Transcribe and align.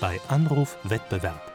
bei 0.00 0.20
Anruf 0.28 0.76
Wettbewerb 0.84 1.52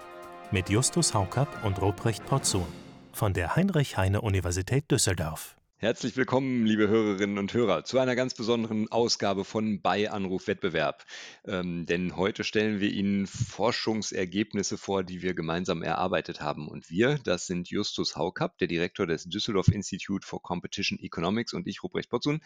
mit 0.50 0.68
Justus 0.70 1.14
Haukapp 1.14 1.64
und 1.64 1.80
Ruprecht 1.80 2.26
Porzun 2.26 2.66
von 3.14 3.34
der 3.34 3.56
Heinrich-Heine-Universität 3.56 4.90
Düsseldorf. 4.90 5.56
Herzlich 5.78 6.18
willkommen, 6.18 6.66
liebe 6.66 6.88
Hörerinnen 6.88 7.38
und 7.38 7.54
Hörer, 7.54 7.84
zu 7.84 8.00
einer 8.00 8.16
ganz 8.16 8.34
besonderen 8.34 8.92
Ausgabe 8.92 9.46
von 9.46 9.82
Bei 9.82 10.10
Anruf 10.10 10.48
Wettbewerb. 10.48 11.06
Ähm, 11.46 11.86
denn 11.86 12.16
heute 12.16 12.44
stellen 12.44 12.80
wir 12.80 12.90
Ihnen 12.90 13.28
Forschungsergebnisse 13.28 14.78
vor, 14.78 15.04
die 15.04 15.22
wir 15.22 15.36
gemeinsam 15.36 15.84
erarbeitet 15.84 16.42
haben. 16.42 16.68
Und 16.68 16.90
wir, 16.90 17.20
das 17.24 17.46
sind 17.46 17.70
Justus 17.70 18.16
Haukapp, 18.16 18.58
der 18.58 18.68
Direktor 18.68 19.06
des 19.06 19.26
Düsseldorf 19.26 19.68
Institute 19.68 20.26
for 20.26 20.42
Competition 20.42 21.00
Economics 21.00 21.54
und 21.54 21.68
ich, 21.68 21.84
Ruprecht 21.84 22.10
Potzun, 22.10 22.42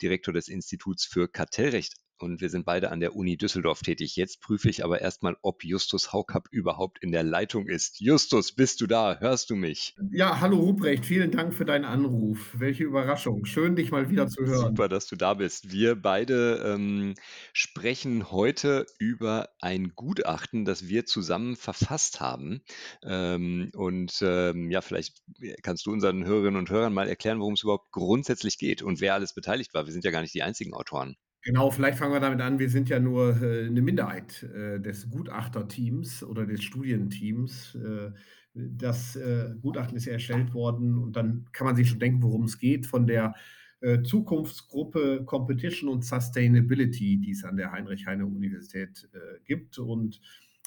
Direktor 0.00 0.32
des 0.32 0.48
Instituts 0.48 1.04
für 1.04 1.28
Kartellrecht 1.28 1.94
und 2.22 2.40
wir 2.40 2.50
sind 2.50 2.64
beide 2.64 2.90
an 2.90 3.00
der 3.00 3.16
Uni 3.16 3.36
Düsseldorf 3.36 3.80
tätig. 3.80 4.16
Jetzt 4.16 4.40
prüfe 4.40 4.68
ich 4.68 4.84
aber 4.84 5.00
erstmal, 5.00 5.36
ob 5.42 5.64
Justus 5.64 6.12
Haukapp 6.12 6.48
überhaupt 6.50 6.98
in 7.02 7.12
der 7.12 7.22
Leitung 7.22 7.66
ist. 7.66 8.00
Justus, 8.00 8.52
bist 8.52 8.80
du 8.80 8.86
da? 8.86 9.18
Hörst 9.20 9.50
du 9.50 9.56
mich? 9.56 9.96
Ja, 10.10 10.40
hallo 10.40 10.58
Ruprecht, 10.58 11.04
vielen 11.06 11.30
Dank 11.30 11.54
für 11.54 11.64
deinen 11.64 11.84
Anruf. 11.84 12.54
Welche 12.58 12.84
Überraschung. 12.84 13.44
Schön, 13.44 13.76
dich 13.76 13.90
mal 13.90 14.10
wieder 14.10 14.28
zu 14.28 14.44
hören. 14.44 14.68
Super, 14.68 14.88
dass 14.88 15.06
du 15.06 15.16
da 15.16 15.34
bist. 15.34 15.72
Wir 15.72 15.94
beide 15.94 16.62
ähm, 16.64 17.14
sprechen 17.52 18.30
heute 18.30 18.86
über 18.98 19.48
ein 19.60 19.92
Gutachten, 19.94 20.64
das 20.64 20.88
wir 20.88 21.06
zusammen 21.06 21.56
verfasst 21.56 22.20
haben. 22.20 22.62
Ähm, 23.04 23.70
und 23.74 24.18
ähm, 24.22 24.70
ja, 24.70 24.80
vielleicht 24.80 25.22
kannst 25.62 25.86
du 25.86 25.92
unseren 25.92 26.24
Hörerinnen 26.24 26.58
und 26.58 26.70
Hörern 26.70 26.92
mal 26.92 27.08
erklären, 27.08 27.40
worum 27.40 27.54
es 27.54 27.62
überhaupt 27.62 27.90
grundsätzlich 27.92 28.58
geht 28.58 28.82
und 28.82 29.00
wer 29.00 29.14
alles 29.14 29.34
beteiligt 29.34 29.74
war. 29.74 29.86
Wir 29.86 29.92
sind 29.92 30.04
ja 30.04 30.10
gar 30.10 30.22
nicht 30.22 30.34
die 30.34 30.42
einzigen 30.42 30.74
Autoren. 30.74 31.16
Genau, 31.42 31.70
vielleicht 31.70 31.98
fangen 31.98 32.12
wir 32.12 32.20
damit 32.20 32.40
an. 32.40 32.58
Wir 32.58 32.68
sind 32.68 32.90
ja 32.90 33.00
nur 33.00 33.40
äh, 33.42 33.66
eine 33.66 33.80
Minderheit 33.80 34.42
äh, 34.42 34.78
des 34.78 35.08
Gutachterteams 35.08 36.22
oder 36.22 36.46
des 36.46 36.62
Studienteams. 36.62 37.76
Äh, 37.76 38.10
das 38.52 39.16
äh, 39.16 39.54
Gutachten 39.62 39.96
ist 39.96 40.04
ja 40.04 40.12
erstellt 40.12 40.52
worden 40.52 40.98
und 40.98 41.16
dann 41.16 41.46
kann 41.52 41.66
man 41.66 41.76
sich 41.76 41.88
schon 41.88 42.00
denken, 42.00 42.22
worum 42.22 42.44
es 42.44 42.58
geht. 42.58 42.86
Von 42.86 43.06
der 43.06 43.34
äh, 43.80 44.02
Zukunftsgruppe 44.02 45.24
Competition 45.24 45.88
und 45.88 46.04
Sustainability, 46.04 47.18
die 47.18 47.30
es 47.30 47.44
an 47.44 47.56
der 47.56 47.72
Heinrich-Heine-Universität 47.72 49.08
äh, 49.14 49.40
gibt. 49.44 49.78
Und 49.78 50.20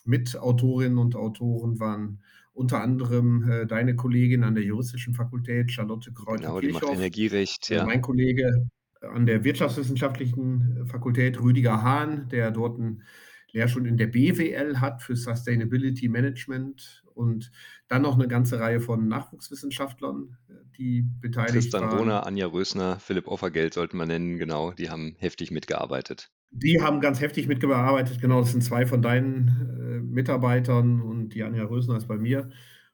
mit 0.05 0.35
Autorinnen 0.35 0.97
und 0.97 1.15
Autoren 1.15 1.79
waren 1.79 2.23
unter 2.51 2.81
anderem 2.81 3.65
deine 3.67 3.95
Kollegin 3.95 4.43
an 4.43 4.53
der 4.53 4.63
Juristischen 4.63 5.15
Fakultät, 5.15 5.71
Charlotte. 5.71 6.11
Genau, 6.11 6.59
die 6.59 6.71
macht 6.71 6.83
Energierecht, 6.83 7.69
ja. 7.69 7.83
Mein 7.83 8.01
Kollege 8.01 8.69
an 9.11 9.25
der 9.25 9.43
Wirtschaftswissenschaftlichen 9.43 10.85
Fakultät 10.87 11.41
Rüdiger 11.41 11.81
Hahn, 11.81 12.27
der 12.29 12.51
dort 12.51 12.79
einen 12.79 13.03
Lehrstuhl 13.51 13.87
in 13.87 13.97
der 13.97 14.07
BWL 14.07 14.81
hat 14.81 15.01
für 15.01 15.15
Sustainability 15.15 16.09
Management 16.09 17.03
und 17.13 17.51
dann 17.87 18.01
noch 18.01 18.15
eine 18.15 18.27
ganze 18.27 18.59
Reihe 18.59 18.79
von 18.79 19.07
Nachwuchswissenschaftlern, 19.07 20.37
die 20.77 21.05
beteiligt 21.21 21.53
Tristan 21.53 21.81
waren. 21.81 21.89
Tristan 21.89 22.09
Rohner, 22.09 22.25
Anja 22.25 22.47
Rösner, 22.47 22.99
Philipp 22.99 23.27
Offergeld 23.27 23.75
sollte 23.75 23.95
man 23.95 24.07
nennen, 24.07 24.37
genau, 24.37 24.71
die 24.71 24.89
haben 24.89 25.15
heftig 25.19 25.51
mitgearbeitet. 25.51 26.31
Die 26.49 26.81
haben 26.81 26.99
ganz 26.99 27.21
heftig 27.21 27.47
mitgearbeitet, 27.47 28.19
genau, 28.19 28.41
das 28.41 28.51
sind 28.51 28.63
zwei 28.63 28.85
von 28.87 29.01
deinen 29.01 29.47
äh, 29.47 29.99
Mitarbeitern 30.01 31.01
und 31.01 31.29
die 31.29 31.43
Anja 31.43 31.63
Rösner 31.63 31.97
ist 31.97 32.07
bei 32.07 32.17
mir. 32.17 32.49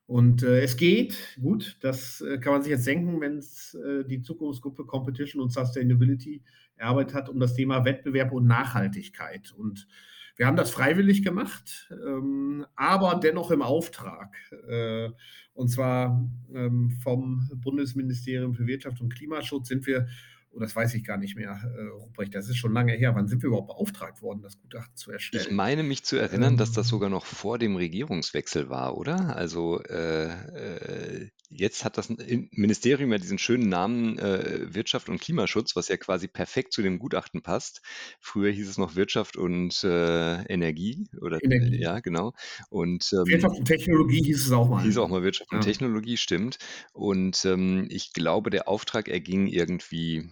Und 0.10 0.42
äh, 0.42 0.64
es 0.64 0.76
geht, 0.76 1.38
gut, 1.40 1.78
das 1.82 2.22
äh, 2.22 2.40
kann 2.40 2.54
man 2.54 2.64
sich 2.64 2.72
jetzt 2.72 2.88
denken, 2.88 3.22
wenn 3.22 3.38
es 3.38 3.76
äh, 3.76 4.04
die 4.04 4.24
Zukunftsgruppe 4.24 4.86
Competition 4.86 5.40
und 5.40 5.54
Sustainability 5.54 6.42
erarbeitet 6.78 7.14
hat, 7.14 7.30
um 7.30 7.40
das 7.40 7.54
Thema 7.54 7.86
Wettbewerb 7.86 8.32
und 8.32 8.48
Nachhaltigkeit. 8.48 9.52
Und 9.52 9.88
wir 10.36 10.48
haben 10.48 10.58
das 10.58 10.72
freiwillig 10.72 11.24
gemacht, 11.24 11.92
ähm, 11.92 12.66
aber 12.76 13.20
dennoch 13.22 13.52
im 13.52 13.62
Auftrag. 13.62 14.34
Äh, 14.68 15.10
und 15.54 15.68
zwar 15.68 16.28
ähm, 16.56 16.90
vom 17.04 17.48
Bundesministerium 17.58 18.56
für 18.56 18.66
Wirtschaft 18.66 19.02
und 19.02 19.14
Klimaschutz 19.14 19.68
sind 19.68 19.86
wir 19.86 20.08
Oh, 20.52 20.60
das 20.60 20.76
weiß 20.76 20.96
ich 20.96 21.04
gar 21.04 21.18
nicht 21.18 21.36
mehr, 21.36 21.62
äh, 21.78 21.88
Ruprecht. 21.90 22.34
Das 22.34 22.50
ist 22.50 22.58
schon 22.58 22.74
lange 22.74 22.94
her. 22.94 23.14
Wann 23.16 23.28
sind 23.28 23.44
wir 23.44 23.48
überhaupt 23.48 23.68
beauftragt 23.68 24.22
worden, 24.22 24.42
das 24.42 24.60
Gutachten 24.60 24.96
zu 24.96 25.12
erstellen? 25.12 25.46
Ich 25.48 25.52
meine 25.52 25.84
mich 25.84 26.04
zu 26.04 26.18
erinnern, 26.18 26.58
dass 26.58 26.72
das 26.72 26.88
ähm. 26.88 26.92
sogar 26.92 27.10
noch 27.10 27.26
vor 27.26 27.60
dem 27.60 27.76
Regierungswechsel 27.76 28.70
war, 28.70 28.98
oder? 28.98 29.36
Also 29.36 29.82
äh, 29.84 30.26
äh, 30.26 31.30
jetzt 31.50 31.86
hat 31.86 31.98
das 31.98 32.10
Ministerium 32.10 33.12
ja 33.12 33.20
diesen 33.20 33.38
schönen 33.38 33.70
Namen 33.70 34.18
äh, 34.18 34.74
Wirtschaft 34.74 35.10
und 35.10 35.22
Klimaschutz, 35.22 35.76
was 35.76 35.88
ja 35.88 35.98
quasi 35.98 36.28
perfekt 36.28 36.74
zu 36.74 36.82
dem 36.82 36.98
Gutachten 36.98 37.42
passt. 37.42 37.82
Früher 38.20 38.52
hieß 38.52 38.70
es 38.70 38.78
noch 38.78 38.96
Wirtschaft 38.96 39.38
und 39.38 39.84
äh, 39.84 40.44
Energie 40.46 41.08
oder 41.22 41.44
Energie. 41.44 41.80
ja 41.80 42.00
genau. 42.00 42.34
Und 42.70 43.12
ähm, 43.14 43.26
Wirtschaft 43.28 43.58
und 43.58 43.66
Technologie 43.66 44.24
hieß 44.24 44.48
es 44.48 44.52
auch 44.52 44.68
mal. 44.68 44.84
Hieß 44.84 44.98
auch 44.98 45.10
mal 45.10 45.24
Wirtschaft 45.24 45.52
ja. 45.52 45.58
und 45.58 45.64
Technologie, 45.64 46.18
stimmt. 46.18 46.58
Und 46.94 47.46
ähm, 47.46 47.88
ich 47.90 48.14
glaube, 48.14 48.50
der 48.50 48.68
Auftrag 48.68 49.08
erging 49.08 49.48
irgendwie 49.48 50.30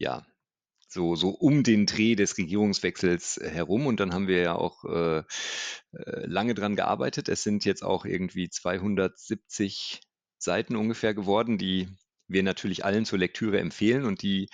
ja, 0.00 0.26
so, 0.88 1.14
so 1.14 1.28
um 1.28 1.62
den 1.62 1.86
Dreh 1.86 2.16
des 2.16 2.36
Regierungswechsels 2.38 3.38
herum. 3.42 3.86
Und 3.86 4.00
dann 4.00 4.12
haben 4.12 4.26
wir 4.26 4.40
ja 4.40 4.54
auch 4.56 4.84
äh, 4.84 5.18
äh 5.18 6.26
lange 6.26 6.54
dran 6.54 6.74
gearbeitet. 6.74 7.28
Es 7.28 7.44
sind 7.44 7.64
jetzt 7.64 7.84
auch 7.84 8.04
irgendwie 8.04 8.48
270 8.48 10.00
Seiten 10.38 10.74
ungefähr 10.74 11.14
geworden, 11.14 11.58
die 11.58 11.88
wir 12.26 12.42
natürlich 12.42 12.84
allen 12.84 13.04
zur 13.04 13.18
Lektüre 13.18 13.60
empfehlen 13.60 14.04
und 14.04 14.22
die 14.22 14.48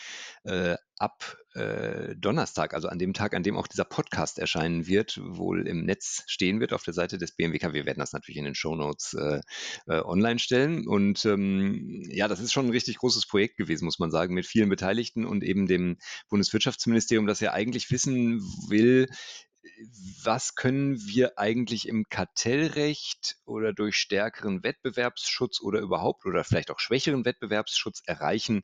äh, 0.44 0.76
ab 0.98 1.38
äh, 1.56 2.14
Donnerstag, 2.16 2.74
also 2.74 2.88
an 2.88 2.98
dem 2.98 3.14
Tag, 3.14 3.34
an 3.34 3.42
dem 3.42 3.56
auch 3.56 3.66
dieser 3.66 3.84
Podcast 3.84 4.38
erscheinen 4.38 4.86
wird, 4.86 5.18
wohl 5.22 5.66
im 5.66 5.84
Netz 5.84 6.22
stehen 6.26 6.60
wird 6.60 6.72
auf 6.72 6.82
der 6.82 6.94
Seite 6.94 7.18
des 7.18 7.32
BMWK. 7.32 7.72
Wir 7.72 7.86
werden 7.86 8.00
das 8.00 8.12
natürlich 8.12 8.38
in 8.38 8.44
den 8.44 8.54
Show 8.54 8.76
Notes 8.76 9.14
äh, 9.14 9.40
äh, 9.86 10.00
online 10.00 10.38
stellen. 10.38 10.86
Und 10.86 11.24
ähm, 11.24 12.06
ja, 12.10 12.28
das 12.28 12.40
ist 12.40 12.52
schon 12.52 12.66
ein 12.66 12.72
richtig 12.72 12.98
großes 12.98 13.26
Projekt 13.26 13.56
gewesen, 13.56 13.86
muss 13.86 13.98
man 13.98 14.10
sagen, 14.10 14.34
mit 14.34 14.46
vielen 14.46 14.68
Beteiligten 14.68 15.24
und 15.24 15.42
eben 15.42 15.66
dem 15.66 15.96
Bundeswirtschaftsministerium, 16.28 17.26
das 17.26 17.40
ja 17.40 17.52
eigentlich 17.52 17.90
wissen 17.90 18.40
will, 18.68 19.08
was 20.22 20.54
können 20.54 20.96
wir 21.06 21.38
eigentlich 21.38 21.88
im 21.88 22.04
Kartellrecht 22.08 23.36
oder 23.44 23.72
durch 23.72 23.96
stärkeren 23.96 24.62
Wettbewerbsschutz 24.62 25.60
oder 25.60 25.80
überhaupt 25.80 26.24
oder 26.24 26.44
vielleicht 26.44 26.70
auch 26.70 26.78
schwächeren 26.78 27.24
Wettbewerbsschutz 27.24 28.02
erreichen 28.06 28.62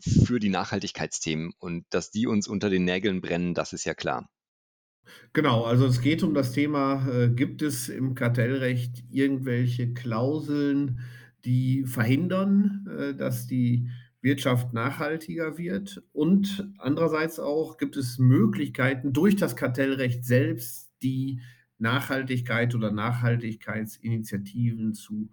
für 0.00 0.38
die 0.38 0.48
Nachhaltigkeitsthemen 0.48 1.52
und 1.58 1.84
dass 1.90 2.10
die 2.10 2.26
uns 2.26 2.48
unter 2.48 2.70
den 2.70 2.84
Nägeln 2.84 3.20
brennen, 3.20 3.54
das 3.54 3.72
ist 3.72 3.84
ja 3.84 3.94
klar. 3.94 4.28
Genau, 5.32 5.64
also 5.64 5.86
es 5.86 6.00
geht 6.00 6.22
um 6.22 6.34
das 6.34 6.52
Thema, 6.52 7.06
äh, 7.08 7.28
gibt 7.28 7.62
es 7.62 7.88
im 7.88 8.14
Kartellrecht 8.14 9.04
irgendwelche 9.10 9.92
Klauseln, 9.92 11.00
die 11.44 11.84
verhindern, 11.84 12.86
äh, 12.98 13.14
dass 13.14 13.46
die 13.46 13.88
Wirtschaft 14.22 14.72
nachhaltiger 14.72 15.58
wird. 15.58 16.02
Und 16.12 16.72
andererseits 16.78 17.38
auch 17.38 17.76
gibt 17.76 17.96
es 17.96 18.18
Möglichkeiten 18.18 19.12
durch 19.12 19.36
das 19.36 19.54
Kartellrecht 19.54 20.24
selbst, 20.24 20.92
die 21.02 21.42
Nachhaltigkeit 21.78 22.74
oder 22.74 22.90
Nachhaltigkeitsinitiativen 22.90 24.94
zu 24.94 25.30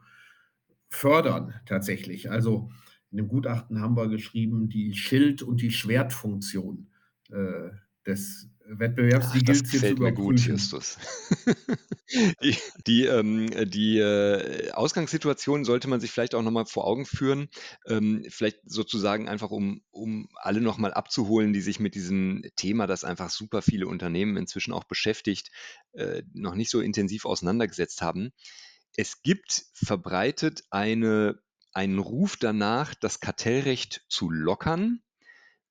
fördern 0.90 1.54
tatsächlich. 1.66 2.30
Also 2.30 2.70
in 3.12 3.18
dem 3.18 3.28
Gutachten 3.28 3.82
haben 3.82 3.96
wir 3.96 4.08
geschrieben, 4.08 4.70
die 4.70 4.94
Schild- 4.94 5.42
und 5.42 5.62
die 5.62 5.72
Schwertfunktion 5.72 6.88
äh, 7.30 7.70
des 8.06 8.50
Wettbewerbs, 8.66 9.28
Ach, 9.30 9.34
die 9.34 9.44
gilt 9.44 9.66
es 9.66 9.74
jetzt 9.74 10.00
mir 10.00 10.14
gut, 10.14 10.40
Justus. 10.40 10.98
die 12.44 12.56
die, 12.88 13.06
ähm, 13.06 13.50
die 13.70 13.98
äh, 13.98 14.72
Ausgangssituation 14.72 15.66
sollte 15.66 15.88
man 15.90 16.00
sich 16.00 16.12
vielleicht 16.12 16.36
auch 16.36 16.42
nochmal 16.42 16.66
vor 16.66 16.86
Augen 16.88 17.06
führen, 17.06 17.50
ähm, 17.86 18.24
vielleicht 18.30 18.60
sozusagen 18.66 19.28
einfach, 19.28 19.52
um, 19.52 19.82
um 19.92 20.30
alle 20.36 20.62
nochmal 20.62 20.94
abzuholen, 20.94 21.54
die 21.54 21.62
sich 21.62 21.80
mit 21.80 21.96
diesem 21.96 22.44
Thema, 22.56 22.88
das 22.88 23.04
einfach 23.04 23.30
super 23.30 23.62
viele 23.62 23.88
Unternehmen 23.88 24.38
inzwischen 24.38 24.74
auch 24.74 24.86
beschäftigt, 24.86 25.52
äh, 25.94 26.24
noch 26.34 26.56
nicht 26.56 26.70
so 26.70 26.80
intensiv 26.80 27.26
auseinandergesetzt 27.26 28.02
haben. 28.02 28.32
Es 28.96 29.22
gibt 29.22 29.66
verbreitet 29.74 30.64
eine, 30.70 31.40
einen 31.74 32.00
Ruf 32.00 32.38
danach, 32.38 32.94
das 32.96 33.20
Kartellrecht 33.20 34.06
zu 34.10 34.30
lockern, 34.30 35.02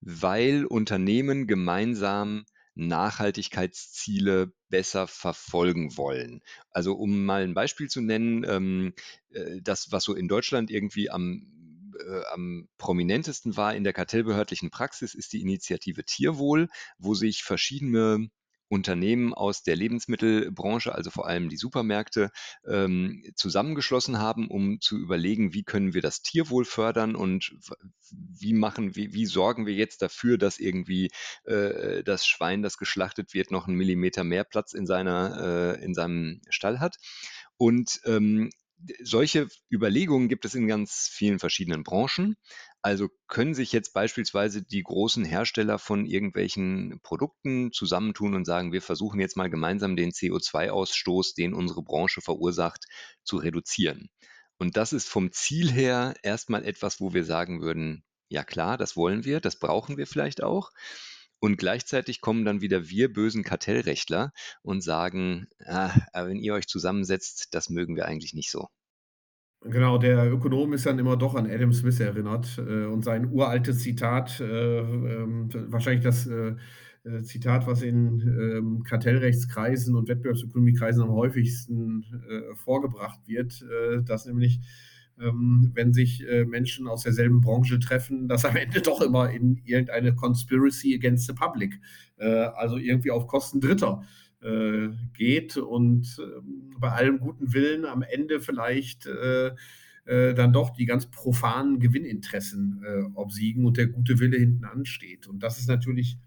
weil 0.00 0.64
Unternehmen 0.64 1.47
gemeinsam 1.47 2.44
Nachhaltigkeitsziele 2.75 4.52
besser 4.69 5.06
verfolgen 5.06 5.97
wollen. 5.97 6.41
Also 6.70 6.94
um 6.94 7.25
mal 7.25 7.43
ein 7.43 7.55
Beispiel 7.55 7.88
zu 7.88 8.00
nennen, 8.00 8.44
ähm, 8.49 8.94
äh, 9.31 9.61
das, 9.61 9.93
was 9.93 10.05
so 10.05 10.14
in 10.14 10.29
Deutschland 10.29 10.70
irgendwie 10.70 11.11
am, 11.11 11.93
äh, 11.99 12.25
am 12.32 12.69
prominentesten 12.79 13.56
war 13.56 13.75
in 13.75 13.85
der 13.85 13.93
kartellbehördlichen 13.93 14.70
Praxis, 14.70 15.14
ist 15.14 15.32
die 15.32 15.43
Initiative 15.43 16.05
Tierwohl, 16.05 16.69
wo 16.99 17.14
sich 17.14 17.43
verschiedene 17.43 18.31
Unternehmen 18.70 19.34
aus 19.34 19.62
der 19.64 19.75
Lebensmittelbranche, 19.75 20.94
also 20.94 21.11
vor 21.11 21.26
allem 21.26 21.49
die 21.49 21.56
Supermärkte, 21.56 22.31
ähm, 22.67 23.25
zusammengeschlossen 23.34 24.19
haben, 24.19 24.49
um 24.49 24.81
zu 24.81 24.96
überlegen, 24.96 25.52
wie 25.52 25.64
können 25.64 25.93
wir 25.93 26.02
das 26.02 26.22
Tierwohl 26.22 26.64
fördern 26.64 27.17
und 27.17 27.52
wie 28.11 28.52
machen, 28.52 28.94
wie, 28.94 29.12
wie 29.12 29.26
sorgen 29.26 29.67
wir 29.67 29.75
jetzt 29.75 30.02
dafür, 30.02 30.38
dass 30.38 30.58
irgendwie 30.58 31.11
äh, 31.44 32.05
das 32.05 32.26
Schwein, 32.26 32.62
das 32.62 32.78
geschlachtet 32.78 33.34
wird, 33.34 33.50
noch 33.50 33.67
einen 33.67 33.76
Millimeter 33.76 34.22
mehr 34.22 34.44
Platz 34.44 34.72
in 34.72 34.87
seiner, 34.87 35.76
äh, 35.76 35.84
in 35.84 35.93
seinem 35.93 36.40
Stall 36.49 36.78
hat. 36.78 36.96
Und 37.56 38.00
ähm, 38.05 38.50
solche 39.02 39.49
Überlegungen 39.70 40.28
gibt 40.28 40.44
es 40.44 40.55
in 40.55 40.67
ganz 40.67 41.08
vielen 41.12 41.38
verschiedenen 41.38 41.82
Branchen. 41.82 42.37
Also 42.82 43.09
können 43.29 43.55
sich 43.55 43.73
jetzt 43.73 43.93
beispielsweise 43.93 44.62
die 44.62 44.82
großen 44.82 45.25
Hersteller 45.25 45.79
von 45.79 46.06
irgendwelchen 46.06 46.99
Produkten 47.03 47.73
zusammentun 47.73 48.35
und 48.35 48.47
sagen, 48.47 48.73
wir 48.73 48.81
versuchen 48.81 49.21
jetzt 49.21 49.37
mal 49.37 49.50
gemeinsam 49.50 49.97
den 49.97 50.12
CO2-Ausstoß, 50.12 51.35
den 51.37 51.53
unsere 51.53 51.82
Branche 51.82 52.23
verursacht, 52.23 52.87
zu 53.23 53.37
reduzieren. 53.37 54.09
Und 54.59 54.77
das 54.77 54.93
ist 54.93 55.09
vom 55.09 55.32
Ziel 55.32 55.71
her 55.71 56.15
erstmal 56.23 56.65
etwas, 56.65 57.00
wo 57.00 57.12
wir 57.12 57.25
sagen 57.25 57.61
würden, 57.61 58.05
ja 58.29 58.44
klar, 58.44 58.79
das 58.79 58.97
wollen 58.97 59.25
wir, 59.25 59.41
das 59.41 59.59
brauchen 59.59 59.97
wir 59.99 60.06
vielleicht 60.06 60.43
auch. 60.43 60.71
Und 61.38 61.56
gleichzeitig 61.56 62.21
kommen 62.21 62.44
dann 62.44 62.61
wieder 62.61 62.88
wir 62.88 63.12
bösen 63.12 63.43
Kartellrechtler 63.44 64.32
und 64.62 64.82
sagen, 64.82 65.49
ah, 65.65 65.94
wenn 66.15 66.38
ihr 66.38 66.55
euch 66.55 66.67
zusammensetzt, 66.67 67.49
das 67.53 67.71
mögen 67.71 67.97
wir 67.97 68.06
eigentlich 68.06 68.35
nicht 68.35 68.50
so. 68.50 68.69
Genau, 69.62 69.99
der 69.99 70.33
Ökonom 70.33 70.73
ist 70.73 70.87
dann 70.87 70.99
immer 70.99 71.17
doch 71.19 71.35
an 71.35 71.47
Adam 71.51 71.73
Smith 71.75 72.01
erinnert 72.01 72.57
äh, 72.59 72.87
und 72.87 73.05
sein 73.05 73.31
uraltes 73.31 73.81
Zitat, 73.81 74.41
äh, 74.41 74.79
ähm, 74.79 75.51
wahrscheinlich 75.69 76.03
das 76.03 76.27
äh, 76.27 76.55
äh, 77.05 77.23
Zitat, 77.25 77.67
was 77.67 77.83
in 77.83 78.21
ähm, 78.21 78.83
Kartellrechtskreisen 78.85 79.95
und 79.97 80.09
Wettbewerbsökonomiekreisen 80.09 81.03
am 81.03 81.11
häufigsten 81.11 82.05
äh, 82.31 82.57
vorgebracht 82.57 83.21
wird, 83.27 83.62
äh, 83.62 84.03
dass 84.03 84.25
nämlich, 84.25 84.61
ähm, 85.21 85.73
wenn 85.75 85.93
sich 85.93 86.27
äh, 86.27 86.47
Menschen 86.47 86.89
aus 86.89 87.03
derselben 87.03 87.43
Branche 87.43 87.79
treffen, 87.79 88.29
das 88.29 88.47
am 88.47 88.56
Ende 88.56 88.81
doch 88.81 89.03
immer 89.03 89.31
in 89.31 89.61
irgendeine 89.67 90.15
Conspiracy 90.15 90.95
against 90.95 91.27
the 91.27 91.35
Public, 91.35 91.79
äh, 92.17 92.27
also 92.27 92.79
irgendwie 92.79 93.11
auf 93.11 93.27
Kosten 93.27 93.61
Dritter 93.61 94.03
äh, 94.03 94.30
geht 95.13 95.59
und 95.59 96.17
ähm, 96.19 96.75
bei 96.79 96.93
allem 96.93 97.19
guten 97.19 97.53
Willen 97.53 97.85
am 97.85 98.01
Ende 98.01 98.41
vielleicht 98.41 99.05
äh, 99.05 99.51
äh, 100.07 100.35
dann 100.35 100.53
doch 100.53 100.71
die 100.71 100.87
ganz 100.87 101.07
profanen 101.07 101.79
Gewinninteressen 101.79 102.83
äh, 102.85 103.03
obsiegen 103.15 103.65
und 103.65 103.77
der 103.77 103.87
gute 103.87 104.19
Wille 104.19 104.39
hinten 104.39 104.65
ansteht. 104.65 105.29
Und 105.29 105.43
das 105.43 105.59
ist 105.59 105.69
natürlich 105.69 106.19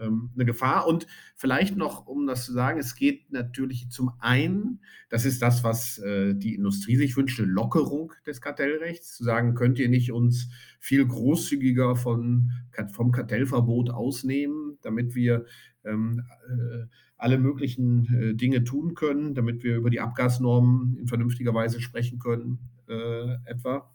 ähm, 0.00 0.30
eine 0.34 0.44
Gefahr. 0.44 0.86
Und 0.86 1.06
vielleicht 1.36 1.76
noch, 1.76 2.06
um 2.06 2.26
das 2.26 2.46
zu 2.46 2.52
sagen, 2.52 2.80
es 2.80 2.96
geht 2.96 3.30
natürlich 3.30 3.90
zum 3.90 4.10
einen, 4.18 4.80
das 5.10 5.24
ist 5.24 5.42
das, 5.42 5.62
was 5.62 5.98
äh, 5.98 6.34
die 6.34 6.54
Industrie 6.54 6.96
sich 6.96 7.16
wünscht, 7.16 7.38
eine 7.38 7.48
Lockerung 7.48 8.12
des 8.26 8.40
Kartellrechts, 8.40 9.16
zu 9.16 9.24
sagen, 9.24 9.54
könnt 9.54 9.78
ihr 9.78 9.88
nicht 9.88 10.12
uns 10.12 10.48
viel 10.80 11.06
großzügiger 11.06 11.96
von, 11.96 12.50
vom 12.92 13.12
Kartellverbot 13.12 13.90
ausnehmen, 13.90 14.78
damit 14.82 15.14
wir 15.14 15.44
ähm, 15.84 16.22
äh, 16.48 16.86
alle 17.20 17.38
möglichen 17.38 18.06
äh, 18.14 18.34
Dinge 18.34 18.64
tun 18.64 18.94
können, 18.94 19.34
damit 19.34 19.62
wir 19.62 19.76
über 19.76 19.90
die 19.90 20.00
Abgasnormen 20.00 20.96
in 20.96 21.06
vernünftiger 21.06 21.54
Weise 21.54 21.80
sprechen 21.80 22.18
können, 22.18 22.58
äh, 22.88 23.34
etwa. 23.44 23.90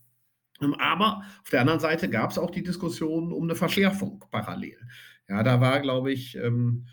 Ähm, 0.61 0.75
aber 0.75 1.23
auf 1.41 1.49
der 1.49 1.61
anderen 1.61 1.79
Seite 1.79 2.09
gab 2.09 2.31
es 2.31 2.37
auch 2.37 2.51
die 2.51 2.63
Diskussion 2.63 3.33
um 3.33 3.43
eine 3.43 3.55
Verschärfung 3.55 4.23
parallel. 4.31 4.77
Ja, 5.27 5.43
da 5.43 5.59
war, 5.59 5.79
glaube 5.81 6.11
ich, 6.11 6.37
ähm, 6.37 6.85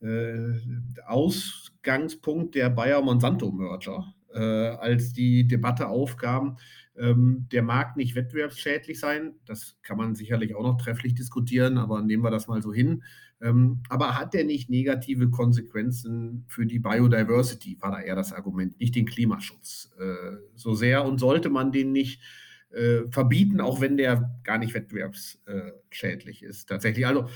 äh, 0.00 0.58
Ausgangspunkt 1.06 2.54
der 2.54 2.68
Bayer-Monsanto-Merger, 2.68 4.12
äh, 4.34 4.40
als 4.40 5.12
die 5.12 5.46
Debatte 5.46 5.88
aufkam, 5.88 6.58
ähm, 6.98 7.46
der 7.52 7.62
mag 7.62 7.96
nicht 7.96 8.14
wettbewerbsschädlich 8.14 8.98
sein. 8.98 9.36
Das 9.46 9.76
kann 9.82 9.96
man 9.96 10.14
sicherlich 10.14 10.54
auch 10.54 10.62
noch 10.62 10.76
trefflich 10.76 11.14
diskutieren, 11.14 11.78
aber 11.78 12.02
nehmen 12.02 12.24
wir 12.24 12.30
das 12.30 12.48
mal 12.48 12.60
so 12.60 12.72
hin. 12.72 13.04
Ähm, 13.40 13.82
aber 13.88 14.18
hat 14.18 14.32
der 14.32 14.44
nicht 14.44 14.70
negative 14.70 15.30
Konsequenzen 15.30 16.44
für 16.48 16.64
die 16.64 16.78
Biodiversity, 16.78 17.76
war 17.80 17.90
da 17.90 18.00
eher 18.00 18.16
das 18.16 18.32
Argument, 18.32 18.80
nicht 18.80 18.94
den 18.94 19.06
Klimaschutz 19.06 19.90
äh, 19.98 20.36
so 20.54 20.74
sehr 20.74 21.04
und 21.04 21.18
sollte 21.18 21.50
man 21.50 21.70
den 21.70 21.92
nicht 21.92 22.22
äh, 22.70 23.02
verbieten, 23.10 23.60
auch 23.60 23.80
wenn 23.80 23.96
der 23.96 24.38
gar 24.42 24.58
nicht 24.58 24.74
wettbewerbsschädlich 24.74 26.42
ist. 26.42 26.68
Tatsächlich, 26.68 27.06
also 27.06 27.28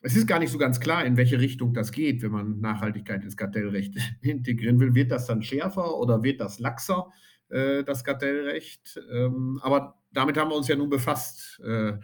es 0.00 0.16
ist 0.16 0.26
gar 0.26 0.38
nicht 0.38 0.50
so 0.50 0.58
ganz 0.58 0.80
klar, 0.80 1.04
in 1.04 1.16
welche 1.16 1.40
Richtung 1.40 1.72
das 1.72 1.90
geht, 1.90 2.22
wenn 2.22 2.30
man 2.30 2.60
Nachhaltigkeit 2.60 3.22
ins 3.24 3.36
Kartellrecht 3.36 3.96
integrieren 4.20 4.78
will. 4.80 4.94
Wird 4.94 5.10
das 5.10 5.26
dann 5.26 5.42
schärfer 5.42 5.96
oder 5.96 6.22
wird 6.22 6.40
das 6.40 6.58
laxer, 6.58 7.10
äh, 7.48 7.84
das 7.84 8.04
Kartellrecht? 8.04 9.00
Ähm, 9.10 9.58
aber 9.62 9.98
damit 10.12 10.36
haben 10.36 10.50
wir 10.50 10.56
uns 10.56 10.68
ja 10.68 10.76
nun 10.76 10.90
befasst, 10.90 11.60
äh, 11.64 11.94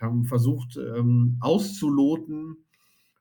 haben 0.00 0.26
versucht 0.26 0.76
ähm, 0.76 1.38
auszuloten, 1.40 2.58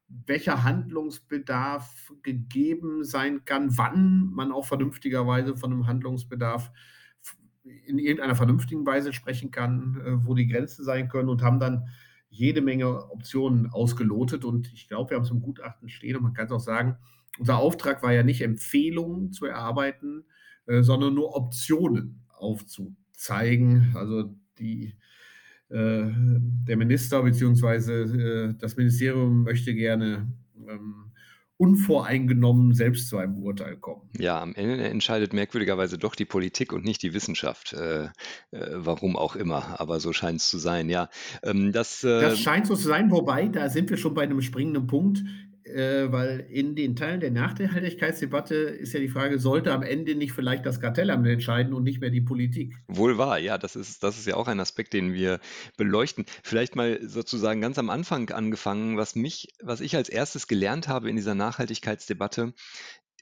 welcher 0.07 0.63
Handlungsbedarf 0.63 2.13
gegeben 2.21 3.03
sein 3.03 3.43
kann, 3.45 3.77
wann 3.77 4.29
man 4.33 4.51
auch 4.51 4.65
vernünftigerweise 4.65 5.55
von 5.55 5.71
einem 5.71 5.87
Handlungsbedarf 5.87 6.71
in 7.63 7.97
irgendeiner 7.97 8.35
vernünftigen 8.35 8.85
Weise 8.85 9.13
sprechen 9.13 9.51
kann, 9.51 10.01
äh, 10.05 10.25
wo 10.25 10.35
die 10.35 10.47
Grenzen 10.47 10.83
sein 10.83 11.09
können 11.09 11.29
und 11.29 11.41
haben 11.41 11.59
dann 11.59 11.89
jede 12.29 12.61
Menge 12.61 13.09
Optionen 13.11 13.71
ausgelotet. 13.71 14.45
Und 14.45 14.71
ich 14.73 14.87
glaube, 14.87 15.11
wir 15.11 15.17
haben 15.17 15.23
es 15.23 15.31
im 15.31 15.41
Gutachten 15.41 15.89
stehen 15.89 16.15
und 16.15 16.23
man 16.23 16.33
kann 16.33 16.45
es 16.45 16.51
auch 16.51 16.59
sagen, 16.59 16.97
unser 17.39 17.57
Auftrag 17.57 18.03
war 18.03 18.13
ja 18.13 18.23
nicht 18.23 18.41
Empfehlungen 18.41 19.31
zu 19.31 19.45
erarbeiten, 19.45 20.25
äh, 20.67 20.83
sondern 20.83 21.15
nur 21.15 21.35
Optionen 21.35 22.25
aufzuzeigen. 22.29 23.93
Also 23.95 24.35
die 24.59 24.95
der 25.69 26.77
Minister 26.77 27.23
bzw. 27.23 28.03
Äh, 28.03 28.53
das 28.59 28.77
Ministerium 28.77 29.43
möchte 29.43 29.73
gerne 29.73 30.31
ähm, 30.67 31.05
unvoreingenommen 31.57 32.73
selbst 32.73 33.07
zu 33.07 33.17
einem 33.17 33.37
Urteil 33.37 33.77
kommen. 33.77 34.09
Ja, 34.17 34.41
am 34.41 34.53
Ende 34.55 34.83
entscheidet 34.83 35.33
merkwürdigerweise 35.33 35.97
doch 35.97 36.15
die 36.15 36.25
Politik 36.25 36.73
und 36.73 36.83
nicht 36.83 37.01
die 37.01 37.13
Wissenschaft, 37.13 37.71
äh, 37.73 38.05
äh, 38.05 38.09
warum 38.51 39.15
auch 39.15 39.37
immer, 39.37 39.79
aber 39.79 40.01
so 40.01 40.11
scheint 40.11 40.41
es 40.41 40.49
zu 40.49 40.57
sein, 40.57 40.89
ja. 40.89 41.09
Ähm, 41.43 41.71
das, 41.71 42.03
äh, 42.03 42.21
das 42.21 42.39
scheint 42.39 42.67
so 42.67 42.75
zu 42.75 42.87
sein, 42.87 43.09
wobei, 43.09 43.47
da 43.47 43.69
sind 43.69 43.89
wir 43.89 43.95
schon 43.95 44.13
bei 44.13 44.23
einem 44.23 44.41
springenden 44.41 44.87
Punkt 44.87 45.23
äh, 45.65 46.11
weil 46.11 46.47
in 46.49 46.75
den 46.75 46.95
Teilen 46.95 47.19
der 47.19 47.31
Nachhaltigkeitsdebatte 47.31 48.55
ist 48.55 48.93
ja 48.93 48.99
die 48.99 49.07
Frage, 49.07 49.39
sollte 49.39 49.73
am 49.73 49.83
Ende 49.83 50.15
nicht 50.15 50.33
vielleicht 50.33 50.65
das 50.65 50.79
Kartellamt 50.79 51.27
entscheiden 51.27 51.73
und 51.73 51.83
nicht 51.83 52.01
mehr 52.01 52.11
die 52.11 52.21
Politik? 52.21 52.75
Wohl 52.87 53.17
wahr, 53.17 53.39
ja, 53.39 53.57
das 53.57 53.75
ist, 53.75 54.03
das 54.03 54.17
ist 54.17 54.27
ja 54.27 54.35
auch 54.35 54.47
ein 54.47 54.59
Aspekt, 54.59 54.93
den 54.93 55.13
wir 55.13 55.39
beleuchten. 55.77 56.25
Vielleicht 56.43 56.75
mal 56.75 56.99
sozusagen 57.01 57.61
ganz 57.61 57.77
am 57.79 57.89
Anfang 57.89 58.29
angefangen, 58.29 58.97
was 58.97 59.15
mich, 59.15 59.47
was 59.61 59.81
ich 59.81 59.95
als 59.95 60.09
erstes 60.09 60.47
gelernt 60.47 60.87
habe 60.87 61.09
in 61.09 61.15
dieser 61.15 61.35
Nachhaltigkeitsdebatte, 61.35 62.53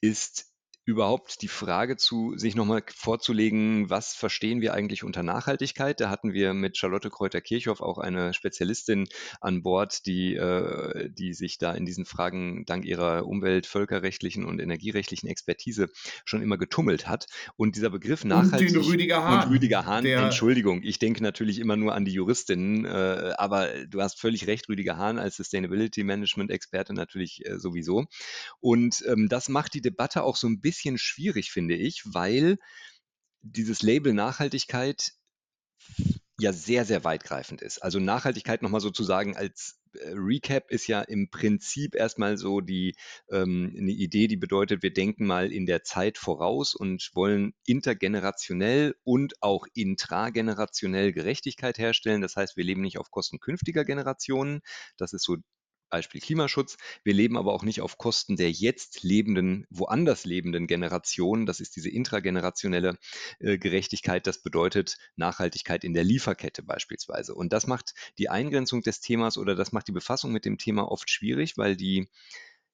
ist 0.01 0.52
überhaupt 0.85 1.41
die 1.41 1.47
Frage 1.47 1.95
zu 1.95 2.33
sich 2.37 2.55
nochmal 2.55 2.83
vorzulegen, 2.93 3.89
was 3.89 4.13
verstehen 4.13 4.59
wir 4.59 4.73
eigentlich 4.73 5.03
unter 5.03 5.23
Nachhaltigkeit? 5.23 5.99
Da 6.01 6.09
hatten 6.09 6.33
wir 6.33 6.53
mit 6.53 6.77
Charlotte 6.77 7.09
Kräuter-Kirchhoff 7.09 7.79
auch 7.79 7.97
eine 7.97 8.33
Spezialistin 8.33 9.07
an 9.39 9.63
Bord, 9.63 10.05
die, 10.05 10.35
äh, 10.35 11.09
die 11.09 11.33
sich 11.33 11.57
da 11.57 11.73
in 11.73 11.85
diesen 11.85 12.05
Fragen 12.05 12.65
dank 12.65 12.83
ihrer 12.83 13.25
umwelt-, 13.25 13.65
völkerrechtlichen 13.65 14.43
und 14.43 14.59
energierechtlichen 14.59 15.29
Expertise 15.29 15.87
schon 16.25 16.41
immer 16.41 16.57
getummelt 16.57 17.07
hat. 17.07 17.27
Und 17.55 17.77
dieser 17.77 17.89
Begriff 17.89 18.25
nachhaltig 18.25 18.75
und 18.75 18.85
Rüdiger 18.85 19.23
Hahn. 19.23 19.47
Und 19.47 19.53
Rüdiger 19.53 19.85
Hahn, 19.85 20.05
Entschuldigung, 20.05 20.81
ich 20.83 20.99
denke 20.99 21.23
natürlich 21.23 21.59
immer 21.59 21.77
nur 21.77 21.95
an 21.95 22.03
die 22.03 22.11
Juristinnen, 22.11 22.83
äh, 22.83 23.33
aber 23.37 23.69
du 23.87 24.01
hast 24.01 24.19
völlig 24.19 24.47
recht, 24.47 24.67
Rüdiger 24.67 24.97
Hahn 24.97 25.17
als 25.17 25.37
Sustainability 25.37 26.03
Management 26.03 26.51
Experte 26.51 26.93
natürlich 26.93 27.45
äh, 27.45 27.57
sowieso. 27.57 28.05
Und 28.59 29.01
ähm, 29.07 29.29
das 29.29 29.47
macht 29.47 29.73
die 29.75 29.81
Debatte 29.81 30.23
auch 30.23 30.35
so 30.35 30.47
ein 30.47 30.59
bisschen 30.59 30.72
bisschen 30.73 30.97
schwierig, 30.97 31.51
finde 31.51 31.75
ich, 31.75 32.01
weil 32.05 32.57
dieses 33.41 33.83
Label 33.83 34.13
Nachhaltigkeit 34.13 35.11
ja 36.39 36.51
sehr, 36.51 36.83
sehr 36.85 37.03
weitgreifend 37.03 37.61
ist. 37.61 37.77
Also 37.79 37.99
Nachhaltigkeit 37.99 38.63
nochmal 38.63 38.81
sozusagen 38.81 39.37
als 39.37 39.79
äh, 39.93 40.13
Recap 40.15 40.71
ist 40.71 40.87
ja 40.87 41.01
im 41.01 41.29
Prinzip 41.29 41.93
erstmal 41.93 42.37
so 42.37 42.59
die 42.59 42.95
ähm, 43.29 43.71
eine 43.77 43.91
Idee, 43.91 44.27
die 44.27 44.37
bedeutet, 44.37 44.81
wir 44.81 44.93
denken 44.93 45.27
mal 45.27 45.51
in 45.51 45.67
der 45.67 45.83
Zeit 45.83 46.17
voraus 46.17 46.73
und 46.73 47.11
wollen 47.13 47.53
intergenerationell 47.67 48.95
und 49.03 49.35
auch 49.41 49.67
intragenerationell 49.75 51.13
Gerechtigkeit 51.13 51.77
herstellen. 51.77 52.21
Das 52.21 52.35
heißt, 52.35 52.57
wir 52.57 52.63
leben 52.63 52.81
nicht 52.81 52.97
auf 52.97 53.11
Kosten 53.11 53.39
künftiger 53.39 53.85
Generationen. 53.85 54.61
Das 54.97 55.13
ist 55.13 55.23
so 55.23 55.37
Beispiel 55.93 56.21
Klimaschutz. 56.21 56.77
Wir 57.03 57.13
leben 57.13 57.37
aber 57.37 57.53
auch 57.53 57.61
nicht 57.61 57.81
auf 57.81 57.99
Kosten 57.99 58.35
der 58.35 58.51
jetzt 58.51 59.03
lebenden, 59.03 59.67
woanders 59.69 60.25
lebenden 60.25 60.65
Generationen. 60.65 61.45
Das 61.45 61.59
ist 61.59 61.75
diese 61.75 61.91
intragenerationelle 61.91 62.97
äh, 63.37 63.59
Gerechtigkeit. 63.59 64.25
Das 64.25 64.41
bedeutet 64.41 64.97
Nachhaltigkeit 65.17 65.83
in 65.83 65.93
der 65.93 66.03
Lieferkette 66.03 66.63
beispielsweise. 66.63 67.35
Und 67.35 67.53
das 67.53 67.67
macht 67.67 67.93
die 68.17 68.27
Eingrenzung 68.27 68.81
des 68.81 69.01
Themas 69.01 69.37
oder 69.37 69.53
das 69.53 69.71
macht 69.71 69.87
die 69.87 69.91
Befassung 69.91 70.31
mit 70.31 70.45
dem 70.45 70.57
Thema 70.57 70.91
oft 70.91 71.11
schwierig, 71.11 71.57
weil 71.57 71.75
die 71.77 72.09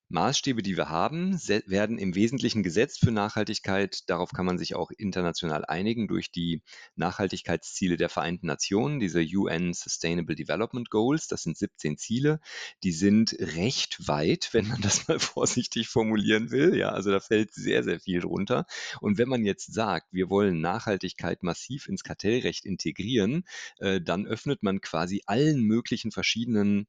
Maßstäbe, 0.09 0.63
die 0.63 0.75
wir 0.75 0.89
haben, 0.89 1.39
werden 1.67 1.99
im 1.99 2.15
Wesentlichen 2.15 2.63
gesetzt 2.63 2.99
für 2.99 3.11
Nachhaltigkeit. 3.11 4.09
Darauf 4.09 4.31
kann 4.31 4.45
man 4.45 4.57
sich 4.57 4.73
auch 4.73 4.89
international 4.89 5.65
einigen 5.65 6.07
durch 6.07 6.31
die 6.31 6.63
Nachhaltigkeitsziele 6.95 7.95
der 7.95 8.09
Vereinten 8.09 8.47
Nationen, 8.47 8.99
diese 8.99 9.21
UN 9.21 9.73
Sustainable 9.73 10.35
Development 10.35 10.89
Goals. 10.89 11.27
Das 11.27 11.43
sind 11.43 11.57
17 11.57 11.97
Ziele. 11.97 12.39
Die 12.83 12.91
sind 12.91 13.35
recht 13.39 14.07
weit, 14.07 14.49
wenn 14.51 14.67
man 14.67 14.81
das 14.81 15.07
mal 15.07 15.19
vorsichtig 15.19 15.87
formulieren 15.87 16.49
will. 16.49 16.75
Ja, 16.75 16.89
also 16.89 17.11
da 17.11 17.19
fällt 17.19 17.53
sehr, 17.53 17.83
sehr 17.83 17.99
viel 17.99 18.21
drunter. 18.21 18.65
Und 19.01 19.19
wenn 19.19 19.29
man 19.29 19.45
jetzt 19.45 19.71
sagt, 19.71 20.07
wir 20.11 20.31
wollen 20.31 20.59
Nachhaltigkeit 20.59 21.43
massiv 21.43 21.87
ins 21.87 22.03
Kartellrecht 22.03 22.65
integrieren, 22.65 23.43
äh, 23.77 24.01
dann 24.01 24.25
öffnet 24.25 24.63
man 24.63 24.81
quasi 24.81 25.21
allen 25.27 25.61
möglichen 25.61 26.11
verschiedenen 26.11 26.87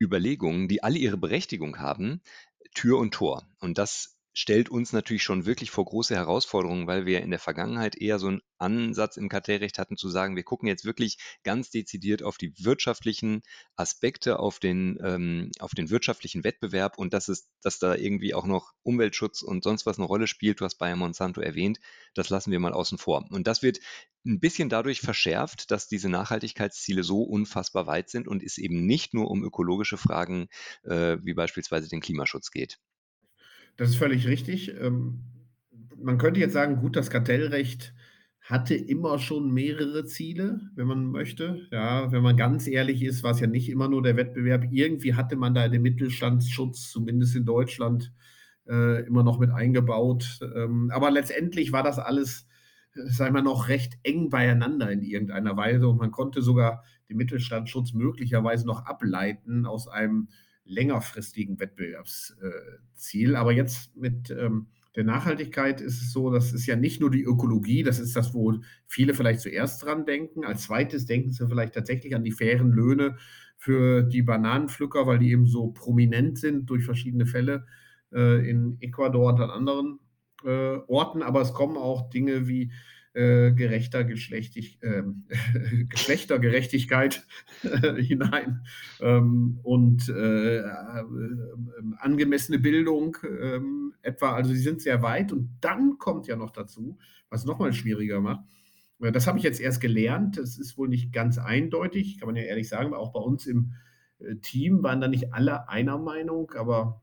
Überlegungen, 0.00 0.68
die 0.68 0.82
alle 0.82 0.98
ihre 0.98 1.16
Berechtigung 1.16 1.78
haben, 1.78 2.20
Tür 2.74 2.98
und 2.98 3.14
Tor. 3.14 3.46
Und 3.60 3.78
das 3.78 4.17
stellt 4.32 4.68
uns 4.68 4.92
natürlich 4.92 5.22
schon 5.22 5.46
wirklich 5.46 5.70
vor 5.70 5.84
große 5.84 6.14
Herausforderungen, 6.14 6.86
weil 6.86 7.06
wir 7.06 7.22
in 7.22 7.30
der 7.30 7.38
Vergangenheit 7.38 7.96
eher 7.96 8.18
so 8.18 8.28
einen 8.28 8.40
Ansatz 8.58 9.16
im 9.16 9.28
Kartellrecht 9.28 9.78
hatten 9.78 9.96
zu 9.96 10.08
sagen, 10.08 10.36
wir 10.36 10.42
gucken 10.42 10.68
jetzt 10.68 10.84
wirklich 10.84 11.18
ganz 11.42 11.70
dezidiert 11.70 12.22
auf 12.22 12.38
die 12.38 12.52
wirtschaftlichen 12.58 13.42
Aspekte, 13.76 14.38
auf 14.38 14.58
den, 14.58 14.98
ähm, 15.02 15.50
auf 15.58 15.72
den 15.72 15.90
wirtschaftlichen 15.90 16.44
Wettbewerb 16.44 16.98
und 16.98 17.12
dass 17.12 17.28
es, 17.28 17.48
dass 17.62 17.78
da 17.78 17.94
irgendwie 17.94 18.34
auch 18.34 18.46
noch 18.46 18.72
Umweltschutz 18.82 19.42
und 19.42 19.64
sonst 19.64 19.86
was 19.86 19.98
eine 19.98 20.06
Rolle 20.06 20.26
spielt. 20.26 20.60
Du 20.60 20.64
hast 20.64 20.76
Bayer 20.76 20.96
Monsanto 20.96 21.40
erwähnt, 21.40 21.78
das 22.14 22.28
lassen 22.30 22.50
wir 22.52 22.60
mal 22.60 22.72
außen 22.72 22.98
vor. 22.98 23.26
Und 23.30 23.46
das 23.46 23.62
wird 23.62 23.80
ein 24.26 24.40
bisschen 24.40 24.68
dadurch 24.68 25.00
verschärft, 25.00 25.70
dass 25.70 25.88
diese 25.88 26.08
Nachhaltigkeitsziele 26.08 27.02
so 27.02 27.22
unfassbar 27.22 27.86
weit 27.86 28.10
sind 28.10 28.28
und 28.28 28.42
es 28.42 28.58
eben 28.58 28.86
nicht 28.86 29.14
nur 29.14 29.30
um 29.30 29.42
ökologische 29.42 29.96
Fragen 29.96 30.48
äh, 30.84 31.16
wie 31.22 31.34
beispielsweise 31.34 31.88
den 31.88 32.00
Klimaschutz 32.00 32.50
geht. 32.50 32.78
Das 33.78 33.90
ist 33.90 33.96
völlig 33.96 34.26
richtig. 34.26 34.74
Ähm, 34.80 35.20
man 35.96 36.18
könnte 36.18 36.40
jetzt 36.40 36.52
sagen, 36.52 36.80
gut, 36.80 36.96
das 36.96 37.10
Kartellrecht 37.10 37.94
hatte 38.42 38.74
immer 38.74 39.18
schon 39.18 39.52
mehrere 39.52 40.04
Ziele, 40.04 40.60
wenn 40.74 40.88
man 40.88 41.06
möchte. 41.06 41.68
Ja, 41.70 42.10
wenn 42.10 42.22
man 42.22 42.36
ganz 42.36 42.66
ehrlich 42.66 43.02
ist, 43.02 43.22
war 43.22 43.30
es 43.30 43.40
ja 43.40 43.46
nicht 43.46 43.68
immer 43.68 43.88
nur 43.88 44.02
der 44.02 44.16
Wettbewerb. 44.16 44.64
Irgendwie 44.72 45.14
hatte 45.14 45.36
man 45.36 45.54
da 45.54 45.68
den 45.68 45.82
Mittelstandsschutz, 45.82 46.90
zumindest 46.90 47.36
in 47.36 47.44
Deutschland, 47.44 48.12
äh, 48.66 49.06
immer 49.06 49.22
noch 49.22 49.38
mit 49.38 49.50
eingebaut. 49.50 50.40
Ähm, 50.42 50.90
aber 50.92 51.12
letztendlich 51.12 51.70
war 51.70 51.84
das 51.84 52.00
alles, 52.00 52.48
äh, 52.96 53.06
sagen 53.06 53.34
wir 53.34 53.42
noch, 53.42 53.68
recht 53.68 53.96
eng 54.02 54.28
beieinander 54.28 54.90
in 54.90 55.02
irgendeiner 55.02 55.56
Weise. 55.56 55.86
Und 55.86 55.98
man 55.98 56.10
konnte 56.10 56.42
sogar 56.42 56.82
den 57.08 57.16
Mittelstandsschutz 57.16 57.92
möglicherweise 57.92 58.66
noch 58.66 58.86
ableiten 58.86 59.66
aus 59.66 59.86
einem 59.86 60.28
längerfristigen 60.68 61.58
Wettbewerbsziel. 61.58 63.36
Aber 63.36 63.52
jetzt 63.52 63.96
mit 63.96 64.30
ähm, 64.30 64.68
der 64.96 65.04
Nachhaltigkeit 65.04 65.80
ist 65.80 66.02
es 66.02 66.12
so, 66.12 66.30
das 66.30 66.52
ist 66.52 66.66
ja 66.66 66.76
nicht 66.76 67.00
nur 67.00 67.10
die 67.10 67.22
Ökologie, 67.22 67.82
das 67.82 67.98
ist 67.98 68.16
das, 68.16 68.34
wo 68.34 68.54
viele 68.86 69.14
vielleicht 69.14 69.40
zuerst 69.40 69.84
dran 69.84 70.06
denken. 70.06 70.44
Als 70.44 70.64
zweites 70.64 71.06
denken 71.06 71.30
sie 71.30 71.46
vielleicht 71.46 71.74
tatsächlich 71.74 72.14
an 72.14 72.24
die 72.24 72.32
fairen 72.32 72.72
Löhne 72.72 73.16
für 73.56 74.02
die 74.02 74.22
Bananenpflücker, 74.22 75.06
weil 75.06 75.18
die 75.18 75.30
eben 75.30 75.46
so 75.46 75.68
prominent 75.68 76.38
sind 76.38 76.70
durch 76.70 76.84
verschiedene 76.84 77.26
Fälle 77.26 77.66
äh, 78.12 78.48
in 78.48 78.76
Ecuador 78.80 79.32
und 79.32 79.40
an 79.40 79.50
anderen 79.50 79.98
äh, 80.44 80.78
Orten. 80.86 81.22
Aber 81.22 81.42
es 81.42 81.52
kommen 81.52 81.76
auch 81.76 82.10
Dinge 82.10 82.48
wie 82.48 82.72
äh, 83.18 83.52
gerechter 83.52 84.04
Geschlechtig, 84.04 84.78
äh, 84.82 85.02
Geschlechtergerechtigkeit 85.88 87.26
hinein 87.96 88.62
ähm, 89.00 89.58
und 89.64 90.08
äh, 90.08 90.58
äh, 90.58 90.64
angemessene 91.98 92.60
Bildung 92.60 93.16
ähm, 93.24 93.94
etwa. 94.02 94.34
Also 94.34 94.52
sie 94.52 94.60
sind 94.60 94.80
sehr 94.80 95.02
weit 95.02 95.32
und 95.32 95.50
dann 95.60 95.98
kommt 95.98 96.28
ja 96.28 96.36
noch 96.36 96.50
dazu, 96.50 96.96
was 97.28 97.44
nochmal 97.44 97.72
schwieriger 97.72 98.20
macht. 98.20 98.44
Äh, 99.00 99.10
das 99.10 99.26
habe 99.26 99.38
ich 99.38 99.44
jetzt 99.44 99.60
erst 99.60 99.80
gelernt. 99.80 100.38
Das 100.38 100.56
ist 100.56 100.78
wohl 100.78 100.88
nicht 100.88 101.12
ganz 101.12 101.38
eindeutig, 101.38 102.18
kann 102.18 102.28
man 102.28 102.36
ja 102.36 102.42
ehrlich 102.42 102.68
sagen. 102.68 102.94
Auch 102.94 103.12
bei 103.12 103.20
uns 103.20 103.46
im 103.46 103.72
Team 104.42 104.82
waren 104.82 105.00
da 105.00 105.08
nicht 105.08 105.32
alle 105.32 105.68
einer 105.68 105.98
Meinung, 105.98 106.52
aber 106.52 107.02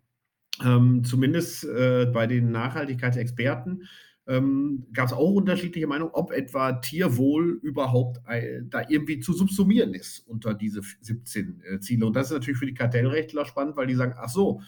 ähm, 0.63 1.03
zumindest 1.03 1.65
äh, 1.65 2.05
bei 2.05 2.27
den 2.27 2.51
Nachhaltigkeitsexperten 2.51 3.83
ähm, 4.27 4.87
gab 4.93 5.07
es 5.07 5.13
auch 5.13 5.31
unterschiedliche 5.31 5.87
Meinungen, 5.87 6.13
ob 6.13 6.31
etwa 6.31 6.73
Tierwohl 6.73 7.59
überhaupt 7.61 8.21
äh, 8.27 8.61
da 8.63 8.83
irgendwie 8.87 9.19
zu 9.19 9.33
subsumieren 9.33 9.93
ist 9.93 10.19
unter 10.27 10.53
diese 10.53 10.81
17 11.01 11.61
äh, 11.61 11.79
Ziele. 11.79 12.05
Und 12.05 12.15
das 12.15 12.27
ist 12.27 12.33
natürlich 12.33 12.59
für 12.59 12.65
die 12.65 12.73
Kartellrechtler 12.73 13.45
spannend, 13.45 13.77
weil 13.77 13.87
die 13.87 13.95
sagen, 13.95 14.15
ach 14.17 14.29
so, 14.29 14.61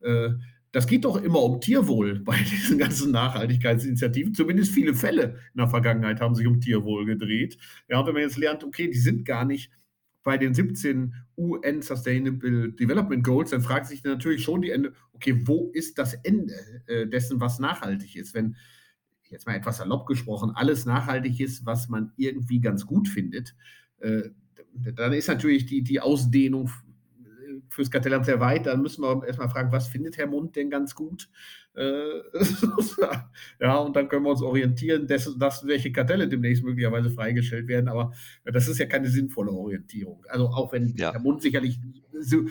äh, 0.00 0.30
das 0.72 0.86
geht 0.86 1.06
doch 1.06 1.22
immer 1.22 1.42
um 1.42 1.60
Tierwohl 1.60 2.20
bei 2.24 2.36
diesen 2.36 2.78
ganzen 2.78 3.10
Nachhaltigkeitsinitiativen. 3.12 4.34
Zumindest 4.34 4.72
viele 4.72 4.94
Fälle 4.94 5.38
in 5.54 5.58
der 5.58 5.68
Vergangenheit 5.68 6.20
haben 6.20 6.34
sich 6.34 6.46
um 6.46 6.60
Tierwohl 6.60 7.06
gedreht. 7.06 7.56
Ja, 7.88 8.00
und 8.00 8.06
wenn 8.06 8.14
man 8.14 8.22
jetzt 8.22 8.36
lernt, 8.36 8.62
okay, 8.62 8.88
die 8.88 8.98
sind 8.98 9.24
gar 9.24 9.46
nicht 9.46 9.70
bei 10.22 10.36
den 10.36 10.52
17 10.52 11.14
UN 11.38 11.80
Sustainable 11.80 12.72
Development 12.72 13.24
Goals, 13.24 13.50
dann 13.50 13.62
fragt 13.62 13.86
sich 13.86 14.04
natürlich 14.04 14.42
schon 14.42 14.60
die 14.60 14.70
Ende, 14.70 14.92
okay, 15.12 15.40
wo 15.46 15.70
ist 15.72 15.96
das 15.96 16.12
Ende 16.12 16.54
äh, 16.86 17.06
dessen, 17.06 17.40
was 17.40 17.58
nachhaltig 17.58 18.14
ist? 18.14 18.34
Wenn 18.34 18.56
jetzt 19.30 19.46
mal 19.46 19.54
etwas 19.54 19.78
salopp 19.78 20.06
gesprochen, 20.06 20.52
alles 20.54 20.86
nachhaltig 20.86 21.40
ist, 21.40 21.66
was 21.66 21.88
man 21.88 22.12
irgendwie 22.16 22.60
ganz 22.60 22.86
gut 22.86 23.08
findet, 23.08 23.54
äh, 24.00 24.30
dann 24.94 25.12
ist 25.12 25.28
natürlich 25.28 25.66
die, 25.66 25.82
die 25.82 26.00
Ausdehnung 26.00 26.70
fürs 27.68 27.90
Kartellamt 27.90 28.26
sehr 28.26 28.40
weit. 28.40 28.66
Dann 28.66 28.82
müssen 28.82 29.02
wir 29.02 29.26
erstmal 29.26 29.48
fragen, 29.48 29.72
was 29.72 29.88
findet 29.88 30.16
Herr 30.16 30.26
Mund 30.26 30.56
denn 30.56 30.70
ganz 30.70 30.94
gut? 30.94 31.28
Äh, 31.74 32.22
ja, 33.60 33.76
und 33.76 33.94
dann 33.94 34.08
können 34.08 34.24
wir 34.24 34.30
uns 34.30 34.42
orientieren, 34.42 35.06
dass, 35.06 35.32
dass, 35.38 35.66
welche 35.66 35.92
Kartelle 35.92 36.28
demnächst 36.28 36.64
möglicherweise 36.64 37.10
freigestellt 37.10 37.68
werden. 37.68 37.88
Aber 37.88 38.12
das 38.44 38.68
ist 38.68 38.78
ja 38.78 38.86
keine 38.86 39.08
sinnvolle 39.08 39.52
Orientierung. 39.52 40.24
Also 40.28 40.48
auch 40.48 40.72
wenn 40.72 40.94
ja. 40.96 41.12
Herr 41.12 41.20
Mund 41.20 41.40
sicherlich 41.42 41.78
so 42.20 42.44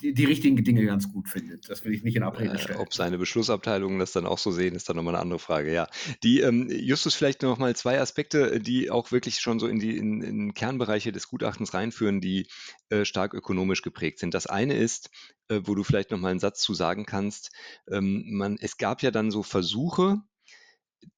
die, 0.00 0.14
die, 0.14 0.24
richtigen 0.24 0.56
Dinge 0.64 0.84
ganz 0.84 1.12
gut 1.12 1.28
findet. 1.28 1.68
Das 1.68 1.84
will 1.84 1.94
ich 1.94 2.02
nicht 2.02 2.16
in 2.16 2.22
Abrede 2.22 2.58
stellen. 2.58 2.78
Äh, 2.78 2.82
ob 2.82 2.92
seine 2.92 3.18
Beschlussabteilungen 3.18 3.98
das 3.98 4.12
dann 4.12 4.26
auch 4.26 4.38
so 4.38 4.50
sehen, 4.50 4.74
ist 4.74 4.88
dann 4.88 4.96
nochmal 4.96 5.14
eine 5.14 5.22
andere 5.22 5.38
Frage. 5.38 5.72
Ja, 5.72 5.86
die 6.22 6.40
ähm, 6.40 6.68
Justus 6.70 7.14
vielleicht 7.14 7.42
noch 7.42 7.58
mal 7.58 7.74
zwei 7.76 8.00
Aspekte, 8.00 8.60
die 8.60 8.90
auch 8.90 9.12
wirklich 9.12 9.36
schon 9.36 9.60
so 9.60 9.68
in 9.68 9.78
die 9.78 9.96
in, 9.96 10.22
in 10.22 10.54
Kernbereiche 10.54 11.12
des 11.12 11.28
Gutachtens 11.28 11.74
reinführen, 11.74 12.20
die 12.20 12.48
äh, 12.88 13.04
stark 13.04 13.34
ökonomisch 13.34 13.82
geprägt 13.82 14.18
sind. 14.18 14.34
Das 14.34 14.46
eine 14.46 14.74
ist, 14.74 15.10
äh, 15.52 15.66
wo 15.66 15.74
du 15.74 15.84
vielleicht 15.84 16.10
noch 16.10 16.18
mal 16.18 16.30
einen 16.30 16.40
Satz 16.40 16.60
zu 16.60 16.74
sagen 16.74 17.06
kannst. 17.06 17.50
Ähm, 17.90 18.24
man, 18.26 18.56
es 18.60 18.76
gab 18.76 19.02
ja 19.02 19.10
dann 19.10 19.30
so 19.30 19.42
Versuche, 19.42 20.18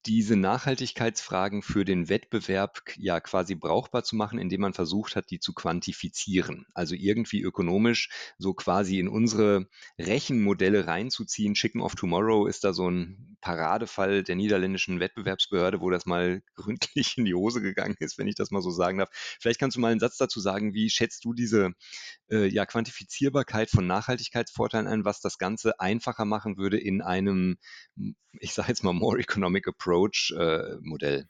diese 0.05 0.35
Nachhaltigkeitsfragen 0.35 1.61
für 1.61 1.85
den 1.85 2.09
Wettbewerb 2.09 2.81
ja 2.97 3.19
quasi 3.19 3.55
brauchbar 3.55 4.03
zu 4.03 4.15
machen, 4.15 4.39
indem 4.39 4.61
man 4.61 4.73
versucht 4.73 5.15
hat, 5.15 5.29
die 5.29 5.39
zu 5.39 5.53
quantifizieren. 5.53 6.65
Also 6.73 6.95
irgendwie 6.95 7.41
ökonomisch 7.41 8.09
so 8.37 8.53
quasi 8.53 8.99
in 8.99 9.07
unsere 9.07 9.67
Rechenmodelle 9.99 10.87
reinzuziehen. 10.87 11.53
Chicken 11.53 11.81
of 11.81 11.95
Tomorrow 11.95 12.47
ist 12.47 12.63
da 12.63 12.73
so 12.73 12.89
ein 12.89 13.34
Paradefall 13.45 14.23
der 14.23 14.35
niederländischen 14.35 14.99
Wettbewerbsbehörde, 14.99 15.79
wo 15.79 15.91
das 15.91 16.07
mal 16.07 16.41
gründlich 16.55 17.15
in 17.15 17.25
die 17.25 17.35
Hose 17.35 17.61
gegangen 17.61 17.95
ist, 17.99 18.17
wenn 18.17 18.27
ich 18.27 18.33
das 18.33 18.49
mal 18.49 18.63
so 18.63 18.71
sagen 18.71 18.97
darf. 18.97 19.09
Vielleicht 19.39 19.59
kannst 19.59 19.77
du 19.77 19.81
mal 19.81 19.91
einen 19.91 19.99
Satz 19.99 20.17
dazu 20.17 20.39
sagen, 20.39 20.73
wie 20.73 20.89
schätzt 20.89 21.23
du 21.25 21.33
diese 21.33 21.73
äh, 22.31 22.47
ja, 22.47 22.65
Quantifizierbarkeit 22.65 23.69
von 23.69 23.85
Nachhaltigkeitsvorteilen 23.85 24.87
ein, 24.87 25.05
was 25.05 25.21
das 25.21 25.37
Ganze 25.37 25.79
einfacher 25.79 26.25
machen 26.25 26.57
würde 26.57 26.79
in 26.79 27.03
einem, 27.03 27.57
ich 28.39 28.55
sage 28.55 28.69
jetzt 28.69 28.83
mal, 28.83 28.93
more 28.93 29.19
economic 29.19 29.67
approach 29.67 30.33
äh, 30.35 30.77
Modell? 30.81 31.27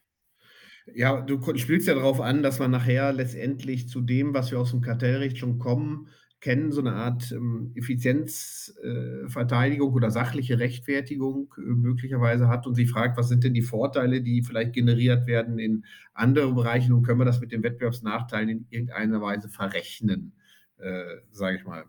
Ja, 0.94 1.20
du 1.20 1.42
spielst 1.58 1.88
ja 1.88 1.96
darauf 1.96 2.22
an, 2.22 2.44
dass 2.44 2.60
man 2.60 2.72
nachher 2.72 3.12
letztendlich 3.12 3.90
zu 3.90 4.00
dem, 4.00 4.34
was 4.34 4.52
wir 4.52 4.60
aus 4.60 4.72
dem 4.72 4.82
Kartellrecht 4.82 5.38
schon 5.38 5.60
kommen, 5.60 6.08
kennen, 6.46 6.72
so 6.72 6.80
eine 6.82 6.94
Art 6.94 7.32
ähm, 7.32 7.72
Effizienzverteidigung 7.74 9.90
äh, 9.90 9.96
oder 9.96 10.12
sachliche 10.12 10.60
Rechtfertigung 10.60 11.52
äh, 11.58 11.62
möglicherweise 11.62 12.48
hat 12.48 12.68
und 12.68 12.76
sie 12.76 12.86
fragt, 12.86 13.18
was 13.18 13.30
sind 13.30 13.44
denn 13.44 13.56
die 13.56 13.64
Vorteile, 13.64 14.22
die 14.22 14.44
vielleicht 14.44 14.74
generiert 14.74 15.26
werden 15.26 15.58
in 15.58 15.86
anderen 16.14 16.54
Bereichen 16.54 16.94
und 16.94 17.02
können 17.02 17.20
wir 17.20 17.26
das 17.26 17.42
mit 17.42 17.52
den 17.52 17.64
Wettbewerbsnachteilen 17.64 18.50
in 18.50 18.68
irgendeiner 18.70 19.24
Weise 19.24 19.50
verrechnen, 19.50 20.34
äh, 20.78 21.16
sage 21.32 21.58
ich 21.58 21.66
mal. 21.66 21.86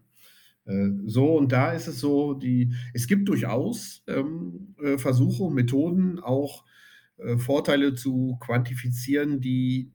Äh, 0.64 0.88
so, 1.04 1.36
und 1.36 1.52
da 1.52 1.72
ist 1.72 1.86
es 1.86 2.00
so, 2.00 2.32
die, 2.32 2.72
es 2.94 3.06
gibt 3.06 3.28
durchaus 3.28 4.04
ähm, 4.06 4.75
äh, 4.82 4.96
Versuche 4.96 5.42
und 5.42 5.54
Methoden, 5.54 6.18
auch 6.18 6.64
äh, 7.18 7.36
Vorteile 7.36 7.94
zu 7.94 8.38
quantifizieren, 8.40 9.42
die 9.42 9.92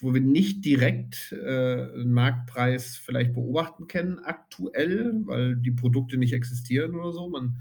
wo 0.00 0.14
wir 0.14 0.20
nicht 0.20 0.64
direkt 0.64 1.32
äh, 1.32 1.92
einen 1.94 2.12
Marktpreis 2.12 2.96
vielleicht 2.96 3.34
beobachten 3.34 3.86
können 3.88 4.18
aktuell, 4.18 5.22
weil 5.24 5.56
die 5.56 5.70
Produkte 5.70 6.16
nicht 6.16 6.32
existieren 6.32 6.94
oder 6.94 7.12
so. 7.12 7.28
Man 7.28 7.58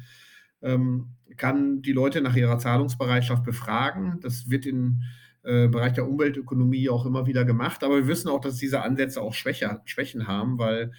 ähm, 0.61 1.09
kann 1.37 1.81
die 1.81 1.93
Leute 1.93 2.21
nach 2.21 2.35
ihrer 2.35 2.57
Zahlungsbereitschaft 2.57 3.43
befragen. 3.43 4.19
Das 4.21 4.49
wird 4.49 4.65
im 4.65 5.03
äh, 5.43 5.67
Bereich 5.67 5.93
der 5.93 6.07
Umweltökonomie 6.09 6.89
auch 6.89 7.05
immer 7.05 7.27
wieder 7.27 7.45
gemacht. 7.45 7.83
Aber 7.83 7.97
wir 7.97 8.07
wissen 8.07 8.29
auch, 8.29 8.41
dass 8.41 8.57
diese 8.57 8.81
Ansätze 8.81 9.21
auch 9.21 9.33
Schwäche, 9.33 9.81
Schwächen 9.85 10.27
haben, 10.27 10.57
weil 10.57 10.91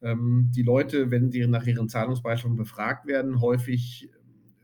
ähm, 0.00 0.50
die 0.54 0.62
Leute, 0.62 1.10
wenn 1.10 1.30
sie 1.30 1.46
nach 1.46 1.66
ihren 1.66 1.88
Zahlungsbereitschaften 1.88 2.56
befragt 2.56 3.06
werden, 3.06 3.40
häufig 3.40 4.08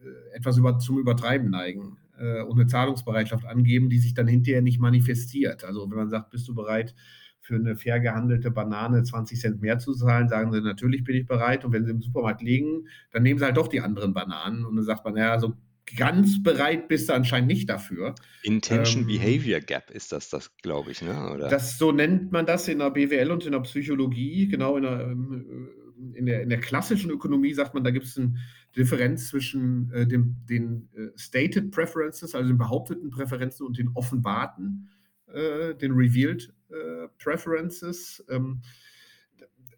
äh, 0.02 0.36
etwas 0.36 0.56
über, 0.56 0.78
zum 0.78 0.98
Übertreiben 0.98 1.50
neigen 1.50 1.98
äh, 2.18 2.42
und 2.42 2.58
eine 2.58 2.66
Zahlungsbereitschaft 2.66 3.44
angeben, 3.44 3.90
die 3.90 3.98
sich 3.98 4.14
dann 4.14 4.26
hinterher 4.26 4.62
nicht 4.62 4.80
manifestiert. 4.80 5.64
Also 5.64 5.90
wenn 5.90 5.96
man 5.96 6.10
sagt, 6.10 6.30
bist 6.30 6.48
du 6.48 6.54
bereit, 6.54 6.94
für 7.40 7.56
eine 7.56 7.76
fair 7.76 8.00
gehandelte 8.00 8.50
Banane 8.50 9.02
20 9.02 9.38
Cent 9.38 9.60
mehr 9.60 9.78
zu 9.78 9.92
zahlen, 9.92 10.30
sagen 10.30 10.50
sie, 10.50 10.62
natürlich 10.62 11.04
bin 11.04 11.14
ich 11.14 11.26
bereit. 11.26 11.64
Und 11.64 11.72
wenn 11.72 11.84
sie 11.84 11.90
im 11.90 12.00
Supermarkt 12.00 12.40
liegen, 12.40 12.88
dann 13.12 13.22
nehmen 13.22 13.38
sie 13.38 13.44
halt 13.44 13.58
doch 13.58 13.68
die 13.68 13.82
anderen 13.82 14.14
Bananen. 14.14 14.64
Und 14.64 14.76
dann 14.76 14.84
sagt 14.84 15.04
man, 15.04 15.14
ja, 15.16 15.38
so 15.38 15.52
ganz 15.96 16.42
bereit 16.42 16.88
bist 16.88 17.10
du 17.10 17.12
anscheinend 17.12 17.48
nicht 17.48 17.68
dafür. 17.68 18.14
Intention 18.42 19.02
ähm, 19.02 19.08
Behavior 19.08 19.60
Gap 19.60 19.90
ist 19.90 20.12
das, 20.12 20.30
das 20.30 20.56
glaube 20.62 20.90
ich, 20.90 21.02
ne? 21.02 21.32
Oder? 21.34 21.48
Das, 21.48 21.76
so 21.76 21.92
nennt 21.92 22.32
man 22.32 22.46
das 22.46 22.66
in 22.68 22.78
der 22.78 22.90
BWL 22.90 23.30
und 23.30 23.44
in 23.44 23.52
der 23.52 23.60
Psychologie, 23.60 24.48
genau 24.48 24.78
in 24.78 24.82
der, 24.84 25.00
ähm, 25.00 25.68
in 26.14 26.24
der, 26.24 26.42
in 26.42 26.48
der 26.48 26.60
klassischen 26.60 27.10
Ökonomie 27.10 27.52
sagt 27.52 27.74
man, 27.74 27.84
da 27.84 27.90
gibt 27.90 28.06
es 28.06 28.16
eine 28.16 28.34
Differenz 28.76 29.28
zwischen 29.28 29.90
äh, 29.92 30.06
dem, 30.06 30.36
den 30.48 30.88
äh, 30.94 31.16
Stated 31.16 31.70
Preferences, 31.70 32.34
also 32.34 32.48
den 32.48 32.58
behaupteten 32.58 33.10
Präferenzen 33.10 33.66
und 33.66 33.78
den 33.78 33.90
offenbarten, 33.94 34.90
äh, 35.32 35.74
den 35.74 35.92
Revealed 35.92 36.52
äh, 36.70 37.08
Preferences. 37.18 38.24
Ähm, 38.28 38.62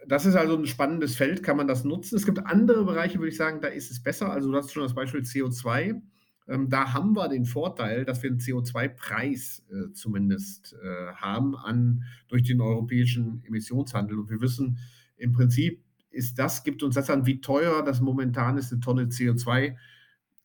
das 0.06 0.24
ist 0.24 0.36
also 0.36 0.56
ein 0.56 0.66
spannendes 0.66 1.16
Feld, 1.16 1.42
kann 1.42 1.56
man 1.56 1.66
das 1.66 1.84
nutzen. 1.84 2.16
Es 2.16 2.24
gibt 2.24 2.38
andere 2.46 2.84
Bereiche, 2.84 3.18
würde 3.18 3.30
ich 3.30 3.36
sagen, 3.36 3.60
da 3.60 3.68
ist 3.68 3.90
es 3.90 4.02
besser. 4.02 4.30
Also 4.30 4.50
du 4.50 4.56
hast 4.56 4.72
schon 4.72 4.82
das 4.82 4.94
Beispiel 4.94 5.20
CO2. 5.20 6.00
Ähm, 6.48 6.70
da 6.70 6.92
haben 6.92 7.14
wir 7.14 7.28
den 7.28 7.44
Vorteil, 7.44 8.04
dass 8.04 8.22
wir 8.22 8.30
einen 8.30 8.38
CO2-Preis 8.38 9.64
äh, 9.68 9.92
zumindest 9.92 10.76
äh, 10.80 11.12
haben 11.14 11.56
an, 11.56 12.04
durch 12.28 12.44
den 12.44 12.60
europäischen 12.60 13.42
Emissionshandel. 13.44 14.18
Und 14.18 14.30
wir 14.30 14.40
wissen 14.40 14.78
im 15.16 15.32
Prinzip, 15.32 15.82
ist 16.16 16.38
das, 16.38 16.64
gibt 16.64 16.82
uns 16.82 16.94
das 16.94 17.10
an, 17.10 17.26
wie 17.26 17.40
teuer 17.40 17.84
das 17.84 18.00
momentan 18.00 18.58
ist, 18.58 18.72
eine 18.72 18.80
Tonne 18.80 19.04
CO2 19.04 19.76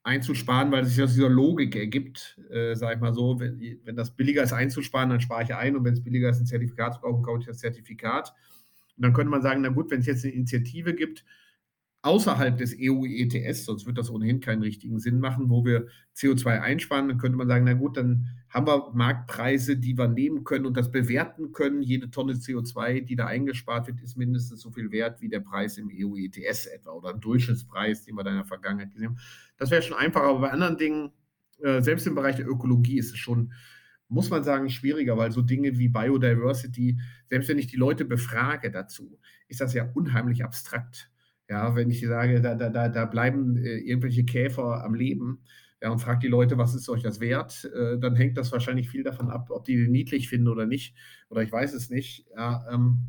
einzusparen, 0.04 0.72
weil 0.72 0.84
es 0.84 0.96
sich 0.96 1.04
aus 1.04 1.14
dieser 1.14 1.30
Logik 1.30 1.76
ergibt, 1.76 2.40
äh, 2.50 2.76
sage 2.76 2.96
ich 2.96 3.02
mal 3.02 3.14
so, 3.14 3.40
wenn, 3.40 3.60
wenn 3.84 3.96
das 3.96 4.12
billiger 4.16 4.44
ist 4.44 4.54
einzusparen, 4.54 5.10
dann 5.10 5.22
spare 5.22 5.44
ich 5.44 5.54
ein 5.54 5.76
und 5.76 5.84
wenn 5.84 5.94
es 5.94 6.04
billiger 6.04 6.30
ist, 6.30 6.40
ein 6.40 6.48
Zertifikat 6.48 6.96
zu 6.96 7.02
kaufen, 7.02 7.24
kaufe 7.24 7.40
ich 7.42 7.46
das 7.46 7.60
Zertifikat. 7.60 8.34
Und 8.98 9.06
dann 9.06 9.14
könnte 9.14 9.30
man 9.30 9.42
sagen, 9.42 9.62
na 9.62 9.70
gut, 9.70 9.92
wenn 9.92 10.00
es 10.00 10.08
jetzt 10.08 10.26
eine 10.26 10.34
Initiative 10.34 10.96
gibt, 10.96 11.24
außerhalb 12.04 12.58
des 12.58 12.76
EU-ETS, 12.80 13.66
sonst 13.66 13.86
wird 13.86 13.98
das 13.98 14.10
ohnehin 14.10 14.40
keinen 14.40 14.64
richtigen 14.64 15.00
Sinn 15.00 15.20
machen, 15.20 15.50
wo 15.50 15.64
wir 15.64 15.88
CO2 16.16 16.60
einsparen, 16.60 17.08
dann 17.08 17.18
könnte 17.20 17.38
man 17.38 17.48
sagen, 17.48 17.66
na 17.66 17.74
gut, 17.74 17.96
dann 17.98 18.28
haben 18.50 18.66
wir 18.66 18.92
Marktpreise, 18.94 19.78
die 19.78 19.98
wir 19.98 20.08
nehmen 20.08 20.44
können 20.44 20.66
und 20.66 20.76
das 20.76 20.92
bewerten 20.92 21.52
können. 21.52 21.84
Jede 21.84 22.10
Tonne 22.10 22.34
CO2, 22.34 23.02
die 23.02 23.16
da 23.16 23.28
eingespart 23.28 23.88
wird, 23.88 24.02
ist 24.02 24.18
mindestens 24.18 24.62
so 24.62 24.72
viel 24.72 24.92
wert 24.92 25.22
wie 25.22 25.30
der 25.30 25.42
Preis 25.42 25.78
im 25.78 25.92
EU-ETS 25.94 26.66
etwa 26.66 26.92
oder 26.92 27.14
ein 27.14 27.22
Durchschnittspreis, 27.22 28.04
den 28.04 28.16
wir 28.16 28.24
da 28.24 28.32
in 28.32 28.38
der 28.38 28.46
Vergangenheit 28.46 28.92
gesehen 28.92 29.10
haben. 29.10 29.20
Das 29.58 29.70
wäre 29.70 29.84
schon 29.84 29.98
einfacher, 29.98 30.26
aber 30.26 30.42
bei 30.42 30.52
anderen 30.52 30.78
Dingen, 30.78 31.12
äh, 31.60 31.82
selbst 31.82 32.08
im 32.08 32.16
Bereich 32.16 32.38
der 32.38 32.48
Ökologie 32.48 32.98
ist 32.98 33.12
es 33.12 33.18
schon 33.18 33.54
muss 34.12 34.30
man 34.30 34.44
sagen, 34.44 34.70
schwieriger, 34.70 35.18
weil 35.18 35.32
so 35.32 35.42
Dinge 35.42 35.78
wie 35.78 35.88
Biodiversity, 35.88 37.00
selbst 37.30 37.48
wenn 37.48 37.58
ich 37.58 37.68
die 37.68 37.78
Leute 37.78 38.04
befrage 38.04 38.70
dazu, 38.70 39.18
ist 39.48 39.62
das 39.62 39.74
ja 39.74 39.90
unheimlich 39.94 40.44
abstrakt. 40.44 41.10
Ja, 41.52 41.76
wenn 41.76 41.90
ich 41.90 42.00
sage, 42.00 42.40
da, 42.42 42.56
da, 42.56 42.88
da, 42.88 43.06
bleiben 43.06 43.58
äh, 43.58 43.80
irgendwelche 43.80 44.24
Käfer 44.24 44.86
am 44.86 44.94
Leben, 44.96 45.44
ja, 45.82 45.90
und 45.90 46.00
fragt 46.00 46.24
die 46.24 46.30
Leute, 46.30 46.58
was 46.58 46.74
ist 46.76 46.88
euch 46.88 47.04
das 47.04 47.20
wert, 47.20 47.70
äh, 47.76 48.00
dann 48.00 48.16
hängt 48.16 48.38
das 48.38 48.54
wahrscheinlich 48.54 48.90
viel 48.90 49.04
davon 49.04 49.30
ab, 49.30 49.50
ob 49.50 49.66
die 49.66 49.76
den 49.76 49.92
niedlich 49.92 50.30
finden 50.30 50.48
oder 50.48 50.66
nicht. 50.66 50.96
Oder 51.30 51.42
ich 51.44 51.52
weiß 51.52 51.74
es 51.74 51.90
nicht. 51.90 52.26
Ja, 52.38 52.66
ähm, 52.72 53.00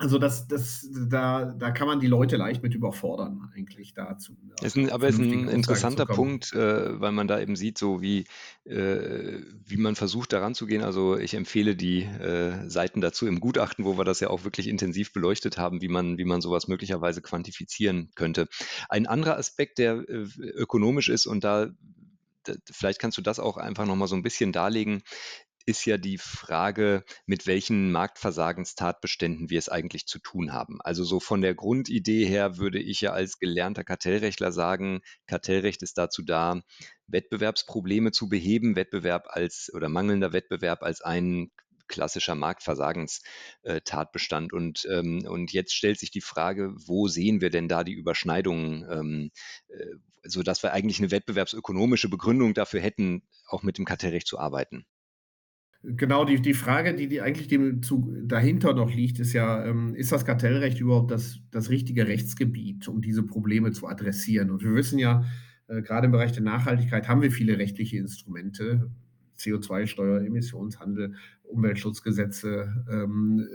also 0.00 0.18
das, 0.18 0.46
das, 0.46 0.88
da, 0.92 1.44
da 1.44 1.72
kann 1.72 1.88
man 1.88 1.98
die 1.98 2.06
Leute 2.06 2.36
leicht 2.36 2.62
mit 2.62 2.72
überfordern, 2.72 3.50
eigentlich 3.56 3.94
dazu. 3.94 4.36
Ist 4.62 4.76
ein, 4.76 4.90
aber 4.92 5.08
ist 5.08 5.18
ein 5.18 5.48
interessanter 5.48 6.06
Punkt, 6.06 6.52
äh, 6.52 7.00
weil 7.00 7.10
man 7.10 7.26
da 7.26 7.40
eben 7.40 7.56
sieht, 7.56 7.78
so 7.78 8.00
wie, 8.00 8.24
äh, 8.64 9.40
wie 9.66 9.76
man 9.76 9.96
versucht 9.96 10.32
daran 10.32 10.54
zu 10.54 10.66
gehen. 10.66 10.84
Also 10.84 11.18
ich 11.18 11.34
empfehle 11.34 11.74
die 11.74 12.04
äh, 12.04 12.70
Seiten 12.70 13.00
dazu 13.00 13.26
im 13.26 13.40
Gutachten, 13.40 13.84
wo 13.84 13.98
wir 13.98 14.04
das 14.04 14.20
ja 14.20 14.30
auch 14.30 14.44
wirklich 14.44 14.68
intensiv 14.68 15.12
beleuchtet 15.12 15.58
haben, 15.58 15.82
wie 15.82 15.88
man, 15.88 16.16
wie 16.16 16.24
man 16.24 16.40
sowas 16.40 16.68
möglicherweise 16.68 17.20
quantifizieren 17.20 18.10
könnte. 18.14 18.46
Ein 18.88 19.08
anderer 19.08 19.36
Aspekt, 19.36 19.78
der 19.78 20.08
äh, 20.08 20.26
ökonomisch 20.38 21.08
ist 21.08 21.26
und 21.26 21.42
da 21.42 21.70
vielleicht 22.70 22.98
kannst 22.98 23.18
du 23.18 23.22
das 23.22 23.40
auch 23.40 23.58
einfach 23.58 23.84
nochmal 23.84 24.08
so 24.08 24.16
ein 24.16 24.22
bisschen 24.22 24.52
darlegen, 24.52 25.02
ist 25.68 25.84
ja 25.84 25.98
die 25.98 26.16
Frage, 26.16 27.04
mit 27.26 27.46
welchen 27.46 27.92
Marktversagenstatbeständen 27.92 29.50
wir 29.50 29.58
es 29.58 29.68
eigentlich 29.68 30.06
zu 30.06 30.18
tun 30.18 30.54
haben. 30.54 30.80
Also 30.80 31.04
so 31.04 31.20
von 31.20 31.42
der 31.42 31.54
Grundidee 31.54 32.24
her 32.24 32.56
würde 32.56 32.80
ich 32.80 33.02
ja 33.02 33.12
als 33.12 33.38
gelernter 33.38 33.84
Kartellrechtler 33.84 34.50
sagen, 34.50 35.02
Kartellrecht 35.26 35.82
ist 35.82 35.98
dazu 35.98 36.22
da, 36.22 36.62
Wettbewerbsprobleme 37.06 38.12
zu 38.12 38.30
beheben, 38.30 38.76
Wettbewerb 38.76 39.26
als 39.28 39.70
oder 39.74 39.90
mangelnder 39.90 40.32
Wettbewerb 40.32 40.82
als 40.82 41.02
ein 41.02 41.50
klassischer 41.86 42.34
Marktversagenstatbestand. 42.34 44.54
Und, 44.54 44.88
ähm, 44.90 45.26
und 45.28 45.52
jetzt 45.52 45.74
stellt 45.74 45.98
sich 45.98 46.10
die 46.10 46.22
Frage, 46.22 46.72
wo 46.76 47.08
sehen 47.08 47.42
wir 47.42 47.50
denn 47.50 47.68
da 47.68 47.84
die 47.84 47.92
Überschneidungen, 47.92 48.86
ähm, 48.90 49.30
äh, 49.68 49.96
sodass 50.22 50.62
wir 50.62 50.72
eigentlich 50.72 50.98
eine 50.98 51.10
wettbewerbsökonomische 51.10 52.08
Begründung 52.08 52.54
dafür 52.54 52.80
hätten, 52.80 53.22
auch 53.48 53.62
mit 53.62 53.76
dem 53.76 53.84
Kartellrecht 53.84 54.26
zu 54.26 54.38
arbeiten? 54.38 54.86
Genau, 55.96 56.24
die, 56.24 56.40
die 56.42 56.54
Frage, 56.54 56.94
die, 56.94 57.08
die 57.08 57.20
eigentlich 57.22 57.48
dem 57.48 57.82
zu, 57.82 58.14
dahinter 58.22 58.74
noch 58.74 58.92
liegt, 58.92 59.20
ist 59.20 59.32
ja, 59.32 59.64
ähm, 59.64 59.94
ist 59.94 60.12
das 60.12 60.24
Kartellrecht 60.24 60.80
überhaupt 60.80 61.10
das, 61.10 61.40
das 61.50 61.70
richtige 61.70 62.06
Rechtsgebiet, 62.06 62.88
um 62.88 63.00
diese 63.00 63.22
Probleme 63.22 63.72
zu 63.72 63.86
adressieren? 63.86 64.50
Und 64.50 64.62
wir 64.62 64.74
wissen 64.74 64.98
ja, 64.98 65.24
äh, 65.68 65.80
gerade 65.80 66.06
im 66.06 66.12
Bereich 66.12 66.32
der 66.32 66.42
Nachhaltigkeit 66.42 67.08
haben 67.08 67.22
wir 67.22 67.30
viele 67.30 67.58
rechtliche 67.58 67.96
Instrumente, 67.96 68.90
CO2-Steuer, 69.38 70.22
Emissionshandel, 70.22 71.14
Umweltschutzgesetze, 71.44 72.84
ähm, 72.90 73.48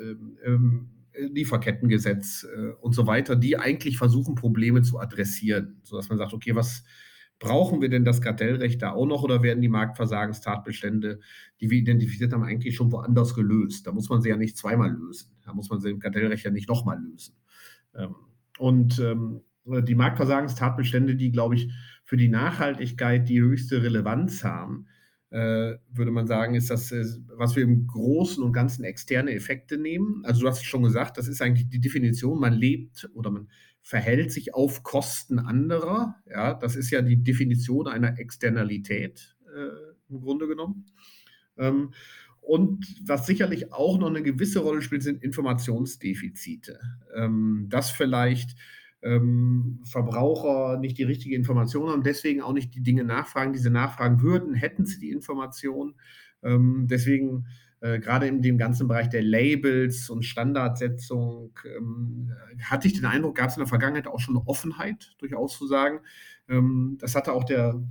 ähm, 0.44 0.90
Lieferkettengesetz 1.16 2.46
äh, 2.46 2.72
und 2.82 2.94
so 2.94 3.06
weiter, 3.06 3.36
die 3.36 3.58
eigentlich 3.58 3.98
versuchen, 3.98 4.36
Probleme 4.36 4.82
zu 4.82 5.00
adressieren, 5.00 5.80
sodass 5.84 6.10
man 6.10 6.18
sagt, 6.18 6.34
okay, 6.34 6.56
was, 6.56 6.84
Brauchen 7.44 7.82
wir 7.82 7.90
denn 7.90 8.06
das 8.06 8.22
Kartellrecht 8.22 8.82
da 8.82 8.92
auch 8.92 9.06
noch 9.06 9.24
oder 9.24 9.44
werden 9.44 9.62
die 9.62 9.70
Marktversagenstatbestände, 9.70 11.20
die 11.60 11.70
wir 11.70 11.78
identifiziert 11.78 12.32
haben, 12.34 12.44
eigentlich 12.44 12.76
schon 12.76 12.92
woanders 12.92 13.36
gelöst? 13.36 13.86
Da 13.86 13.92
muss 13.92 14.10
man 14.10 14.22
sie 14.22 14.30
ja 14.30 14.38
nicht 14.38 14.58
zweimal 14.58 14.92
lösen. 14.92 15.32
Da 15.44 15.54
muss 15.54 15.70
man 15.70 15.80
sie 15.80 15.90
im 15.90 16.00
Kartellrecht 16.00 16.46
ja 16.46 16.52
nicht 16.52 16.70
nochmal 16.70 17.00
lösen. 17.00 17.36
Ähm, 17.96 18.16
und 18.58 19.00
ähm, 19.00 19.42
die 19.66 19.96
Marktversagenstatbestände, 19.96 21.16
die, 21.16 21.32
glaube 21.32 21.56
ich, 21.56 21.72
für 22.06 22.18
die 22.18 22.30
Nachhaltigkeit 22.30 23.28
die 23.28 23.42
höchste 23.42 23.84
Relevanz 23.84 24.44
haben, 24.44 24.88
äh, 25.34 25.78
würde 25.90 26.12
man 26.12 26.28
sagen, 26.28 26.54
ist 26.54 26.70
das, 26.70 26.92
äh, 26.92 27.04
was 27.36 27.56
wir 27.56 27.64
im 27.64 27.88
Großen 27.88 28.44
und 28.44 28.54
Ganzen 28.54 28.84
externe 28.84 29.32
Effekte 29.32 29.78
nehmen. 29.78 30.22
Also 30.26 30.42
du 30.42 30.48
hast 30.48 30.60
es 30.60 30.66
schon 30.66 30.84
gesagt, 30.84 31.18
das 31.18 31.28
ist 31.28 31.42
eigentlich 31.42 31.70
die 31.70 31.82
Definition, 31.82 32.40
man 32.40 32.54
lebt 32.54 33.10
oder 33.16 33.32
man 33.32 33.48
verhält 33.84 34.32
sich 34.32 34.56
auf 34.56 34.82
Kosten 34.82 35.38
anderer. 35.38 36.16
Ja, 36.28 36.54
das 36.54 36.76
ist 36.76 36.90
ja 36.90 37.02
die 37.02 37.22
Definition 37.22 37.88
einer 37.88 38.18
Externalität 38.18 39.36
äh, 39.54 39.94
im 40.10 40.22
Grunde 40.22 40.48
genommen. 40.48 40.86
Ähm, 41.58 41.92
und 42.40 42.86
was 43.06 43.26
sicherlich 43.26 43.72
auch 43.72 43.98
noch 44.00 44.08
eine 44.08 44.24
gewisse 44.24 44.60
Rolle 44.60 44.82
spielt, 44.82 45.04
sind 45.04 45.22
Informationsdefizite. 45.22 46.80
Ähm, 47.16 47.68
dass 47.70 47.92
vielleicht 47.92 48.56
ähm, 49.02 49.82
Verbraucher 49.86 50.78
nicht 50.80 50.98
die 50.98 51.04
richtige 51.04 51.36
Information 51.36 51.90
haben, 51.90 52.04
deswegen 52.04 52.42
auch 52.42 52.54
nicht 52.54 52.74
die 52.74 52.84
Dinge 52.84 53.04
nachfragen. 53.04 53.54
Diese 53.54 53.70
nachfragen 53.70 54.22
würden, 54.22 54.54
hätten 54.54 54.86
sie 54.86 55.00
die 55.00 55.12
Information. 55.12 55.96
Ähm, 56.42 56.88
deswegen 56.90 57.48
äh, 57.84 58.00
gerade 58.00 58.28
in 58.28 58.42
dem 58.42 58.58
ganzen 58.58 58.88
Bereich 58.88 59.10
der 59.10 59.22
Labels 59.22 60.10
und 60.10 60.24
Standardsetzung, 60.24 61.52
ähm, 61.78 62.32
hatte 62.62 62.88
ich 62.88 62.94
den 62.94 63.04
Eindruck, 63.04 63.36
gab 63.36 63.50
es 63.50 63.58
in 63.58 63.60
der 63.60 63.68
Vergangenheit 63.68 64.08
auch 64.08 64.22
schon 64.22 64.38
eine 64.38 64.48
Offenheit, 64.48 65.14
durchaus 65.18 65.58
zu 65.58 65.68
sagen. 65.68 66.00
Ähm, 66.48 66.98
das 67.02 67.14
hatte 67.14 67.34
auch 67.34 67.44
der, 67.44 67.84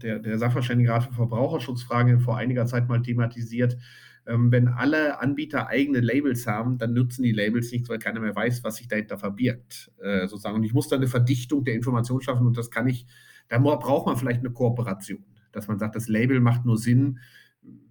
der, 0.00 0.20
der 0.20 0.38
Sachverständigenrat 0.38 1.02
für 1.02 1.14
Verbraucherschutzfragen 1.14 2.20
vor 2.20 2.36
einiger 2.36 2.66
Zeit 2.66 2.88
mal 2.88 3.02
thematisiert. 3.02 3.76
Ähm, 4.24 4.52
wenn 4.52 4.68
alle 4.68 5.20
Anbieter 5.20 5.66
eigene 5.66 5.98
Labels 5.98 6.46
haben, 6.46 6.78
dann 6.78 6.92
nutzen 6.92 7.24
die 7.24 7.32
Labels 7.32 7.72
nichts, 7.72 7.88
weil 7.88 7.98
keiner 7.98 8.20
mehr 8.20 8.36
weiß, 8.36 8.62
was 8.62 8.76
sich 8.76 8.86
dahinter 8.86 9.18
verbirgt. 9.18 9.90
Äh, 10.00 10.28
sozusagen. 10.28 10.54
Und 10.54 10.62
ich 10.62 10.74
muss 10.74 10.86
da 10.86 10.94
eine 10.94 11.08
Verdichtung 11.08 11.64
der 11.64 11.74
Information 11.74 12.20
schaffen 12.20 12.46
und 12.46 12.56
das 12.56 12.70
kann 12.70 12.86
ich, 12.86 13.04
da 13.48 13.58
braucht 13.58 14.06
man 14.06 14.16
vielleicht 14.16 14.40
eine 14.40 14.52
Kooperation, 14.52 15.24
dass 15.50 15.66
man 15.66 15.80
sagt, 15.80 15.96
das 15.96 16.06
Label 16.06 16.38
macht 16.38 16.64
nur 16.64 16.78
Sinn, 16.78 17.18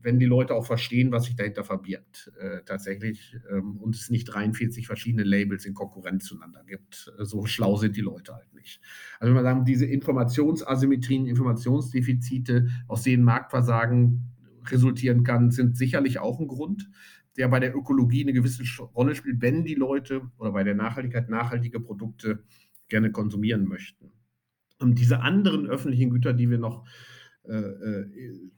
wenn 0.01 0.19
die 0.19 0.25
Leute 0.25 0.55
auch 0.55 0.65
verstehen, 0.65 1.11
was 1.11 1.25
sich 1.25 1.35
dahinter 1.35 1.63
verbirgt, 1.63 2.31
äh, 2.39 2.61
tatsächlich, 2.65 3.35
ähm, 3.51 3.77
und 3.77 3.95
es 3.95 4.09
nicht 4.09 4.25
43 4.25 4.87
verschiedene 4.87 5.23
Labels 5.23 5.65
in 5.65 5.73
Konkurrenz 5.73 6.25
zueinander 6.25 6.63
gibt. 6.63 7.11
Äh, 7.19 7.25
so 7.25 7.45
schlau 7.45 7.75
sind 7.77 7.95
die 7.95 8.01
Leute 8.01 8.33
halt 8.33 8.53
nicht. 8.53 8.79
Also 9.19 9.33
wenn 9.33 9.41
wir 9.41 9.43
sagen, 9.43 9.65
diese 9.65 9.85
Informationsasymmetrien, 9.85 11.25
Informationsdefizite, 11.25 12.67
aus 12.87 13.03
denen 13.03 13.23
Marktversagen 13.23 14.31
resultieren 14.69 15.23
kann, 15.23 15.51
sind 15.51 15.77
sicherlich 15.77 16.19
auch 16.19 16.39
ein 16.39 16.47
Grund. 16.47 16.89
der 17.37 17.49
bei 17.49 17.59
der 17.59 17.75
Ökologie 17.75 18.23
eine 18.23 18.33
gewisse 18.33 18.63
Rolle 18.95 19.13
spielt, 19.13 19.43
wenn 19.43 19.63
die 19.63 19.75
Leute 19.75 20.23
oder 20.39 20.53
bei 20.53 20.63
der 20.63 20.73
Nachhaltigkeit 20.73 21.29
nachhaltige 21.29 21.79
Produkte 21.79 22.43
gerne 22.87 23.11
konsumieren 23.11 23.65
möchten. 23.65 24.11
Und 24.79 24.97
diese 24.97 25.19
anderen 25.19 25.67
öffentlichen 25.67 26.09
Güter, 26.09 26.33
die 26.33 26.49
wir 26.49 26.57
noch 26.57 26.87
äh, 27.43 27.53
äh, 27.53 28.51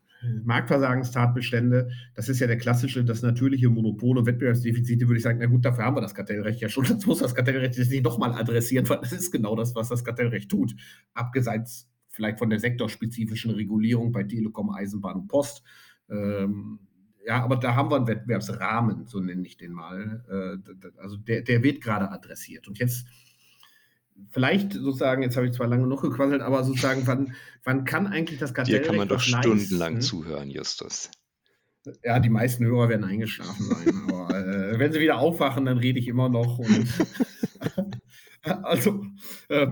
Marktversagenstatbestände, 0.43 1.89
das 2.13 2.29
ist 2.29 2.39
ja 2.39 2.47
der 2.47 2.57
klassische, 2.57 3.03
das 3.03 3.21
natürliche 3.21 3.69
Monopol 3.69 4.17
und 4.17 4.25
Wettbewerbsdefizite, 4.25 5.07
würde 5.07 5.17
ich 5.17 5.23
sagen, 5.23 5.39
na 5.41 5.47
gut, 5.47 5.63
dafür 5.63 5.85
haben 5.85 5.95
wir 5.95 6.01
das 6.01 6.15
Kartellrecht 6.15 6.61
ja 6.61 6.69
schon. 6.69 6.85
Das 6.85 7.05
muss 7.05 7.19
das 7.19 7.35
Kartellrecht 7.35 7.77
jetzt 7.77 7.91
nicht 7.91 8.03
nochmal 8.03 8.33
adressieren, 8.33 8.87
weil 8.89 8.99
das 8.99 9.13
ist 9.13 9.31
genau 9.31 9.55
das, 9.55 9.75
was 9.75 9.89
das 9.89 10.03
Kartellrecht 10.03 10.49
tut. 10.49 10.75
Abgesehen 11.13 11.65
vielleicht 12.09 12.39
von 12.39 12.49
der 12.49 12.59
sektorspezifischen 12.59 13.51
Regulierung 13.51 14.11
bei 14.11 14.23
Telekom, 14.23 14.71
Eisenbahn 14.71 15.21
und 15.21 15.27
Post. 15.27 15.63
Ähm, 16.09 16.79
ja, 17.25 17.43
aber 17.43 17.57
da 17.57 17.75
haben 17.75 17.91
wir 17.91 17.97
einen 17.97 18.07
Wettbewerbsrahmen, 18.07 19.07
so 19.07 19.19
nenne 19.19 19.45
ich 19.45 19.57
den 19.57 19.71
mal. 19.71 20.23
Äh, 20.27 20.99
also 20.99 21.17
der, 21.17 21.43
der 21.43 21.63
wird 21.63 21.81
gerade 21.81 22.11
adressiert. 22.11 22.67
Und 22.67 22.79
jetzt 22.79 23.07
vielleicht 24.29 24.73
sozusagen, 24.73 25.23
jetzt 25.23 25.37
habe 25.37 25.47
ich 25.47 25.53
zwar 25.53 25.67
lange 25.67 25.87
noch 25.87 26.01
gequasselt, 26.01 26.41
aber 26.41 26.63
sozusagen, 26.63 27.05
wann, 27.05 27.33
wann 27.63 27.85
kann 27.85 28.07
eigentlich 28.07 28.39
das 28.39 28.53
Kartellrecht 28.53 28.83
Hier 28.83 28.89
kann 28.89 28.97
man 28.97 29.07
doch 29.07 29.19
stundenlang 29.19 29.95
leisten? 29.95 30.01
zuhören, 30.01 30.49
Justus. 30.49 31.09
Ja, 32.03 32.19
die 32.19 32.29
meisten 32.29 32.65
Hörer 32.65 32.89
werden 32.89 33.05
eingeschlafen 33.05 33.65
sein, 33.65 33.93
aber 34.09 34.29
äh, 34.35 34.79
wenn 34.79 34.91
sie 34.91 34.99
wieder 34.99 35.19
aufwachen, 35.19 35.65
dann 35.65 35.77
rede 35.77 35.99
ich 35.99 36.07
immer 36.07 36.29
noch. 36.29 36.59
Und, 36.59 36.87
also, 38.63 39.05
äh, 39.47 39.67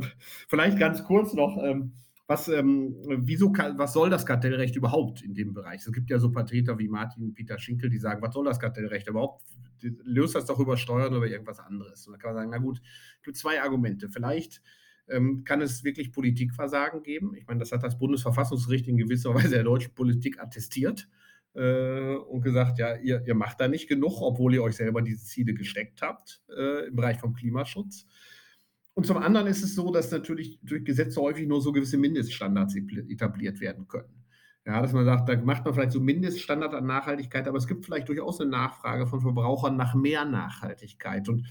vielleicht 0.47 0.79
ganz 0.79 1.03
kurz 1.03 1.33
noch. 1.33 1.61
Ähm, 1.63 1.93
was, 2.27 2.49
ähm, 2.49 2.97
wieso, 3.21 3.53
was 3.53 3.93
soll 3.93 4.09
das 4.09 4.25
Kartellrecht 4.25 4.75
überhaupt 4.75 5.21
in 5.21 5.33
dem 5.33 5.53
Bereich? 5.53 5.85
Es 5.85 5.93
gibt 5.93 6.09
ja 6.09 6.19
so 6.19 6.29
Vertreter 6.29 6.77
wie 6.77 6.89
Martin 6.89 7.33
Peter 7.33 7.57
Schinkel, 7.57 7.89
die 7.89 7.99
sagen, 7.99 8.21
was 8.21 8.33
soll 8.33 8.43
das 8.43 8.59
Kartellrecht 8.59 9.07
überhaupt? 9.07 9.43
Löst 9.81 10.35
das 10.35 10.45
doch 10.45 10.59
über 10.59 10.77
Steuern 10.77 11.13
oder 11.15 11.27
irgendwas 11.27 11.59
anderes. 11.59 12.07
Und 12.07 12.13
da 12.13 12.17
kann 12.17 12.33
man 12.33 12.37
sagen, 12.37 12.51
na 12.51 12.57
gut, 12.57 12.81
es 13.17 13.23
gibt 13.23 13.37
zwei 13.37 13.61
Argumente. 13.61 14.09
Vielleicht 14.09 14.61
ähm, 15.07 15.43
kann 15.43 15.61
es 15.61 15.83
wirklich 15.83 16.11
Politikversagen 16.11 17.03
geben. 17.03 17.33
Ich 17.35 17.47
meine, 17.47 17.59
das 17.59 17.71
hat 17.71 17.83
das 17.83 17.97
Bundesverfassungsgericht 17.97 18.87
in 18.87 18.97
gewisser 18.97 19.33
Weise 19.33 19.49
der 19.49 19.63
deutschen 19.63 19.93
Politik 19.93 20.39
attestiert 20.39 21.07
äh, 21.53 22.15
und 22.15 22.41
gesagt, 22.41 22.79
ja, 22.79 22.95
ihr, 22.95 23.23
ihr, 23.25 23.35
macht 23.35 23.59
da 23.59 23.67
nicht 23.67 23.87
genug, 23.87 24.21
obwohl 24.21 24.53
ihr 24.53 24.63
euch 24.63 24.75
selber 24.75 25.01
diese 25.01 25.23
Ziele 25.23 25.53
gesteckt 25.53 26.01
habt 26.01 26.41
äh, 26.55 26.87
im 26.87 26.95
Bereich 26.95 27.19
vom 27.19 27.33
Klimaschutz. 27.33 28.05
Und 28.93 29.05
zum 29.05 29.17
anderen 29.17 29.45
ist 29.47 29.63
es 29.63 29.75
so, 29.75 29.91
dass 29.91 30.09
natürlich 30.09 30.59
durch 30.63 30.83
Gesetze 30.83 31.21
häufig 31.21 31.47
nur 31.47 31.61
so 31.61 31.71
gewisse 31.71 31.97
Mindeststandards 31.97 32.75
etabliert 32.75 33.59
werden 33.59 33.87
können. 33.87 34.16
Ja, 34.67 34.81
dass 34.81 34.91
man 34.91 35.05
sagt, 35.05 35.29
da 35.29 35.37
macht 35.37 35.63
man 35.63 35.73
vielleicht 35.73 35.93
so 35.93 36.01
Mindeststandard 36.01 36.73
an 36.73 36.85
Nachhaltigkeit, 36.85 37.47
aber 37.47 37.57
es 37.57 37.67
gibt 37.67 37.85
vielleicht 37.85 38.09
durchaus 38.09 38.41
eine 38.41 38.49
Nachfrage 38.49 39.07
von 39.07 39.21
Verbrauchern 39.21 39.77
nach 39.77 39.95
mehr 39.95 40.25
Nachhaltigkeit. 40.25 41.29
Und 41.29 41.47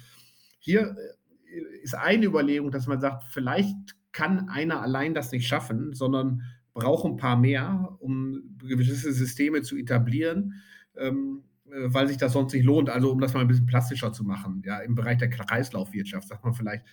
hier 0.58 0.94
äh, 1.46 1.82
ist 1.82 1.94
eine 1.94 2.26
Überlegung, 2.26 2.70
dass 2.70 2.86
man 2.86 3.00
sagt, 3.00 3.24
vielleicht 3.30 3.74
kann 4.12 4.50
einer 4.50 4.82
allein 4.82 5.14
das 5.14 5.32
nicht 5.32 5.48
schaffen, 5.48 5.94
sondern 5.94 6.42
braucht 6.74 7.06
ein 7.06 7.16
paar 7.16 7.38
mehr, 7.38 7.96
um 8.00 8.58
gewisse 8.58 9.10
Systeme 9.14 9.62
zu 9.62 9.78
etablieren, 9.78 10.62
ähm, 10.98 11.42
äh, 11.70 11.86
weil 11.86 12.08
sich 12.08 12.18
das 12.18 12.34
sonst 12.34 12.52
nicht 12.52 12.66
lohnt. 12.66 12.90
Also 12.90 13.10
um 13.10 13.20
das 13.22 13.32
mal 13.32 13.40
ein 13.40 13.48
bisschen 13.48 13.64
plastischer 13.64 14.12
zu 14.12 14.24
machen. 14.24 14.60
Ja, 14.62 14.80
im 14.80 14.94
Bereich 14.94 15.16
der 15.16 15.30
Kreislaufwirtschaft 15.30 16.28
sagt 16.28 16.44
man 16.44 16.52
vielleicht, 16.52 16.84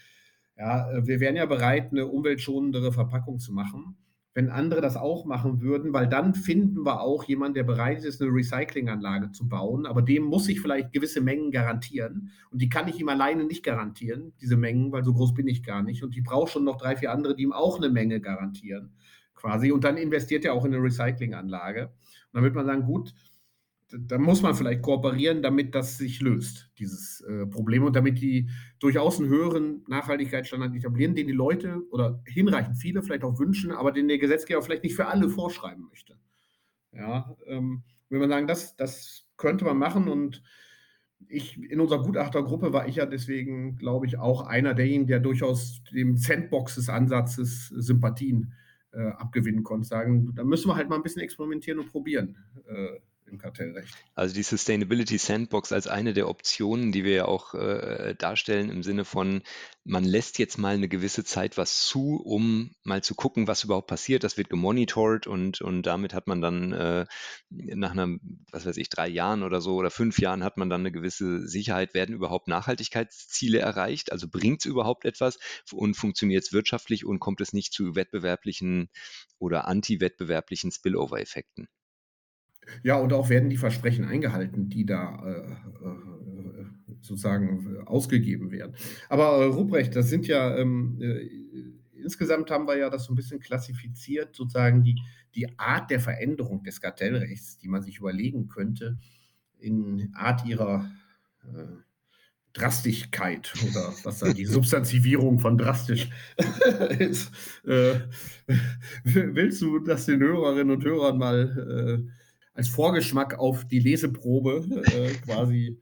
ja, 0.56 0.90
äh, 0.90 1.06
wir 1.06 1.20
wären 1.20 1.36
ja 1.36 1.46
bereit, 1.46 1.92
eine 1.92 2.08
umweltschonendere 2.08 2.94
Verpackung 2.94 3.40
zu 3.40 3.52
machen, 3.52 3.98
wenn 4.36 4.50
andere 4.50 4.82
das 4.82 4.98
auch 4.98 5.26
machen 5.26 5.62
würden, 5.62 5.93
weil 5.93 6.08
dann 6.08 6.34
finden 6.34 6.86
wir 6.86 7.02
auch 7.02 7.24
jemanden, 7.26 7.54
der 7.54 7.63
bereit 7.63 8.04
ist, 8.04 8.22
eine 8.22 8.32
Recyclinganlage 8.32 9.32
zu 9.32 9.48
bauen. 9.48 9.86
Aber 9.86 10.02
dem 10.02 10.24
muss 10.24 10.50
ich 10.50 10.60
vielleicht 10.60 10.91
gewisse 10.91 11.22
Mengen 11.22 11.52
garantieren. 11.52 12.32
Und 12.50 12.62
die 12.62 12.69
kann 12.69 12.88
ich 12.88 13.00
ihm 13.00 13.10
alleine 13.10 13.43
nicht 13.43 13.63
garantieren, 13.63 14.34
diese 14.41 14.58
Mengen, 14.58 14.91
weil 14.91 15.04
so 15.04 15.13
groß 15.13 15.36
bin 15.36 15.48
ich 15.48 15.63
gar 15.63 15.84
nicht. 15.84 16.04
Und 16.04 16.17
ich 16.17 16.24
brauche 16.24 16.50
schon 16.50 16.63
noch 16.63 16.78
drei, 16.78 16.96
vier 16.96 17.12
andere, 17.12 17.36
die 17.36 17.43
ihm 17.43 17.54
auch 17.54 17.78
eine 17.78 17.89
Menge 17.89 18.19
garantieren, 18.22 18.93
quasi. 19.36 19.72
Und 19.72 19.84
dann 19.84 19.98
investiert 19.98 20.46
er 20.46 20.54
auch 20.54 20.65
in 20.65 20.74
eine 20.74 20.84
Recyclinganlage. 20.84 21.86
Und 21.86 21.91
dann 22.34 22.43
wird 22.43 22.56
man 22.56 22.65
sagen, 22.65 22.86
gut, 22.86 23.13
da 23.99 24.17
muss 24.17 24.41
man 24.41 24.56
vielleicht 24.56 24.82
kooperieren, 24.82 25.41
damit 25.41 25.75
das 25.75 25.97
sich 25.97 26.21
löst, 26.21 26.71
dieses 26.79 27.21
äh, 27.21 27.45
Problem 27.45 27.84
und 27.84 27.95
damit 27.95 28.19
die 28.21 28.49
durchaus 28.79 29.19
einen 29.19 29.29
höheren 29.29 29.84
Nachhaltigkeitsstandard 29.88 30.75
etablieren, 30.75 31.15
den 31.15 31.27
die 31.27 31.34
Leute 31.34 31.82
oder 31.91 32.21
hinreichend 32.25 32.77
viele 32.77 33.03
vielleicht 33.03 33.23
auch 33.23 33.39
wünschen, 33.39 33.71
aber 33.71 33.91
den 33.91 34.08
der 34.08 34.17
Gesetzgeber 34.17 34.62
vielleicht 34.62 34.84
nicht 34.84 34.95
für 34.95 35.08
alle 35.08 35.29
vorschreiben 35.29 35.88
möchte. 35.89 36.17
Ja, 36.91 37.36
ähm, 37.45 37.84
wenn 38.10 38.19
man 38.19 38.29
sagen, 38.29 38.47
das, 38.47 38.75
das 38.75 39.27
könnte 39.38 39.65
man 39.65 39.77
machen 39.77 40.08
und 40.08 40.43
ich, 41.29 41.58
in 41.58 41.79
unserer 41.79 42.03
Gutachtergruppe 42.03 42.73
war 42.73 42.88
ich 42.88 42.97
ja 42.97 43.06
deswegen, 43.06 43.77
glaube 43.77 44.06
ich, 44.06 44.17
auch 44.17 44.41
einer 44.41 44.73
derjenigen, 44.73 45.08
der 45.08 45.19
durchaus 45.19 45.84
dem 45.91 46.17
Sandbox 46.17 46.75
des 46.75 46.89
Ansatzes 46.89 47.69
Sympathien 47.69 48.53
äh, 48.91 49.08
abgewinnen 49.08 49.63
konnte. 49.63 49.88
Sagen, 49.88 50.34
da 50.36 50.43
müssen 50.43 50.67
wir 50.67 50.75
halt 50.75 50.89
mal 50.89 50.97
ein 50.97 51.03
bisschen 51.03 51.21
experimentieren 51.21 51.79
und 51.79 51.88
probieren. 51.88 52.38
Äh, 52.67 52.99
im 53.28 53.38
Kartellrecht. 53.38 53.94
Also 54.16 54.36
die 54.36 54.44
Sustainability 54.44 55.18
Sandbox 55.18 55.72
als 55.72 55.88
eine 55.88 56.14
der 56.14 56.30
Optionen, 56.30 56.92
die 56.92 57.04
wir 57.04 57.14
ja 57.14 57.26
auch 57.26 57.54
äh, 57.54 58.16
darstellen 58.18 58.70
im 58.70 58.84
Sinne 58.84 59.06
von, 59.06 59.42
man 59.84 60.04
lässt 60.04 60.40
jetzt 60.40 60.58
mal 60.58 60.76
eine 60.76 60.88
gewisse 60.88 61.24
Zeit 61.24 61.58
was 61.58 61.86
zu, 61.86 62.22
um 62.24 62.72
mal 62.84 63.04
zu 63.04 63.16
gucken, 63.16 63.48
was 63.48 63.64
überhaupt 63.64 63.88
passiert. 63.88 64.24
Das 64.24 64.38
wird 64.38 64.50
gemonitort 64.50 65.28
und, 65.28 65.62
und 65.62 65.84
damit 65.84 66.14
hat 66.14 66.28
man 66.28 66.42
dann 66.42 66.74
äh, 66.74 67.06
nach 67.50 67.92
einer, 67.92 68.18
was 68.52 68.66
weiß 68.66 68.78
ich, 68.78 68.90
drei 68.90 69.08
Jahren 69.08 69.44
oder 69.44 69.62
so 69.62 69.76
oder 69.76 69.90
fünf 69.90 70.20
Jahren 70.20 70.44
hat 70.44 70.58
man 70.58 70.70
dann 70.70 70.82
eine 70.82 70.92
gewisse 70.92 71.48
Sicherheit, 71.48 71.94
werden 71.94 72.16
überhaupt 72.16 72.48
Nachhaltigkeitsziele 72.48 73.60
erreicht? 73.60 74.12
Also 74.12 74.28
bringt 74.30 74.62
es 74.62 74.66
überhaupt 74.66 75.06
etwas 75.06 75.40
und 75.72 75.96
funktioniert 75.96 76.44
es 76.44 76.54
wirtschaftlich 76.54 77.06
und 77.06 77.20
kommt 77.20 77.42
es 77.42 77.54
nicht 77.54 77.74
zu 77.74 77.96
wettbewerblichen 77.96 78.90
oder 79.40 79.68
anti-wettbewerblichen 79.68 80.72
Spillover-Effekten? 80.72 81.68
Ja, 82.84 82.95
und 82.97 83.13
auch 83.13 83.30
werden 83.30 83.49
die 83.49 83.58
Versprechen 83.58 84.06
eingehalten, 84.06 84.69
die 84.69 84.86
da 84.86 85.23
äh, 85.26 85.52
äh, 85.86 86.65
sozusagen 87.02 87.78
ausgegeben 87.86 88.52
werden. 88.52 88.76
Aber 89.10 89.41
äh, 89.41 89.45
Ruprecht, 89.45 89.95
das 89.95 90.10
sind 90.10 90.28
ja, 90.28 90.56
ähm, 90.58 90.99
äh, 91.02 91.30
insgesamt 92.02 92.49
haben 92.49 92.67
wir 92.67 92.78
ja 92.78 92.89
das 92.89 93.06
so 93.06 93.13
ein 93.13 93.15
bisschen 93.15 93.39
klassifiziert, 93.39 94.36
sozusagen 94.36 94.84
die, 94.84 94.99
die 95.36 95.60
Art 95.60 95.91
der 95.91 95.99
Veränderung 95.99 96.63
des 96.63 96.82
Kartellrechts, 96.82 97.58
die 97.58 97.67
man 97.67 97.84
sich 97.84 97.99
überlegen 97.99 98.47
könnte, 98.47 98.97
in 99.60 100.12
Art 100.13 100.45
ihrer 100.45 100.89
äh, 101.43 101.84
Drastigkeit 102.54 103.52
oder 103.67 103.93
was 104.04 104.19
da 104.19 104.32
die 104.32 104.45
Substantivierung 104.45 105.39
von 105.39 105.58
drastisch 105.58 106.10
ist. 106.99 107.32
Äh, 107.65 107.99
willst 109.04 109.62
du 109.62 109.80
das 109.80 110.06
den 110.06 110.19
Hörerinnen 110.21 110.71
und 110.71 110.86
Hörern 110.86 111.17
mal 111.17 112.08
als 112.54 112.70
Vorgeschmack 112.70 113.39
auf 113.39 113.66
die 113.66 113.80
Leseprobe 113.80 114.66
äh, 114.86 115.13
quasi 115.26 115.80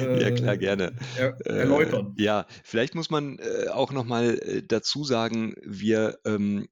äh, 0.00 0.22
ja, 0.22 0.30
klar, 0.30 0.56
gerne. 0.56 0.94
Er, 1.16 1.38
erläutern. 1.44 2.14
Äh, 2.18 2.22
ja, 2.22 2.46
vielleicht 2.64 2.94
muss 2.94 3.10
man 3.10 3.38
äh, 3.38 3.68
auch 3.68 3.92
nochmal 3.92 4.38
äh, 4.38 4.62
dazu 4.62 5.04
sagen, 5.04 5.54
wir, 5.62 6.18
ähm, 6.24 6.68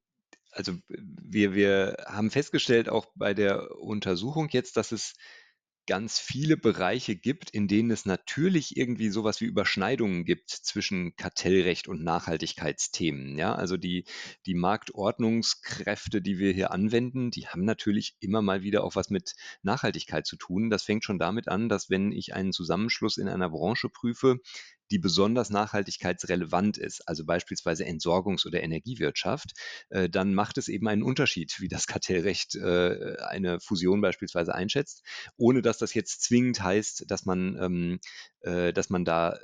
also 0.50 0.72
wir, 0.88 1.54
wir 1.54 1.96
haben 2.06 2.30
festgestellt, 2.30 2.88
auch 2.88 3.06
bei 3.14 3.34
der 3.34 3.76
Untersuchung 3.80 4.48
jetzt, 4.50 4.76
dass 4.76 4.92
es 4.92 5.14
ganz 5.86 6.18
viele 6.18 6.56
Bereiche 6.56 7.16
gibt, 7.16 7.50
in 7.50 7.68
denen 7.68 7.90
es 7.90 8.06
natürlich 8.06 8.76
irgendwie 8.76 9.10
sowas 9.10 9.40
wie 9.40 9.46
Überschneidungen 9.46 10.24
gibt 10.24 10.50
zwischen 10.50 11.16
Kartellrecht 11.16 11.88
und 11.88 12.02
Nachhaltigkeitsthemen. 12.02 13.36
Ja, 13.38 13.54
also 13.54 13.76
die, 13.76 14.04
die 14.46 14.54
Marktordnungskräfte, 14.54 16.22
die 16.22 16.38
wir 16.38 16.52
hier 16.52 16.70
anwenden, 16.70 17.30
die 17.30 17.48
haben 17.48 17.64
natürlich 17.64 18.16
immer 18.20 18.42
mal 18.42 18.62
wieder 18.62 18.84
auch 18.84 18.96
was 18.96 19.10
mit 19.10 19.34
Nachhaltigkeit 19.62 20.26
zu 20.26 20.36
tun. 20.36 20.70
Das 20.70 20.84
fängt 20.84 21.04
schon 21.04 21.18
damit 21.18 21.48
an, 21.48 21.68
dass 21.68 21.90
wenn 21.90 22.12
ich 22.12 22.34
einen 22.34 22.52
Zusammenschluss 22.52 23.16
in 23.16 23.28
einer 23.28 23.50
Branche 23.50 23.88
prüfe, 23.88 24.40
die 24.90 24.98
besonders 24.98 25.50
nachhaltigkeitsrelevant 25.50 26.78
ist, 26.78 27.06
also 27.08 27.24
beispielsweise 27.24 27.84
Entsorgungs- 27.84 28.46
oder 28.46 28.62
Energiewirtschaft, 28.62 29.52
äh, 29.90 30.08
dann 30.08 30.34
macht 30.34 30.58
es 30.58 30.68
eben 30.68 30.88
einen 30.88 31.02
Unterschied, 31.02 31.56
wie 31.60 31.68
das 31.68 31.86
Kartellrecht 31.86 32.54
äh, 32.54 33.16
eine 33.20 33.60
Fusion 33.60 34.00
beispielsweise 34.00 34.54
einschätzt, 34.54 35.02
ohne 35.36 35.62
dass 35.62 35.78
das 35.78 35.94
jetzt 35.94 36.22
zwingend 36.22 36.62
heißt, 36.62 37.04
dass 37.10 37.24
man, 37.24 37.56
ähm, 37.60 38.00
äh, 38.40 38.72
dass 38.72 38.90
man 38.90 39.04
da 39.04 39.38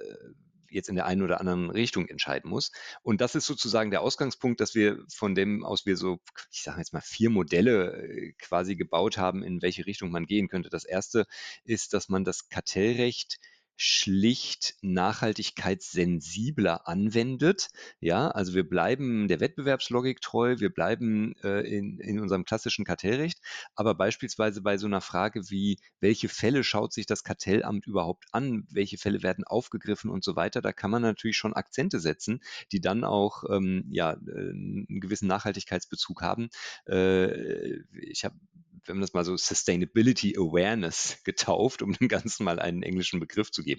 jetzt 0.70 0.88
in 0.88 0.94
der 0.94 1.06
einen 1.06 1.22
oder 1.22 1.40
anderen 1.40 1.70
Richtung 1.70 2.06
entscheiden 2.06 2.48
muss. 2.48 2.70
Und 3.02 3.20
das 3.20 3.34
ist 3.34 3.46
sozusagen 3.46 3.90
der 3.90 4.02
Ausgangspunkt, 4.02 4.60
dass 4.60 4.74
wir 4.74 5.04
von 5.12 5.34
dem 5.34 5.64
aus 5.64 5.84
wir 5.84 5.96
so, 5.96 6.20
ich 6.52 6.62
sage 6.62 6.78
jetzt 6.78 6.92
mal, 6.92 7.00
vier 7.00 7.30
Modelle 7.30 8.32
quasi 8.38 8.76
gebaut 8.76 9.18
haben, 9.18 9.42
in 9.42 9.62
welche 9.62 9.86
Richtung 9.86 10.10
man 10.10 10.26
gehen 10.26 10.48
könnte. 10.48 10.70
Das 10.70 10.84
erste 10.84 11.26
ist, 11.64 11.92
dass 11.92 12.08
man 12.08 12.24
das 12.24 12.48
Kartellrecht 12.48 13.38
schlicht 13.82 14.74
nachhaltigkeitssensibler 14.82 16.86
anwendet. 16.86 17.70
Ja, 17.98 18.28
also 18.28 18.52
wir 18.52 18.68
bleiben 18.68 19.26
der 19.26 19.40
Wettbewerbslogik 19.40 20.20
treu, 20.20 20.56
wir 20.58 20.68
bleiben 20.68 21.34
äh, 21.42 21.60
in, 21.60 21.98
in 21.98 22.20
unserem 22.20 22.44
klassischen 22.44 22.84
Kartellrecht, 22.84 23.40
aber 23.74 23.94
beispielsweise 23.94 24.60
bei 24.60 24.76
so 24.76 24.86
einer 24.86 25.00
Frage 25.00 25.48
wie, 25.48 25.78
welche 25.98 26.28
Fälle 26.28 26.62
schaut 26.62 26.92
sich 26.92 27.06
das 27.06 27.24
Kartellamt 27.24 27.86
überhaupt 27.86 28.26
an, 28.32 28.66
welche 28.70 28.98
Fälle 28.98 29.22
werden 29.22 29.44
aufgegriffen 29.44 30.10
und 30.10 30.24
so 30.24 30.36
weiter, 30.36 30.60
da 30.60 30.74
kann 30.74 30.90
man 30.90 31.00
natürlich 31.00 31.38
schon 31.38 31.54
Akzente 31.54 32.00
setzen, 32.00 32.42
die 32.72 32.82
dann 32.82 33.02
auch 33.02 33.44
ähm, 33.48 33.86
ja, 33.90 34.12
äh, 34.12 34.50
einen 34.50 35.00
gewissen 35.00 35.26
Nachhaltigkeitsbezug 35.26 36.20
haben. 36.20 36.50
Äh, 36.86 37.78
ich 37.92 38.26
habe 38.26 38.34
wir 38.84 38.94
haben 38.94 39.00
das 39.00 39.12
mal 39.12 39.24
so 39.24 39.36
Sustainability 39.36 40.36
Awareness 40.36 41.18
getauft, 41.24 41.82
um 41.82 41.92
dem 41.92 42.08
Ganzen 42.08 42.44
mal 42.44 42.58
einen 42.58 42.82
englischen 42.82 43.20
Begriff 43.20 43.50
zu 43.50 43.62
geben. 43.62 43.69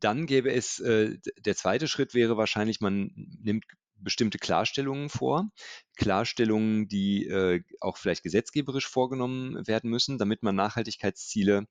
Dann 0.00 0.26
gäbe 0.26 0.52
es, 0.52 0.78
äh, 0.80 1.18
der 1.38 1.56
zweite 1.56 1.88
Schritt 1.88 2.14
wäre 2.14 2.36
wahrscheinlich, 2.36 2.80
man 2.80 3.10
nimmt 3.42 3.64
bestimmte 4.02 4.38
Klarstellungen 4.38 5.08
vor, 5.10 5.50
Klarstellungen, 5.96 6.88
die 6.88 7.26
äh, 7.26 7.62
auch 7.80 7.98
vielleicht 7.98 8.22
gesetzgeberisch 8.22 8.88
vorgenommen 8.88 9.66
werden 9.66 9.90
müssen, 9.90 10.18
damit 10.18 10.42
man 10.42 10.56
Nachhaltigkeitsziele 10.56 11.66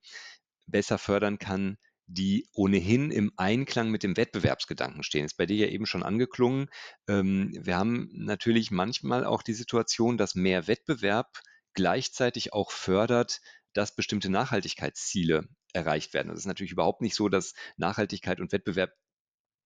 besser 0.66 0.98
fördern 0.98 1.38
kann, 1.38 1.76
die 2.06 2.48
ohnehin 2.52 3.10
im 3.10 3.32
Einklang 3.36 3.90
mit 3.90 4.02
dem 4.02 4.16
Wettbewerbsgedanken 4.16 5.02
stehen. 5.02 5.24
Ist 5.26 5.36
bei 5.36 5.46
dir 5.46 5.66
ja 5.66 5.72
eben 5.72 5.86
schon 5.86 6.02
angeklungen. 6.02 6.68
Ähm, 7.08 7.52
wir 7.60 7.76
haben 7.76 8.10
natürlich 8.12 8.70
manchmal 8.70 9.24
auch 9.24 9.42
die 9.42 9.54
Situation, 9.54 10.18
dass 10.18 10.34
mehr 10.34 10.66
Wettbewerb 10.66 11.38
gleichzeitig 11.74 12.52
auch 12.52 12.72
fördert, 12.72 13.40
dass 13.72 13.94
bestimmte 13.94 14.28
Nachhaltigkeitsziele 14.28 15.48
erreicht 15.72 16.14
werden. 16.14 16.30
Es 16.30 16.40
ist 16.40 16.46
natürlich 16.46 16.72
überhaupt 16.72 17.02
nicht 17.02 17.14
so, 17.14 17.28
dass 17.28 17.54
Nachhaltigkeit 17.76 18.40
und 18.40 18.52
Wettbewerb 18.52 18.92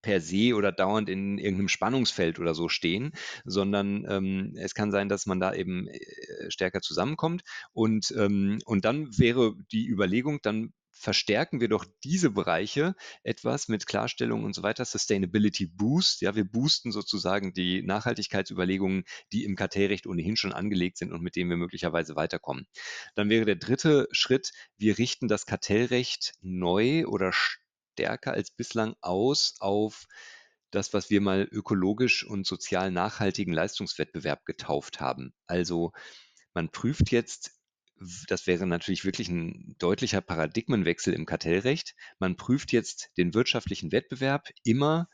per 0.02 0.20
se 0.20 0.54
oder 0.54 0.70
dauernd 0.70 1.08
in 1.08 1.38
irgendeinem 1.38 1.68
Spannungsfeld 1.68 2.38
oder 2.38 2.54
so 2.54 2.68
stehen, 2.68 3.12
sondern 3.44 4.04
ähm, 4.08 4.52
es 4.56 4.74
kann 4.74 4.92
sein, 4.92 5.08
dass 5.08 5.24
man 5.24 5.40
da 5.40 5.54
eben 5.54 5.88
äh, 5.88 6.50
stärker 6.50 6.82
zusammenkommt. 6.82 7.42
Und, 7.72 8.14
ähm, 8.16 8.58
und 8.66 8.84
dann 8.84 9.18
wäre 9.18 9.54
die 9.72 9.88
Überlegung, 9.88 10.40
dann 10.42 10.74
verstärken 10.94 11.60
wir 11.60 11.68
doch 11.68 11.84
diese 12.04 12.30
Bereiche 12.30 12.94
etwas 13.22 13.68
mit 13.68 13.86
Klarstellung 13.86 14.44
und 14.44 14.54
so 14.54 14.62
weiter. 14.62 14.84
Sustainability 14.84 15.66
Boost. 15.66 16.22
Ja, 16.22 16.34
wir 16.34 16.44
boosten 16.44 16.92
sozusagen 16.92 17.52
die 17.52 17.82
Nachhaltigkeitsüberlegungen, 17.82 19.04
die 19.32 19.44
im 19.44 19.56
Kartellrecht 19.56 20.06
ohnehin 20.06 20.36
schon 20.36 20.52
angelegt 20.52 20.96
sind 20.96 21.12
und 21.12 21.20
mit 21.22 21.36
denen 21.36 21.50
wir 21.50 21.56
möglicherweise 21.56 22.16
weiterkommen. 22.16 22.66
Dann 23.16 23.28
wäre 23.28 23.44
der 23.44 23.56
dritte 23.56 24.08
Schritt, 24.12 24.52
wir 24.78 24.96
richten 24.96 25.28
das 25.28 25.46
Kartellrecht 25.46 26.34
neu 26.40 27.06
oder 27.06 27.32
stärker 27.32 28.32
als 28.32 28.50
bislang 28.50 28.94
aus 29.00 29.56
auf 29.58 30.06
das, 30.70 30.92
was 30.92 31.10
wir 31.10 31.20
mal 31.20 31.48
ökologisch 31.50 32.24
und 32.24 32.46
sozial 32.46 32.90
nachhaltigen 32.90 33.52
Leistungswettbewerb 33.52 34.44
getauft 34.44 35.00
haben. 35.00 35.34
Also 35.46 35.92
man 36.52 36.70
prüft 36.70 37.10
jetzt 37.10 37.52
das 38.28 38.46
wäre 38.46 38.66
natürlich 38.66 39.04
wirklich 39.04 39.28
ein 39.28 39.76
deutlicher 39.78 40.20
Paradigmenwechsel 40.20 41.14
im 41.14 41.26
Kartellrecht. 41.26 41.94
Man 42.18 42.36
prüft 42.36 42.72
jetzt 42.72 43.10
den 43.16 43.34
wirtschaftlichen 43.34 43.92
Wettbewerb 43.92 44.48
immer 44.64 45.08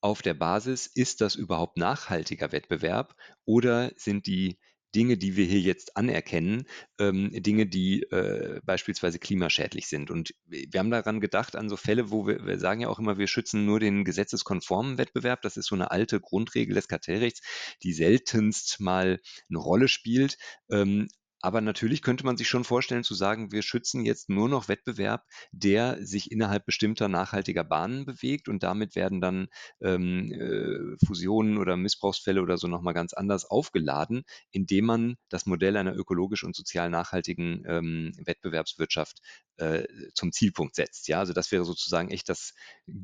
auf 0.00 0.22
der 0.22 0.34
Basis, 0.34 0.86
ist 0.86 1.20
das 1.20 1.34
überhaupt 1.34 1.76
nachhaltiger 1.76 2.52
Wettbewerb 2.52 3.14
oder 3.44 3.92
sind 3.96 4.26
die 4.26 4.58
Dinge, 4.94 5.18
die 5.18 5.36
wir 5.36 5.44
hier 5.44 5.60
jetzt 5.60 5.96
anerkennen, 5.96 6.66
ähm, 6.98 7.30
Dinge, 7.42 7.66
die 7.66 8.02
äh, 8.04 8.60
beispielsweise 8.64 9.18
klimaschädlich 9.18 9.86
sind. 9.86 10.10
Und 10.10 10.34
wir 10.46 10.78
haben 10.78 10.90
daran 10.90 11.20
gedacht, 11.20 11.56
an 11.56 11.68
so 11.68 11.76
Fälle, 11.76 12.10
wo 12.10 12.26
wir, 12.26 12.46
wir 12.46 12.58
sagen 12.58 12.80
ja 12.80 12.88
auch 12.88 12.98
immer, 12.98 13.18
wir 13.18 13.26
schützen 13.26 13.66
nur 13.66 13.80
den 13.80 14.04
gesetzeskonformen 14.04 14.96
Wettbewerb. 14.96 15.42
Das 15.42 15.56
ist 15.56 15.66
so 15.66 15.74
eine 15.74 15.90
alte 15.90 16.20
Grundregel 16.20 16.74
des 16.74 16.88
Kartellrechts, 16.88 17.42
die 17.82 17.92
seltenst 17.92 18.80
mal 18.80 19.20
eine 19.50 19.58
Rolle 19.58 19.88
spielt. 19.88 20.38
Ähm, 20.70 21.08
aber 21.40 21.60
natürlich 21.60 22.02
könnte 22.02 22.24
man 22.24 22.36
sich 22.36 22.48
schon 22.48 22.64
vorstellen 22.64 23.04
zu 23.04 23.14
sagen, 23.14 23.52
wir 23.52 23.62
schützen 23.62 24.04
jetzt 24.04 24.28
nur 24.28 24.48
noch 24.48 24.68
Wettbewerb, 24.68 25.24
der 25.52 26.04
sich 26.04 26.32
innerhalb 26.32 26.66
bestimmter 26.66 27.08
nachhaltiger 27.08 27.64
Bahnen 27.64 28.04
bewegt 28.04 28.48
und 28.48 28.62
damit 28.62 28.96
werden 28.96 29.20
dann 29.20 29.48
ähm, 29.80 30.32
äh, 30.32 31.06
Fusionen 31.06 31.58
oder 31.58 31.76
Missbrauchsfälle 31.76 32.42
oder 32.42 32.58
so 32.58 32.66
nochmal 32.66 32.94
ganz 32.94 33.12
anders 33.12 33.44
aufgeladen, 33.44 34.24
indem 34.50 34.86
man 34.86 35.16
das 35.28 35.46
Modell 35.46 35.76
einer 35.76 35.94
ökologisch 35.94 36.44
und 36.44 36.56
sozial 36.56 36.90
nachhaltigen 36.90 37.62
ähm, 37.66 38.12
Wettbewerbswirtschaft 38.24 39.20
äh, 39.58 39.84
zum 40.14 40.32
Zielpunkt 40.32 40.74
setzt. 40.74 41.08
Ja, 41.08 41.18
also 41.18 41.32
das 41.32 41.52
wäre 41.52 41.64
sozusagen 41.64 42.10
echt 42.10 42.28
das 42.28 42.54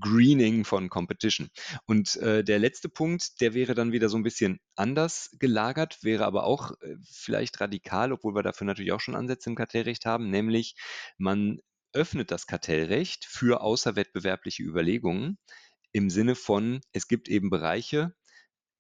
Greening 0.00 0.64
von 0.64 0.88
Competition. 0.88 1.48
Und 1.86 2.16
äh, 2.16 2.42
der 2.44 2.58
letzte 2.58 2.88
Punkt, 2.88 3.40
der 3.40 3.54
wäre 3.54 3.74
dann 3.74 3.92
wieder 3.92 4.08
so 4.08 4.16
ein 4.16 4.22
bisschen 4.22 4.60
anders 4.76 5.30
gelagert, 5.38 5.98
wäre 6.02 6.24
aber 6.24 6.44
auch 6.44 6.72
äh, 6.80 6.96
vielleicht 7.04 7.60
radikal, 7.60 8.12
obwohl 8.24 8.34
wir 8.36 8.42
dafür 8.42 8.66
natürlich 8.66 8.92
auch 8.92 9.00
schon 9.00 9.14
Ansätze 9.14 9.50
im 9.50 9.56
Kartellrecht 9.56 10.06
haben, 10.06 10.30
nämlich 10.30 10.76
man 11.18 11.60
öffnet 11.92 12.30
das 12.30 12.46
Kartellrecht 12.46 13.26
für 13.26 13.60
außerwettbewerbliche 13.60 14.62
Überlegungen 14.62 15.38
im 15.92 16.08
Sinne 16.08 16.34
von, 16.34 16.80
es 16.92 17.06
gibt 17.06 17.28
eben 17.28 17.50
Bereiche, 17.50 18.14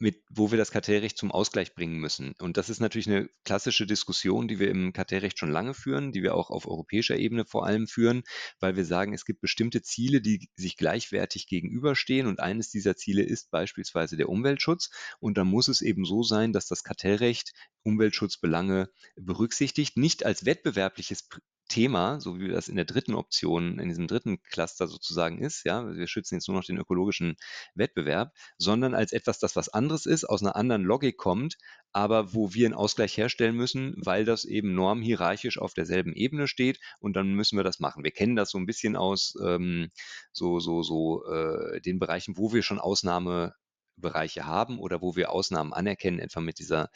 mit, 0.04 0.22
wo 0.28 0.50
wir 0.50 0.58
das 0.58 0.70
Kartellrecht 0.70 1.16
zum 1.16 1.32
Ausgleich 1.32 1.74
bringen 1.74 1.96
müssen. 1.96 2.34
Und 2.38 2.58
das 2.58 2.68
ist 2.68 2.78
natürlich 2.78 3.08
eine 3.08 3.26
klassische 3.42 3.86
Diskussion, 3.86 4.48
die 4.48 4.58
wir 4.58 4.68
im 4.68 4.92
Kartellrecht 4.92 5.38
schon 5.38 5.50
lange 5.50 5.72
führen, 5.72 6.12
die 6.12 6.22
wir 6.22 6.34
auch 6.34 6.50
auf 6.50 6.68
europäischer 6.68 7.16
Ebene 7.16 7.46
vor 7.46 7.64
allem 7.64 7.86
führen, 7.86 8.22
weil 8.60 8.76
wir 8.76 8.84
sagen, 8.84 9.14
es 9.14 9.24
gibt 9.24 9.40
bestimmte 9.40 9.80
Ziele, 9.80 10.20
die 10.20 10.50
sich 10.56 10.76
gleichwertig 10.76 11.46
gegenüberstehen. 11.46 12.26
Und 12.26 12.38
eines 12.38 12.68
dieser 12.68 12.96
Ziele 12.96 13.22
ist 13.22 13.50
beispielsweise 13.50 14.18
der 14.18 14.28
Umweltschutz. 14.28 14.90
Und 15.20 15.38
da 15.38 15.44
muss 15.44 15.68
es 15.68 15.80
eben 15.80 16.04
so 16.04 16.22
sein, 16.22 16.52
dass 16.52 16.66
das 16.66 16.84
Kartellrecht 16.84 17.54
Umweltschutzbelange 17.82 18.90
berücksichtigt, 19.16 19.96
nicht 19.96 20.26
als 20.26 20.44
wettbewerbliches 20.44 21.28
Thema, 21.74 22.20
so 22.20 22.38
wie 22.38 22.46
das 22.48 22.68
in 22.68 22.76
der 22.76 22.84
dritten 22.84 23.14
Option, 23.14 23.80
in 23.80 23.88
diesem 23.88 24.06
dritten 24.06 24.40
Cluster 24.44 24.86
sozusagen 24.86 25.40
ist, 25.40 25.64
ja, 25.64 25.84
wir 25.92 26.06
schützen 26.06 26.36
jetzt 26.36 26.46
nur 26.46 26.56
noch 26.56 26.64
den 26.64 26.78
ökologischen 26.78 27.34
Wettbewerb, 27.74 28.32
sondern 28.58 28.94
als 28.94 29.10
etwas, 29.10 29.40
das 29.40 29.56
was 29.56 29.70
anderes 29.70 30.06
ist, 30.06 30.24
aus 30.24 30.40
einer 30.40 30.54
anderen 30.54 30.84
Logik 30.84 31.16
kommt, 31.16 31.56
aber 31.90 32.32
wo 32.32 32.54
wir 32.54 32.66
einen 32.66 32.76
Ausgleich 32.76 33.16
herstellen 33.16 33.56
müssen, 33.56 33.96
weil 33.96 34.24
das 34.24 34.44
eben 34.44 34.72
normhierarchisch 34.76 35.58
auf 35.58 35.74
derselben 35.74 36.12
Ebene 36.12 36.46
steht 36.46 36.78
und 37.00 37.16
dann 37.16 37.34
müssen 37.34 37.56
wir 37.56 37.64
das 37.64 37.80
machen. 37.80 38.04
Wir 38.04 38.12
kennen 38.12 38.36
das 38.36 38.50
so 38.50 38.58
ein 38.58 38.66
bisschen 38.66 38.94
aus 38.94 39.34
ähm, 39.44 39.90
so, 40.30 40.60
so, 40.60 40.84
so 40.84 41.26
äh, 41.26 41.80
den 41.80 41.98
Bereichen, 41.98 42.36
wo 42.36 42.52
wir 42.52 42.62
schon 42.62 42.78
Ausnahmebereiche 42.78 44.46
haben 44.46 44.78
oder 44.78 45.02
wo 45.02 45.16
wir 45.16 45.32
Ausnahmen 45.32 45.72
anerkennen, 45.72 46.20
etwa 46.20 46.40
mit 46.40 46.60
dieser 46.60 46.88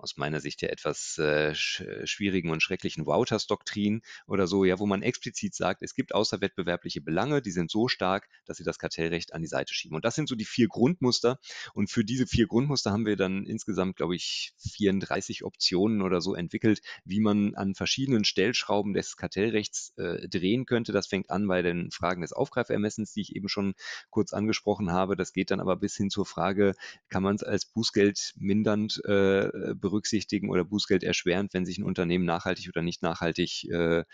aus 0.00 0.16
meiner 0.16 0.40
Sicht 0.40 0.62
ja 0.62 0.68
etwas 0.68 1.18
äh, 1.18 1.54
schwierigen 1.54 2.50
und 2.50 2.62
schrecklichen 2.62 3.06
Wouters-Doktrin 3.06 4.02
oder 4.26 4.46
so, 4.46 4.64
ja, 4.64 4.78
wo 4.78 4.86
man 4.86 5.02
explizit 5.02 5.54
sagt, 5.54 5.82
es 5.82 5.94
gibt 5.94 6.14
außerwettbewerbliche 6.14 7.00
Belange, 7.00 7.42
die 7.42 7.50
sind 7.50 7.70
so 7.70 7.88
stark, 7.88 8.28
dass 8.46 8.56
sie 8.56 8.64
das 8.64 8.78
Kartellrecht 8.78 9.34
an 9.34 9.42
die 9.42 9.48
Seite 9.48 9.74
schieben. 9.74 9.96
Und 9.96 10.04
das 10.04 10.14
sind 10.14 10.28
so 10.28 10.34
die 10.34 10.44
vier 10.44 10.68
Grundmuster. 10.68 11.38
Und 11.74 11.90
für 11.90 12.04
diese 12.04 12.26
vier 12.26 12.46
Grundmuster 12.46 12.90
haben 12.90 13.06
wir 13.06 13.16
dann 13.16 13.44
insgesamt, 13.44 13.96
glaube 13.96 14.16
ich, 14.16 14.52
34 14.74 15.44
Optionen 15.44 16.02
oder 16.02 16.20
so 16.20 16.34
entwickelt, 16.34 16.80
wie 17.04 17.20
man 17.20 17.54
an 17.54 17.74
verschiedenen 17.74 18.24
Stellschrauben 18.24 18.94
des 18.94 19.16
Kartellrechts 19.16 19.92
äh, 19.96 20.28
drehen 20.28 20.66
könnte. 20.66 20.92
Das 20.92 21.06
fängt 21.06 21.30
an 21.30 21.46
bei 21.46 21.62
den 21.62 21.90
Fragen 21.90 22.22
des 22.22 22.32
Aufgreifermessens, 22.32 23.12
die 23.12 23.20
ich 23.20 23.36
eben 23.36 23.48
schon 23.48 23.74
kurz 24.10 24.32
angesprochen 24.32 24.92
habe. 24.92 25.16
Das 25.16 25.32
geht 25.32 25.50
dann 25.50 25.60
aber 25.60 25.76
bis 25.76 25.96
hin 25.96 26.10
zur 26.10 26.26
Frage, 26.26 26.74
kann 27.08 27.22
man 27.22 27.36
es 27.36 27.42
als 27.42 27.66
Bußgeld 27.66 28.34
mindernd 28.36 29.00
äh, 29.04 29.74
berücksichtigen 29.90 30.50
oder 30.50 30.64
Bußgeld 30.64 31.02
erschwerend, 31.02 31.52
wenn 31.52 31.66
sich 31.66 31.78
ein 31.78 31.84
Unternehmen 31.84 32.24
nachhaltig 32.24 32.68
oder 32.68 32.82
nicht 32.82 33.02
nachhaltig 33.02 33.64
äh, 33.70 34.04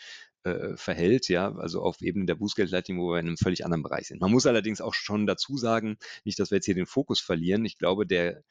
äh, 0.44 0.76
verhält, 0.76 1.28
ja, 1.28 1.54
also 1.56 1.82
auf 1.82 2.00
Ebene 2.00 2.26
der 2.26 2.36
Bußgeldleitung, 2.36 2.98
wo 2.98 3.12
wir 3.12 3.20
in 3.20 3.26
einem 3.26 3.36
völlig 3.36 3.64
anderen 3.64 3.82
Bereich 3.82 4.08
sind. 4.08 4.20
Man 4.20 4.30
muss 4.30 4.46
allerdings 4.46 4.80
auch 4.80 4.94
schon 4.94 5.26
dazu 5.26 5.56
sagen, 5.56 5.96
nicht, 6.24 6.38
dass 6.38 6.50
wir 6.50 6.56
jetzt 6.56 6.66
hier 6.66 6.74
den 6.74 6.86
Fokus 6.86 7.20
verlieren. 7.20 7.64
Ich 7.64 7.78
glaube, 7.78 8.06
der 8.06 8.42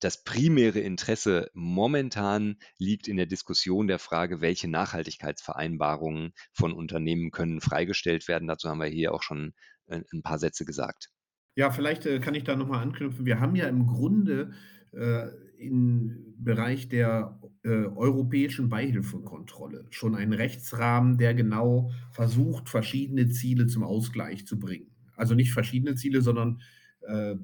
das 0.00 0.24
primäre 0.24 0.80
Interesse 0.80 1.50
momentan 1.52 2.56
liegt 2.78 3.06
in 3.06 3.18
der 3.18 3.26
Diskussion 3.26 3.86
der 3.86 3.98
Frage, 3.98 4.40
welche 4.40 4.68
Nachhaltigkeitsvereinbarungen 4.68 6.32
von 6.52 6.72
Unternehmen 6.72 7.30
können 7.30 7.60
freigestellt 7.60 8.26
werden. 8.26 8.48
Dazu 8.48 8.68
haben 8.68 8.80
wir 8.80 8.86
hier 8.86 9.12
auch 9.12 9.22
schon 9.22 9.52
äh, 9.86 10.00
ein 10.12 10.22
paar 10.22 10.38
Sätze 10.38 10.64
gesagt. 10.64 11.10
Ja, 11.54 11.70
vielleicht 11.70 12.06
äh, 12.06 12.20
kann 12.20 12.34
ich 12.34 12.44
da 12.44 12.56
nochmal 12.56 12.82
anknüpfen. 12.82 13.26
Wir 13.26 13.40
haben 13.40 13.56
ja 13.56 13.66
im 13.66 13.86
Grunde 13.86 14.52
äh, 14.92 15.26
im 15.60 16.34
Bereich 16.38 16.88
der 16.88 17.38
äh, 17.62 17.68
europäischen 17.68 18.68
Beihilfekontrolle 18.68 19.86
schon 19.90 20.14
einen 20.14 20.32
Rechtsrahmen, 20.32 21.18
der 21.18 21.34
genau 21.34 21.90
versucht, 22.12 22.68
verschiedene 22.68 23.28
Ziele 23.28 23.66
zum 23.66 23.82
Ausgleich 23.82 24.46
zu 24.46 24.58
bringen. 24.58 24.90
Also 25.16 25.34
nicht 25.34 25.52
verschiedene 25.52 25.94
Ziele, 25.96 26.22
sondern 26.22 26.60
äh, 27.02 27.34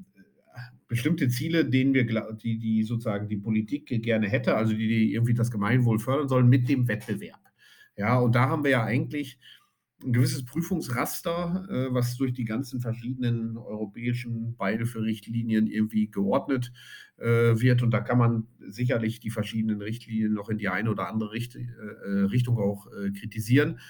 bestimmte 0.88 1.28
Ziele, 1.28 1.68
denen 1.68 1.94
wir, 1.94 2.04
die, 2.32 2.58
die 2.58 2.82
sozusagen 2.84 3.28
die 3.28 3.36
Politik 3.36 3.86
gerne 4.02 4.28
hätte, 4.28 4.56
also 4.56 4.72
die, 4.72 4.88
die 4.88 5.12
irgendwie 5.12 5.34
das 5.34 5.50
Gemeinwohl 5.50 5.98
fördern 5.98 6.28
sollen, 6.28 6.48
mit 6.48 6.68
dem 6.68 6.88
Wettbewerb. 6.88 7.40
Ja, 7.96 8.18
und 8.18 8.34
da 8.34 8.48
haben 8.48 8.64
wir 8.64 8.70
ja 8.70 8.84
eigentlich 8.84 9.38
ein 10.04 10.12
gewisses 10.12 10.44
Prüfungsraster, 10.44 11.66
äh, 11.70 11.94
was 11.94 12.16
durch 12.16 12.32
die 12.32 12.44
ganzen 12.44 12.80
verschiedenen 12.80 13.56
europäischen 13.56 14.56
Beihilferichtlinien 14.56 15.66
irgendwie 15.66 16.10
geordnet 16.10 16.72
äh, 17.16 17.58
wird. 17.60 17.82
Und 17.82 17.92
da 17.92 18.00
kann 18.00 18.18
man 18.18 18.46
sicherlich 18.60 19.20
die 19.20 19.30
verschiedenen 19.30 19.80
Richtlinien 19.80 20.34
noch 20.34 20.50
in 20.50 20.58
die 20.58 20.68
eine 20.68 20.90
oder 20.90 21.08
andere 21.08 21.32
Richt 21.32 21.56
äh, 21.56 22.08
Richtung 22.08 22.58
auch 22.58 22.86
äh, 22.92 23.10
kritisieren. 23.10 23.80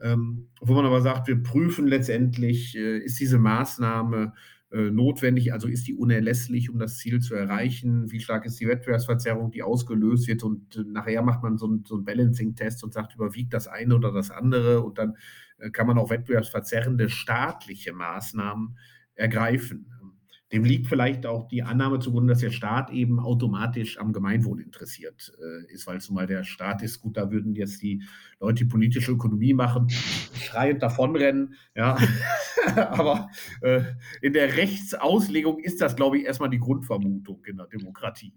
Ähm, 0.00 0.48
wo 0.60 0.74
man 0.74 0.84
aber 0.84 1.00
sagt, 1.00 1.28
wir 1.28 1.40
prüfen 1.40 1.86
letztendlich, 1.86 2.76
äh, 2.76 2.98
ist 2.98 3.20
diese 3.20 3.38
Maßnahme 3.38 4.32
äh, 4.72 4.90
notwendig, 4.90 5.52
also 5.52 5.68
ist 5.68 5.86
die 5.86 5.94
unerlässlich, 5.94 6.70
um 6.70 6.78
das 6.78 6.96
Ziel 6.96 7.20
zu 7.20 7.34
erreichen? 7.34 8.10
Wie 8.10 8.20
stark 8.20 8.46
ist 8.46 8.58
die 8.58 8.66
Wettbewerbsverzerrung, 8.66 9.50
die 9.50 9.62
ausgelöst 9.62 10.26
wird? 10.26 10.42
Und 10.42 10.76
äh, 10.76 10.84
nachher 10.86 11.22
macht 11.22 11.42
man 11.42 11.58
so 11.58 11.66
einen, 11.66 11.84
so 11.84 12.02
Balancing-Test 12.02 12.82
und 12.82 12.94
sagt, 12.94 13.14
überwiegt 13.14 13.52
das 13.52 13.68
eine 13.68 13.94
oder 13.94 14.12
das 14.12 14.30
andere? 14.30 14.82
Und 14.82 14.96
dann 14.98 15.10
äh, 15.10 15.51
kann 15.70 15.86
man 15.86 15.98
auch 15.98 16.10
wettbewerbsverzerrende 16.10 17.08
staatliche 17.08 17.92
Maßnahmen 17.92 18.78
ergreifen. 19.14 19.91
Dem 20.52 20.64
liegt 20.64 20.86
vielleicht 20.86 21.24
auch 21.24 21.48
die 21.48 21.62
Annahme 21.62 21.98
zugrunde, 21.98 22.32
dass 22.32 22.40
der 22.40 22.50
Staat 22.50 22.90
eben 22.90 23.18
automatisch 23.18 23.98
am 23.98 24.12
Gemeinwohl 24.12 24.60
interessiert 24.60 25.32
äh, 25.38 25.72
ist, 25.72 25.86
weil 25.86 26.00
zumal 26.00 26.26
der 26.26 26.44
Staat 26.44 26.82
ist, 26.82 27.00
gut, 27.00 27.16
da 27.16 27.30
würden 27.30 27.54
jetzt 27.54 27.80
die 27.82 28.02
Leute, 28.38 28.64
die 28.64 28.70
politische 28.70 29.12
Ökonomie 29.12 29.54
machen, 29.54 29.88
schreiend 30.34 30.82
davonrennen. 30.82 31.54
Ja. 31.74 31.96
Aber 32.76 33.30
äh, 33.62 33.82
in 34.20 34.32
der 34.32 34.56
Rechtsauslegung 34.56 35.58
ist 35.58 35.80
das, 35.80 35.96
glaube 35.96 36.18
ich, 36.18 36.24
erstmal 36.24 36.50
die 36.50 36.58
Grundvermutung 36.58 37.42
in 37.46 37.56
der 37.56 37.66
Demokratie. 37.66 38.34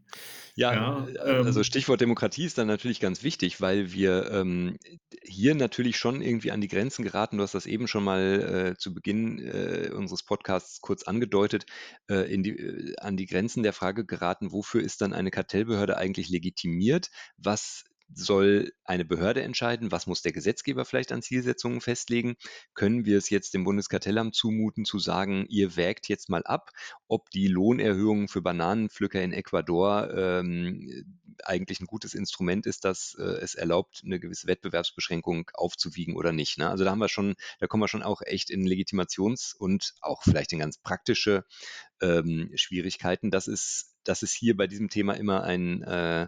Ja, 0.55 0.73
ja 0.73 1.07
äh, 1.15 1.43
also 1.43 1.59
ähm, 1.59 1.63
Stichwort 1.63 2.01
Demokratie 2.01 2.45
ist 2.45 2.57
dann 2.57 2.67
natürlich 2.67 2.99
ganz 2.99 3.23
wichtig, 3.23 3.59
weil 3.61 3.91
wir 3.91 4.31
ähm, 4.31 4.77
hier 5.21 5.53
natürlich 5.53 5.97
schon 5.97 6.21
irgendwie 6.21 6.51
an 6.51 6.61
die 6.61 6.67
Grenzen 6.67 7.03
geraten. 7.03 7.37
Du 7.37 7.43
hast 7.43 7.55
das 7.55 7.65
eben 7.65 7.87
schon 7.87 8.03
mal 8.03 8.73
äh, 8.73 8.77
zu 8.77 8.93
Beginn 8.93 9.39
äh, 9.39 9.91
unseres 9.93 10.23
Podcasts 10.23 10.81
kurz 10.81 11.03
angedeutet 11.03 11.65
äh, 12.09 12.31
in 12.31 12.43
die, 12.43 12.51
äh, 12.51 12.95
an 12.97 13.17
die 13.17 13.25
Grenzen 13.25 13.63
der 13.63 13.73
Frage 13.73 14.05
geraten, 14.05 14.51
wofür 14.51 14.81
ist 14.81 15.01
dann 15.01 15.13
eine 15.13 15.31
Kartellbehörde 15.31 15.97
eigentlich 15.97 16.29
legitimiert? 16.29 17.09
Was 17.37 17.85
soll 18.13 18.73
eine 18.83 19.05
Behörde 19.05 19.41
entscheiden, 19.41 19.91
was 19.91 20.07
muss 20.07 20.21
der 20.21 20.31
Gesetzgeber 20.31 20.85
vielleicht 20.85 21.11
an 21.11 21.21
Zielsetzungen 21.21 21.81
festlegen? 21.81 22.35
Können 22.73 23.05
wir 23.05 23.17
es 23.17 23.29
jetzt 23.29 23.53
dem 23.53 23.63
Bundeskartellamt 23.63 24.35
zumuten, 24.35 24.85
zu 24.85 24.99
sagen, 24.99 25.45
ihr 25.49 25.75
wägt 25.75 26.07
jetzt 26.07 26.29
mal 26.29 26.43
ab, 26.43 26.71
ob 27.07 27.29
die 27.31 27.47
Lohnerhöhung 27.47 28.27
für 28.27 28.41
Bananenpflücker 28.41 29.21
in 29.21 29.33
Ecuador 29.33 30.13
ähm, 30.13 31.15
eigentlich 31.43 31.79
ein 31.79 31.87
gutes 31.87 32.13
Instrument 32.13 32.65
ist, 32.65 32.85
das 32.85 33.15
äh, 33.19 33.23
es 33.23 33.55
erlaubt, 33.55 34.01
eine 34.05 34.19
gewisse 34.19 34.47
Wettbewerbsbeschränkung 34.47 35.51
aufzuwiegen 35.53 36.15
oder 36.15 36.31
nicht. 36.31 36.57
Ne? 36.57 36.69
Also 36.69 36.83
da 36.83 36.91
haben 36.91 36.99
wir 36.99 37.09
schon, 37.09 37.35
da 37.59 37.67
kommen 37.67 37.83
wir 37.83 37.87
schon 37.87 38.03
auch 38.03 38.21
echt 38.21 38.49
in 38.49 38.65
Legitimations- 38.65 39.55
und 39.55 39.93
auch 40.01 40.23
vielleicht 40.23 40.53
in 40.53 40.59
ganz 40.59 40.77
praktische 40.77 41.45
ähm, 42.01 42.51
Schwierigkeiten. 42.55 43.31
Das 43.31 43.47
ist 43.47 43.94
das 44.07 44.23
ist 44.23 44.33
hier 44.33 44.55
bei 44.55 44.67
diesem 44.67 44.89
Thema 44.89 45.13
immer 45.13 45.43
ein, 45.43 45.83
äh, 45.83 46.27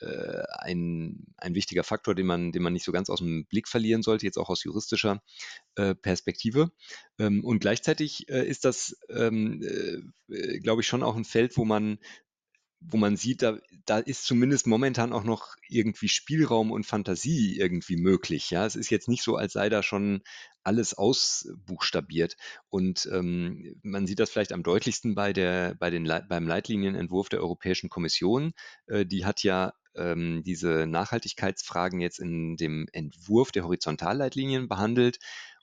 äh, 0.00 0.42
ein, 0.58 1.26
ein 1.36 1.54
wichtiger 1.54 1.84
Faktor, 1.84 2.14
den 2.14 2.26
man, 2.26 2.52
den 2.52 2.62
man 2.62 2.72
nicht 2.72 2.84
so 2.84 2.92
ganz 2.92 3.10
aus 3.10 3.18
dem 3.18 3.46
Blick 3.46 3.68
verlieren 3.68 4.02
sollte, 4.02 4.26
jetzt 4.26 4.38
auch 4.38 4.48
aus 4.48 4.64
juristischer 4.64 5.22
äh, 5.76 5.94
Perspektive. 5.94 6.70
Ähm, 7.18 7.44
und 7.44 7.60
gleichzeitig 7.60 8.28
äh, 8.28 8.46
ist 8.46 8.64
das, 8.64 8.96
ähm, 9.10 9.62
äh, 10.28 10.58
glaube 10.60 10.82
ich, 10.82 10.88
schon 10.88 11.02
auch 11.02 11.16
ein 11.16 11.24
Feld, 11.24 11.56
wo 11.56 11.64
man 11.64 11.98
wo 12.80 12.96
man 12.96 13.16
sieht, 13.16 13.42
da, 13.42 13.58
da 13.86 13.98
ist 13.98 14.24
zumindest 14.24 14.66
momentan 14.66 15.12
auch 15.12 15.24
noch 15.24 15.56
irgendwie 15.68 16.08
Spielraum 16.08 16.70
und 16.70 16.84
Fantasie 16.84 17.58
irgendwie 17.58 17.96
möglich. 17.96 18.50
Ja, 18.50 18.66
es 18.66 18.76
ist 18.76 18.90
jetzt 18.90 19.08
nicht 19.08 19.22
so, 19.22 19.36
als 19.36 19.52
sei 19.52 19.68
da 19.68 19.82
schon 19.82 20.22
alles 20.62 20.94
ausbuchstabiert. 20.94 22.36
Und 22.68 23.08
ähm, 23.12 23.76
man 23.82 24.06
sieht 24.06 24.20
das 24.20 24.30
vielleicht 24.30 24.52
am 24.52 24.62
deutlichsten 24.62 25.14
bei 25.14 25.32
der, 25.32 25.74
bei 25.74 25.90
den, 25.90 26.04
beim 26.28 26.46
Leitlinienentwurf 26.46 27.28
der 27.28 27.40
Europäischen 27.40 27.88
Kommission. 27.88 28.52
Äh, 28.86 29.06
die 29.06 29.24
hat 29.24 29.42
ja 29.42 29.72
ähm, 29.96 30.42
diese 30.44 30.86
Nachhaltigkeitsfragen 30.86 32.00
jetzt 32.00 32.20
in 32.20 32.56
dem 32.56 32.86
Entwurf 32.92 33.50
der 33.50 33.64
Horizontalleitlinien 33.64 34.68
behandelt 34.68 35.18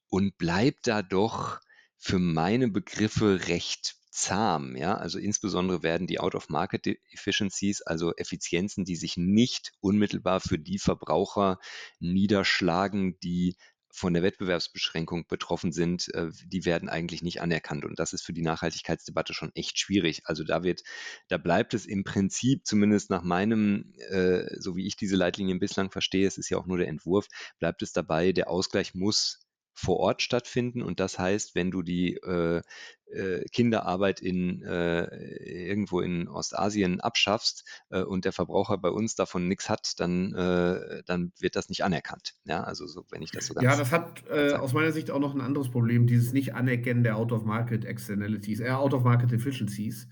und 0.09 0.37
bleibt 0.37 0.87
da 0.87 1.01
doch 1.01 1.59
für 1.97 2.19
meine 2.19 2.67
Begriffe 2.67 3.47
recht 3.47 3.94
zahm. 4.15 4.75
Ja? 4.75 4.95
Also 4.95 5.19
insbesondere 5.19 5.83
werden 5.83 6.07
die 6.07 6.19
Out-of-Market-Efficiencies, 6.19 7.81
also 7.81 8.15
Effizienzen, 8.15 8.85
die 8.85 8.95
sich 8.95 9.17
nicht 9.17 9.73
unmittelbar 9.81 10.39
für 10.39 10.57
die 10.57 10.79
Verbraucher 10.79 11.59
niederschlagen, 11.99 13.19
die 13.19 13.55
von 13.91 14.13
der 14.13 14.23
Wettbewerbsbeschränkung 14.23 15.25
betroffen 15.27 15.71
sind, 15.71 16.13
äh, 16.13 16.29
die 16.45 16.65
werden 16.65 16.89
eigentlich 16.89 17.23
nicht 17.23 17.41
anerkannt. 17.41 17.85
Und 17.85 17.97
das 17.97 18.11
ist 18.11 18.23
für 18.23 18.33
die 18.33 18.41
Nachhaltigkeitsdebatte 18.41 19.33
schon 19.33 19.51
echt 19.55 19.79
schwierig. 19.79 20.23
Also 20.25 20.43
da 20.43 20.63
wird, 20.63 20.83
da 21.29 21.37
bleibt 21.37 21.73
es 21.73 21.85
im 21.85 22.03
Prinzip, 22.03 22.65
zumindest 22.65 23.09
nach 23.09 23.23
meinem, 23.23 23.93
äh, 24.09 24.59
so 24.59 24.75
wie 24.75 24.85
ich 24.85 24.97
diese 24.97 25.15
Leitlinien 25.15 25.59
bislang 25.59 25.91
verstehe, 25.91 26.27
es 26.27 26.37
ist 26.37 26.49
ja 26.49 26.57
auch 26.57 26.65
nur 26.65 26.77
der 26.77 26.89
Entwurf, 26.89 27.27
bleibt 27.59 27.81
es 27.83 27.93
dabei, 27.93 28.33
der 28.33 28.49
Ausgleich 28.49 28.95
muss 28.95 29.44
vor 29.75 29.97
Ort 29.97 30.21
stattfinden. 30.21 30.81
Und 30.81 30.99
das 30.99 31.19
heißt, 31.19 31.53
wenn 31.53 31.69
du 31.69 31.81
die 31.81 32.15
äh, 32.15 32.61
äh, 33.11 33.43
Kinderarbeit 33.51 34.21
in 34.21 34.63
äh, 34.63 35.05
irgendwo 35.65 35.99
in 35.99 36.27
Ostasien 36.27 37.01
abschaffst 37.01 37.65
äh, 37.89 38.01
und 38.01 38.25
der 38.25 38.31
Verbraucher 38.31 38.77
bei 38.77 38.89
uns 38.89 39.15
davon 39.15 39.47
nichts 39.47 39.69
hat, 39.69 39.99
dann, 39.99 40.33
äh, 40.33 41.03
dann 41.05 41.31
wird 41.39 41.55
das 41.55 41.69
nicht 41.69 41.83
anerkannt. 41.83 42.35
Ja, 42.45 42.63
also 42.63 42.87
so, 42.87 43.05
wenn 43.11 43.21
ich 43.21 43.31
das 43.31 43.47
so 43.47 43.53
ganz 43.53 43.63
Ja, 43.63 43.77
das 43.77 43.91
hat 43.91 44.23
äh, 44.29 44.53
aus 44.53 44.73
meiner 44.73 44.91
Sicht 44.91 45.11
auch 45.11 45.19
noch 45.19 45.35
ein 45.35 45.41
anderes 45.41 45.69
Problem, 45.69 46.07
dieses 46.07 46.33
Nicht-Anerkennen 46.33 47.03
der 47.03 47.17
Out-of-Market-Externalities, 47.17 48.61
äh, 48.61 48.69
Out-of-Market-Efficiencies. 48.69 50.07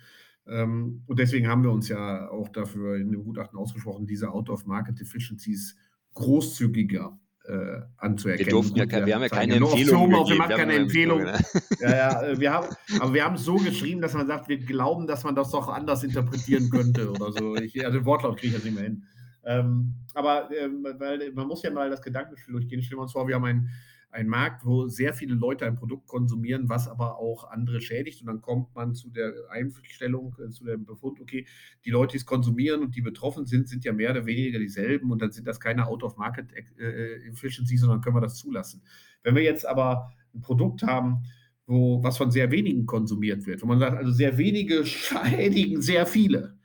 Ähm, 0.46 1.04
und 1.08 1.20
deswegen 1.20 1.48
haben 1.48 1.64
wir 1.64 1.72
uns 1.72 1.88
ja 1.88 2.30
auch 2.30 2.50
dafür 2.50 2.98
in 2.98 3.12
dem 3.12 3.24
Gutachten 3.24 3.58
ausgesprochen, 3.58 4.08
diese 4.08 4.32
Out-of-Market-Efficiencies 4.32 5.78
großzügiger 6.14 7.20
äh, 7.46 7.82
anzuerkennen. 7.98 8.46
Wir, 8.46 8.52
durften 8.52 8.78
ja, 8.78 8.90
wir, 8.90 9.06
wir 9.06 9.16
haben 9.16 9.22
ja 9.22 9.30
keine 9.30 9.56
Empfehlung. 9.56 10.10
Gegeben. 10.10 10.30
Wir 10.30 10.36
machen 10.38 10.56
keine 10.56 10.74
Empfehlung. 10.74 11.26
Ja, 11.80 11.90
ja, 11.90 12.24
äh, 12.24 12.40
wir 12.40 12.54
haben, 12.54 12.68
aber 13.02 13.14
wir 13.14 13.26
haben 13.26 13.36
es 13.36 13.44
so 13.44 13.56
geschrieben, 13.56 14.00
dass 14.00 14.14
man 14.14 14.28
sagt, 14.28 14.48
wir 14.48 14.58
glauben, 14.58 15.06
dass 15.06 15.26
man 15.26 15.36
das 15.36 15.52
doch 15.52 15.68
anders 15.68 16.04
interpretieren 16.04 16.70
könnte 16.70 17.10
oder 17.12 17.32
so. 17.34 17.56
Ich, 17.64 17.86
also 17.86 18.06
Wortlaut 18.06 18.38
kriege 18.38 18.48
ich 18.48 18.54
das 18.56 18.64
nicht 18.64 18.76
mehr 18.76 18.84
hin. 18.84 19.04
Ähm, 19.46 19.96
aber 20.14 20.50
äh, 20.52 20.70
weil, 20.98 21.32
man 21.34 21.48
muss 21.48 21.64
ja 21.64 21.72
mal 21.72 21.90
das 21.90 22.02
Gedankenspiel 22.02 22.54
durchgehen. 22.54 22.82
Stellen 22.82 23.00
wir 23.00 23.04
uns 23.04 23.12
vor, 23.12 23.28
wir 23.28 23.36
haben 23.36 23.46
ein 23.46 23.70
ein 24.14 24.28
Markt, 24.28 24.64
wo 24.64 24.88
sehr 24.88 25.14
viele 25.14 25.34
Leute 25.34 25.66
ein 25.66 25.76
Produkt 25.76 26.08
konsumieren, 26.08 26.70
was 26.70 26.88
aber 26.88 27.18
auch 27.18 27.50
andere 27.50 27.82
schädigt. 27.82 28.22
Und 28.22 28.28
dann 28.28 28.42
kommt 28.42 28.74
man 28.76 28.94
zu 28.94 29.10
der 29.10 29.34
Einstellung, 29.50 30.36
äh, 30.40 30.50
zu 30.50 30.66
dem 30.66 30.86
Befund, 30.86 31.20
okay, 31.20 31.48
die 31.84 31.90
Leute, 31.90 32.12
die 32.12 32.18
es 32.18 32.26
konsumieren 32.26 32.82
und 32.82 32.96
die 32.96 33.02
betroffen 33.02 33.48
sind, 33.48 33.68
sind 33.68 33.84
ja 33.84 33.92
mehr 33.92 34.12
oder 34.12 34.26
weniger 34.28 34.60
dieselben. 34.60 35.12
Und 35.12 35.22
dann 35.22 35.32
sind 35.32 35.48
das 35.48 35.60
keine 35.60 35.88
Out-of-Market-Efficiency, 35.88 37.74
äh, 37.74 37.78
sondern 37.78 38.02
können 38.02 38.16
wir 38.16 38.22
das 38.22 38.38
zulassen. 38.38 38.84
Wenn 39.24 39.36
wir 39.36 39.42
jetzt 39.42 39.66
aber 39.66 40.12
ein 40.36 40.42
Produkt 40.42 40.84
haben, 40.84 41.24
wo 41.66 42.04
was 42.04 42.18
von 42.18 42.30
sehr 42.30 42.52
wenigen 42.52 42.86
konsumiert 42.86 43.48
wird, 43.48 43.64
wo 43.64 43.66
man 43.66 43.80
sagt, 43.80 43.98
also 43.98 44.12
sehr 44.12 44.38
wenige 44.38 44.86
schädigen 44.86 45.82
sehr 45.82 46.06
viele, 46.06 46.56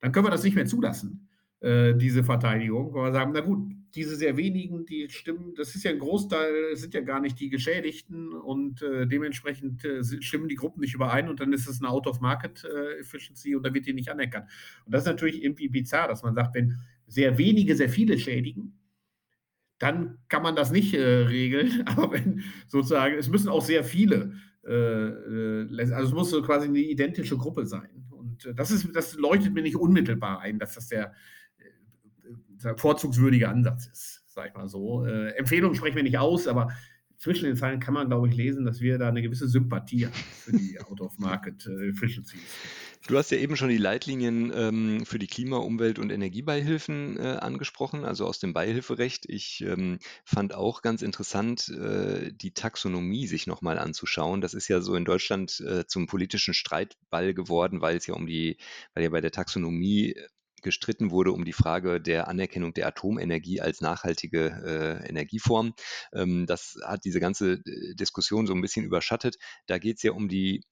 dann 0.00 0.12
können 0.12 0.26
wir 0.26 0.30
das 0.30 0.44
nicht 0.44 0.54
mehr 0.54 0.66
zulassen, 0.66 1.28
äh, 1.60 1.94
diese 1.94 2.24
Verteidigung. 2.24 2.94
Weil 2.94 3.04
wir 3.04 3.12
sagen, 3.12 3.32
na 3.34 3.40
gut, 3.40 3.75
diese 3.96 4.14
sehr 4.14 4.36
wenigen, 4.36 4.84
die 4.86 5.08
stimmen, 5.10 5.54
das 5.56 5.74
ist 5.74 5.84
ja 5.84 5.90
ein 5.90 5.98
Großteil, 5.98 6.76
sind 6.76 6.94
ja 6.94 7.00
gar 7.00 7.20
nicht 7.20 7.40
die 7.40 7.48
Geschädigten 7.48 8.32
und 8.32 8.82
äh, 8.82 9.06
dementsprechend 9.06 9.84
äh, 9.84 10.04
stimmen 10.20 10.48
die 10.48 10.54
Gruppen 10.54 10.80
nicht 10.80 10.94
überein 10.94 11.28
und 11.28 11.40
dann 11.40 11.52
ist 11.52 11.66
es 11.66 11.80
eine 11.80 11.88
Out-of-Market-Efficiency 11.88 13.52
äh, 13.52 13.56
und 13.56 13.62
da 13.64 13.72
wird 13.72 13.86
die 13.86 13.94
nicht 13.94 14.10
anerkannt. 14.10 14.48
Und 14.84 14.94
das 14.94 15.02
ist 15.02 15.08
natürlich 15.08 15.42
irgendwie 15.42 15.68
bizarr, 15.68 16.08
dass 16.08 16.22
man 16.22 16.34
sagt, 16.34 16.54
wenn 16.54 16.76
sehr 17.06 17.38
wenige 17.38 17.74
sehr 17.74 17.88
viele 17.88 18.18
schädigen, 18.18 18.78
dann 19.78 20.18
kann 20.28 20.42
man 20.42 20.56
das 20.56 20.70
nicht 20.70 20.94
äh, 20.94 21.02
regeln, 21.02 21.82
aber 21.86 22.12
wenn 22.12 22.42
sozusagen, 22.68 23.16
es 23.16 23.28
müssen 23.28 23.48
auch 23.48 23.64
sehr 23.64 23.82
viele, 23.82 24.34
äh, 24.66 24.72
äh, 24.72 25.92
also 25.92 26.08
es 26.08 26.12
muss 26.12 26.30
so 26.30 26.42
quasi 26.42 26.68
eine 26.68 26.78
identische 26.78 27.36
Gruppe 27.36 27.66
sein. 27.66 28.04
Und 28.10 28.52
das 28.54 28.70
ist, 28.70 28.94
das 28.94 29.16
leuchtet 29.16 29.54
mir 29.54 29.62
nicht 29.62 29.76
unmittelbar 29.76 30.40
ein, 30.40 30.58
dass 30.58 30.74
das 30.74 30.88
der 30.88 31.14
vorzugswürdiger 32.76 33.48
Ansatz 33.48 33.86
ist, 33.86 34.24
sag 34.28 34.48
ich 34.48 34.54
mal 34.54 34.68
so. 34.68 35.04
Äh, 35.04 35.30
Empfehlungen 35.36 35.76
sprechen 35.76 35.96
wir 35.96 36.02
nicht 36.02 36.18
aus, 36.18 36.46
aber 36.46 36.70
zwischen 37.18 37.46
den 37.46 37.56
Zeilen 37.56 37.80
kann 37.80 37.94
man, 37.94 38.08
glaube 38.08 38.28
ich, 38.28 38.36
lesen, 38.36 38.64
dass 38.64 38.80
wir 38.80 38.98
da 38.98 39.08
eine 39.08 39.22
gewisse 39.22 39.48
Sympathie 39.48 40.06
haben 40.06 40.12
für 40.14 40.52
die 40.52 40.78
Out-of-Market-Efficiencies. 40.90 42.40
Du 43.06 43.16
hast 43.16 43.30
ja 43.30 43.38
eben 43.38 43.56
schon 43.56 43.68
die 43.68 43.78
Leitlinien 43.78 44.52
ähm, 44.54 45.06
für 45.06 45.18
die 45.18 45.28
Klima-, 45.28 45.58
Umwelt- 45.58 46.00
und 46.00 46.10
Energiebeihilfen 46.10 47.16
äh, 47.16 47.36
angesprochen, 47.40 48.04
also 48.04 48.26
aus 48.26 48.40
dem 48.40 48.52
Beihilferecht. 48.52 49.26
Ich 49.28 49.62
ähm, 49.62 49.98
fand 50.24 50.54
auch 50.54 50.82
ganz 50.82 51.02
interessant, 51.02 51.68
äh, 51.68 52.32
die 52.32 52.52
Taxonomie 52.52 53.28
sich 53.28 53.46
nochmal 53.46 53.78
anzuschauen. 53.78 54.40
Das 54.40 54.54
ist 54.54 54.66
ja 54.68 54.80
so 54.80 54.94
in 54.96 55.04
Deutschland 55.04 55.60
äh, 55.60 55.86
zum 55.86 56.06
politischen 56.06 56.52
Streitball 56.52 57.32
geworden, 57.32 57.80
weil 57.80 57.96
es 57.96 58.06
ja 58.06 58.14
um 58.14 58.26
die, 58.26 58.56
weil 58.94 59.04
ja 59.04 59.10
bei 59.10 59.20
der 59.20 59.32
Taxonomie 59.32 60.16
gestritten 60.62 61.10
wurde 61.10 61.32
um 61.32 61.44
die 61.44 61.52
Frage 61.52 62.00
der 62.00 62.28
Anerkennung 62.28 62.74
der 62.74 62.86
Atomenergie 62.88 63.60
als 63.60 63.80
nachhaltige 63.80 65.00
äh, 65.02 65.08
Energieform. 65.08 65.74
Ähm, 66.12 66.46
das 66.46 66.76
hat 66.84 67.04
diese 67.04 67.20
ganze 67.20 67.54
äh, 67.54 67.94
Diskussion 67.94 68.46
so 68.46 68.54
ein 68.54 68.62
bisschen 68.62 68.84
überschattet. 68.84 69.36
Da 69.66 69.78
geht 69.78 69.96
es 69.96 70.02
ja 70.02 70.12
um 70.12 70.28
die 70.28 70.62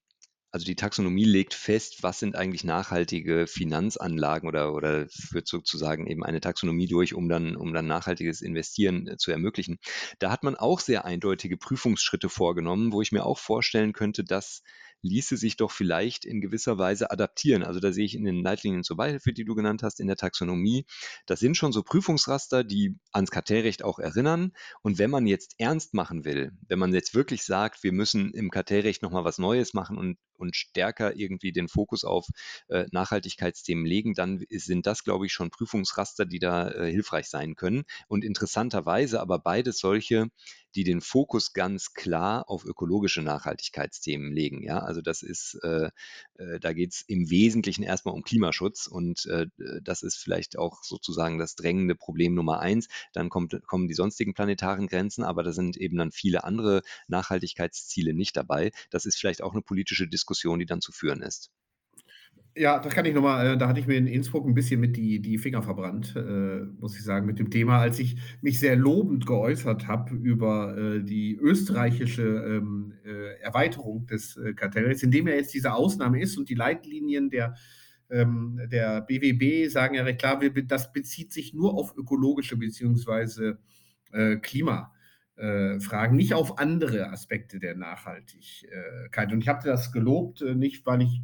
also 0.54 0.66
die 0.66 0.76
Taxonomie 0.76 1.24
legt 1.24 1.52
fest, 1.52 2.04
was 2.04 2.20
sind 2.20 2.36
eigentlich 2.36 2.62
nachhaltige 2.62 3.48
Finanzanlagen 3.48 4.48
oder, 4.48 4.72
oder 4.72 5.08
führt 5.08 5.48
sozusagen 5.48 6.06
eben 6.06 6.22
eine 6.22 6.40
Taxonomie 6.40 6.86
durch, 6.86 7.12
um 7.12 7.28
dann, 7.28 7.56
um 7.56 7.74
dann 7.74 7.88
nachhaltiges 7.88 8.40
Investieren 8.40 9.08
äh, 9.08 9.16
zu 9.16 9.32
ermöglichen. 9.32 9.80
Da 10.20 10.30
hat 10.30 10.44
man 10.44 10.54
auch 10.54 10.78
sehr 10.78 11.04
eindeutige 11.04 11.56
Prüfungsschritte 11.56 12.28
vorgenommen, 12.28 12.92
wo 12.92 13.02
ich 13.02 13.10
mir 13.10 13.26
auch 13.26 13.38
vorstellen 13.38 13.92
könnte, 13.92 14.22
dass 14.22 14.62
ließe 15.04 15.36
sich 15.36 15.56
doch 15.56 15.70
vielleicht 15.70 16.24
in 16.24 16.40
gewisser 16.40 16.78
Weise 16.78 17.10
adaptieren. 17.10 17.62
Also 17.62 17.78
da 17.78 17.92
sehe 17.92 18.04
ich 18.04 18.14
in 18.14 18.24
den 18.24 18.42
Leitlinien 18.42 18.82
zur 18.82 18.96
Beihilfe, 18.96 19.32
die 19.32 19.44
du 19.44 19.54
genannt 19.54 19.82
hast, 19.82 20.00
in 20.00 20.06
der 20.06 20.16
Taxonomie, 20.16 20.86
das 21.26 21.40
sind 21.40 21.56
schon 21.56 21.72
so 21.72 21.82
Prüfungsraster, 21.82 22.64
die 22.64 22.96
ans 23.12 23.30
Kartellrecht 23.30 23.84
auch 23.84 23.98
erinnern. 23.98 24.52
Und 24.82 24.98
wenn 24.98 25.10
man 25.10 25.26
jetzt 25.26 25.54
ernst 25.58 25.94
machen 25.94 26.24
will, 26.24 26.52
wenn 26.66 26.78
man 26.78 26.92
jetzt 26.92 27.14
wirklich 27.14 27.44
sagt, 27.44 27.84
wir 27.84 27.92
müssen 27.92 28.32
im 28.32 28.50
Kartellrecht 28.50 29.02
nochmal 29.02 29.24
was 29.24 29.38
Neues 29.38 29.74
machen 29.74 29.98
und, 29.98 30.18
und 30.44 30.56
stärker 30.56 31.16
irgendwie 31.16 31.52
den 31.52 31.68
Fokus 31.68 32.04
auf 32.04 32.26
äh, 32.68 32.86
Nachhaltigkeitsthemen 32.92 33.86
legen, 33.86 34.14
dann 34.14 34.44
sind 34.50 34.86
das, 34.86 35.02
glaube 35.02 35.26
ich, 35.26 35.32
schon 35.32 35.50
Prüfungsraster, 35.50 36.26
die 36.26 36.38
da 36.38 36.70
äh, 36.70 36.90
hilfreich 36.90 37.28
sein 37.28 37.54
können. 37.54 37.84
Und 38.08 38.24
interessanterweise 38.24 39.20
aber 39.20 39.38
beides 39.38 39.78
solche, 39.78 40.28
die 40.74 40.84
den 40.84 41.00
Fokus 41.00 41.52
ganz 41.52 41.94
klar 41.94 42.48
auf 42.48 42.64
ökologische 42.64 43.22
Nachhaltigkeitsthemen 43.22 44.32
legen. 44.32 44.62
Ja, 44.62 44.80
also 44.80 45.00
das 45.00 45.22
ist, 45.22 45.58
äh, 45.62 45.90
äh, 46.36 46.58
da 46.60 46.72
geht 46.72 46.92
es 46.92 47.02
im 47.06 47.30
Wesentlichen 47.30 47.84
erstmal 47.84 48.14
um 48.14 48.22
Klimaschutz 48.22 48.86
und 48.86 49.26
äh, 49.26 49.46
das 49.82 50.02
ist 50.02 50.16
vielleicht 50.16 50.58
auch 50.58 50.82
sozusagen 50.82 51.38
das 51.38 51.54
drängende 51.54 51.94
Problem 51.94 52.34
Nummer 52.34 52.60
eins. 52.60 52.88
Dann 53.12 53.28
kommt, 53.28 53.56
kommen 53.66 53.88
die 53.88 53.94
sonstigen 53.94 54.34
planetaren 54.34 54.88
Grenzen, 54.88 55.22
aber 55.22 55.42
da 55.42 55.52
sind 55.52 55.76
eben 55.76 55.96
dann 55.96 56.10
viele 56.10 56.44
andere 56.44 56.82
Nachhaltigkeitsziele 57.08 58.12
nicht 58.12 58.36
dabei. 58.36 58.72
Das 58.90 59.06
ist 59.06 59.16
vielleicht 59.16 59.42
auch 59.42 59.52
eine 59.52 59.62
politische 59.62 60.08
Diskussion, 60.08 60.33
die 60.58 60.66
dann 60.66 60.80
zu 60.80 60.92
führen 60.92 61.22
ist. 61.22 61.50
Ja, 62.56 62.78
das 62.78 62.94
kann 62.94 63.04
ich 63.04 63.14
nochmal, 63.14 63.54
äh, 63.54 63.58
da 63.58 63.66
hatte 63.66 63.80
ich 63.80 63.88
mir 63.88 63.96
in 63.96 64.06
Innsbruck 64.06 64.46
ein 64.46 64.54
bisschen 64.54 64.78
mit 64.78 64.96
die 64.96 65.20
die 65.20 65.38
Finger 65.38 65.62
verbrannt, 65.62 66.14
äh, 66.16 66.60
muss 66.78 66.96
ich 66.96 67.02
sagen, 67.02 67.26
mit 67.26 67.40
dem 67.40 67.50
Thema, 67.50 67.78
als 67.78 67.98
ich 67.98 68.16
mich 68.42 68.60
sehr 68.60 68.76
lobend 68.76 69.26
geäußert 69.26 69.88
habe 69.88 70.14
über, 70.14 70.76
äh, 70.78 71.02
die 71.02 71.34
österreichische, 71.34 72.22
ähm, 72.22 72.94
äh, 73.04 73.40
Erweiterung 73.40 74.06
des, 74.06 74.36
äh, 74.36 74.54
Kartellrechts, 74.54 75.02
indem 75.02 75.26
ja 75.26 75.34
jetzt 75.34 75.52
diese 75.52 75.74
Ausnahme 75.74 76.20
ist 76.20 76.38
und 76.38 76.48
die 76.48 76.54
Leitlinien 76.54 77.28
der 77.28 77.54
ähm, 78.10 78.60
der 78.68 79.00
BWB 79.00 79.68
sagen 79.70 79.94
ja 79.96 80.02
recht 80.04 80.20
klar, 80.20 80.40
wir 80.40 80.52
das 80.66 80.92
bezieht 80.92 81.32
sich 81.32 81.54
nur 81.54 81.74
auf 81.74 81.96
ökologische 81.96 82.56
beziehungsweise, 82.56 83.58
äh, 84.12 84.36
Klima 84.36 84.93
Fragen, 85.36 86.16
nicht 86.16 86.34
auf 86.34 86.58
andere 86.58 87.10
Aspekte 87.10 87.58
der 87.58 87.74
Nachhaltigkeit. 87.74 89.32
Und 89.32 89.40
ich 89.40 89.48
habe 89.48 89.68
das 89.68 89.90
gelobt, 89.90 90.42
äh, 90.42 90.54
nicht 90.54 90.86
weil 90.86 91.02
ich 91.02 91.22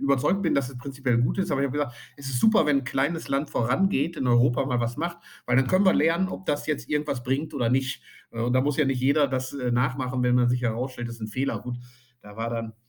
überzeugt 0.00 0.42
bin, 0.42 0.54
dass 0.54 0.70
es 0.70 0.78
prinzipiell 0.78 1.18
gut 1.18 1.38
ist, 1.38 1.50
aber 1.50 1.60
ich 1.60 1.66
habe 1.66 1.78
gesagt, 1.78 1.94
es 2.16 2.28
ist 2.28 2.40
super, 2.40 2.66
wenn 2.66 2.78
ein 2.78 2.84
kleines 2.84 3.28
Land 3.28 3.50
vorangeht, 3.50 4.16
in 4.16 4.26
Europa 4.26 4.64
mal 4.64 4.80
was 4.80 4.96
macht, 4.96 5.18
weil 5.46 5.56
dann 5.56 5.66
können 5.66 5.84
wir 5.84 5.92
lernen, 5.92 6.28
ob 6.28 6.46
das 6.46 6.66
jetzt 6.66 6.88
irgendwas 6.88 7.22
bringt 7.22 7.54
oder 7.54 7.68
nicht. 7.68 8.02
Äh, 8.30 8.40
und 8.40 8.52
da 8.52 8.60
muss 8.60 8.76
ja 8.76 8.84
nicht 8.84 9.00
jeder 9.00 9.28
das 9.28 9.52
äh, 9.52 9.70
nachmachen, 9.70 10.22
wenn 10.22 10.34
man 10.34 10.48
sich 10.48 10.62
herausstellt, 10.62 11.08
das 11.08 11.16
ist 11.16 11.22
ein 11.22 11.28
Fehler. 11.28 11.60
Gut, 11.60 11.78
da 12.20 12.36
war 12.36 12.50
dann 12.50 12.70
äh, 12.70 12.81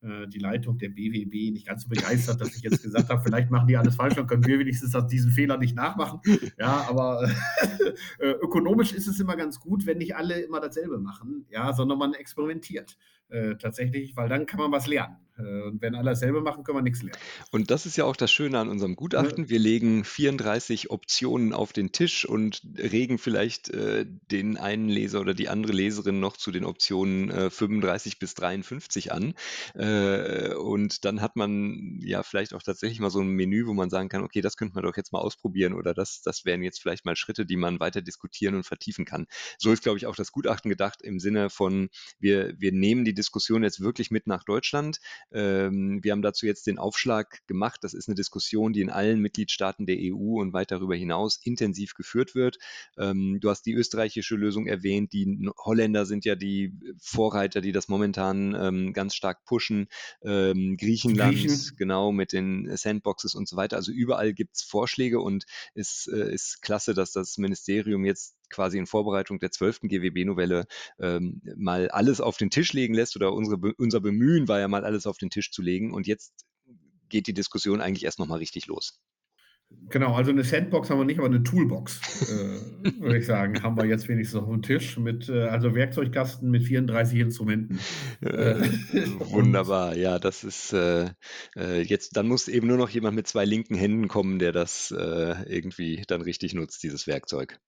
die 0.00 0.38
Leitung 0.38 0.78
der 0.78 0.90
BWB 0.90 1.52
nicht 1.52 1.66
ganz 1.66 1.82
so 1.82 1.88
begeistert, 1.88 2.40
dass 2.40 2.54
ich 2.54 2.62
jetzt 2.62 2.82
gesagt 2.82 3.08
habe, 3.08 3.20
vielleicht 3.22 3.50
machen 3.50 3.66
die 3.66 3.76
alles 3.76 3.96
falsch, 3.96 4.14
dann 4.14 4.28
können 4.28 4.46
wir 4.46 4.58
wenigstens 4.58 4.96
diesen 5.08 5.32
Fehler 5.32 5.58
nicht 5.58 5.74
nachmachen. 5.74 6.20
Ja, 6.56 6.86
aber 6.88 7.28
ökonomisch 8.20 8.92
ist 8.92 9.08
es 9.08 9.18
immer 9.18 9.36
ganz 9.36 9.58
gut, 9.58 9.86
wenn 9.86 9.98
nicht 9.98 10.14
alle 10.14 10.40
immer 10.40 10.60
dasselbe 10.60 10.98
machen, 10.98 11.46
ja, 11.50 11.72
sondern 11.72 11.98
man 11.98 12.14
experimentiert 12.14 12.96
äh, 13.30 13.56
tatsächlich, 13.56 14.16
weil 14.16 14.28
dann 14.28 14.46
kann 14.46 14.60
man 14.60 14.72
was 14.72 14.86
lernen. 14.86 15.16
Äh, 15.38 15.62
und 15.62 15.80
wenn 15.80 15.94
alle 15.94 16.10
dasselbe 16.10 16.40
machen, 16.40 16.64
können 16.64 16.78
wir 16.78 16.82
nichts 16.82 17.02
lernen. 17.02 17.18
Und 17.50 17.70
das 17.70 17.86
ist 17.86 17.96
ja 17.96 18.04
auch 18.04 18.16
das 18.16 18.30
Schöne 18.30 18.58
an 18.58 18.68
unserem 18.68 18.96
Gutachten. 18.96 19.48
Wir 19.48 19.58
legen 19.58 20.04
34 20.04 20.90
Optionen 20.90 21.52
auf 21.52 21.72
den 21.72 21.92
Tisch 21.92 22.24
und 22.26 22.62
regen 22.76 23.18
vielleicht 23.18 23.70
äh, 23.70 24.06
den 24.30 24.56
einen 24.56 24.88
Leser 24.88 25.20
oder 25.20 25.34
die 25.34 25.48
andere 25.48 25.72
Leserin 25.72 26.20
noch 26.20 26.36
zu 26.36 26.50
den 26.50 26.64
Optionen 26.64 27.30
äh, 27.30 27.50
35 27.50 28.18
bis 28.18 28.34
53 28.34 29.12
an. 29.12 29.34
Äh, 29.74 30.54
und 30.54 31.04
dann 31.04 31.20
hat 31.20 31.36
man 31.36 32.00
ja 32.02 32.22
vielleicht 32.22 32.54
auch 32.54 32.62
tatsächlich 32.62 33.00
mal 33.00 33.10
so 33.10 33.20
ein 33.20 33.28
Menü, 33.28 33.66
wo 33.66 33.74
man 33.74 33.90
sagen 33.90 34.08
kann, 34.08 34.22
okay, 34.22 34.40
das 34.40 34.56
könnte 34.56 34.74
man 34.74 34.84
doch 34.84 34.96
jetzt 34.96 35.12
mal 35.12 35.20
ausprobieren 35.20 35.74
oder 35.74 35.94
das, 35.94 36.22
das 36.22 36.44
wären 36.44 36.62
jetzt 36.62 36.80
vielleicht 36.80 37.04
mal 37.04 37.16
Schritte, 37.16 37.46
die 37.46 37.56
man 37.56 37.80
weiter 37.80 38.02
diskutieren 38.02 38.54
und 38.54 38.64
vertiefen 38.64 39.04
kann. 39.04 39.26
So 39.58 39.72
ist, 39.72 39.82
glaube 39.82 39.98
ich, 39.98 40.06
auch 40.06 40.16
das 40.16 40.32
Gutachten 40.32 40.68
gedacht 40.68 41.02
im 41.02 41.20
Sinne 41.20 41.50
von, 41.50 41.88
wir, 42.18 42.54
wir 42.58 42.72
nehmen 42.72 43.04
die 43.04 43.14
Diskussion 43.18 43.62
jetzt 43.62 43.80
wirklich 43.80 44.10
mit 44.10 44.26
nach 44.26 44.44
Deutschland. 44.44 45.00
Ähm, 45.32 46.00
wir 46.02 46.12
haben 46.12 46.22
dazu 46.22 46.46
jetzt 46.46 46.66
den 46.66 46.78
Aufschlag 46.78 47.46
gemacht. 47.46 47.80
Das 47.82 47.92
ist 47.92 48.08
eine 48.08 48.14
Diskussion, 48.14 48.72
die 48.72 48.80
in 48.80 48.90
allen 48.90 49.20
Mitgliedstaaten 49.20 49.86
der 49.86 49.96
EU 49.98 50.40
und 50.40 50.52
weit 50.52 50.70
darüber 50.70 50.94
hinaus 50.94 51.38
intensiv 51.42 51.94
geführt 51.94 52.34
wird. 52.34 52.58
Ähm, 52.96 53.38
du 53.40 53.50
hast 53.50 53.62
die 53.66 53.74
österreichische 53.74 54.36
Lösung 54.36 54.66
erwähnt. 54.66 55.12
Die 55.12 55.50
Holländer 55.58 56.06
sind 56.06 56.24
ja 56.24 56.36
die 56.36 56.72
Vorreiter, 57.00 57.60
die 57.60 57.72
das 57.72 57.88
momentan 57.88 58.54
ähm, 58.54 58.92
ganz 58.92 59.14
stark 59.14 59.44
pushen. 59.44 59.88
Ähm, 60.22 60.76
Griechenland, 60.78 61.36
Griechen. 61.36 61.76
genau, 61.76 62.12
mit 62.12 62.32
den 62.32 62.74
Sandboxes 62.76 63.34
und 63.34 63.48
so 63.48 63.56
weiter. 63.56 63.76
Also 63.76 63.92
überall 63.92 64.32
gibt 64.32 64.56
es 64.56 64.62
Vorschläge 64.62 65.20
und 65.20 65.44
es 65.74 66.08
äh, 66.12 66.32
ist 66.32 66.62
klasse, 66.62 66.94
dass 66.94 67.12
das 67.12 67.36
Ministerium 67.38 68.04
jetzt 68.04 68.37
quasi 68.50 68.78
in 68.78 68.86
Vorbereitung 68.86 69.38
der 69.38 69.50
12. 69.50 69.80
GWB-Novelle 69.82 70.66
ähm, 70.98 71.42
mal 71.56 71.88
alles 71.90 72.20
auf 72.20 72.36
den 72.36 72.50
Tisch 72.50 72.72
legen 72.72 72.94
lässt 72.94 73.16
oder 73.16 73.32
unsere, 73.32 73.58
unser 73.76 74.00
Bemühen 74.00 74.48
war 74.48 74.60
ja 74.60 74.68
mal 74.68 74.84
alles 74.84 75.06
auf 75.06 75.18
den 75.18 75.30
Tisch 75.30 75.50
zu 75.50 75.62
legen 75.62 75.92
und 75.92 76.06
jetzt 76.06 76.46
geht 77.08 77.26
die 77.26 77.34
Diskussion 77.34 77.80
eigentlich 77.80 78.04
erst 78.04 78.18
nochmal 78.18 78.38
richtig 78.38 78.66
los. 78.66 79.00
Genau, 79.90 80.14
also 80.14 80.30
eine 80.30 80.44
Sandbox 80.44 80.88
haben 80.88 80.98
wir 80.98 81.04
nicht, 81.04 81.18
aber 81.18 81.28
eine 81.28 81.42
Toolbox, 81.42 82.30
äh, 82.30 83.00
würde 83.00 83.18
ich 83.18 83.26
sagen, 83.26 83.62
haben 83.62 83.76
wir 83.76 83.84
jetzt 83.84 84.08
wenigstens 84.08 84.40
auf 84.40 84.48
dem 84.48 84.62
Tisch 84.62 84.98
mit, 84.98 85.28
äh, 85.28 85.42
also 85.44 85.74
Werkzeugkasten 85.74 86.50
mit 86.50 86.64
34 86.64 87.18
Instrumenten. 87.18 87.78
Äh, 88.20 88.56
wunderbar, 89.18 89.94
ja, 89.96 90.18
das 90.18 90.42
ist 90.42 90.72
äh, 90.72 91.10
äh, 91.56 91.82
jetzt, 91.82 92.16
dann 92.16 92.28
muss 92.28 92.48
eben 92.48 92.66
nur 92.66 92.78
noch 92.78 92.88
jemand 92.88 93.14
mit 93.14 93.26
zwei 93.26 93.44
linken 93.44 93.74
Händen 93.74 94.08
kommen, 94.08 94.38
der 94.38 94.52
das 94.52 94.90
äh, 94.90 95.34
irgendwie 95.46 96.02
dann 96.06 96.22
richtig 96.22 96.54
nutzt, 96.54 96.82
dieses 96.82 97.06
Werkzeug. 97.06 97.60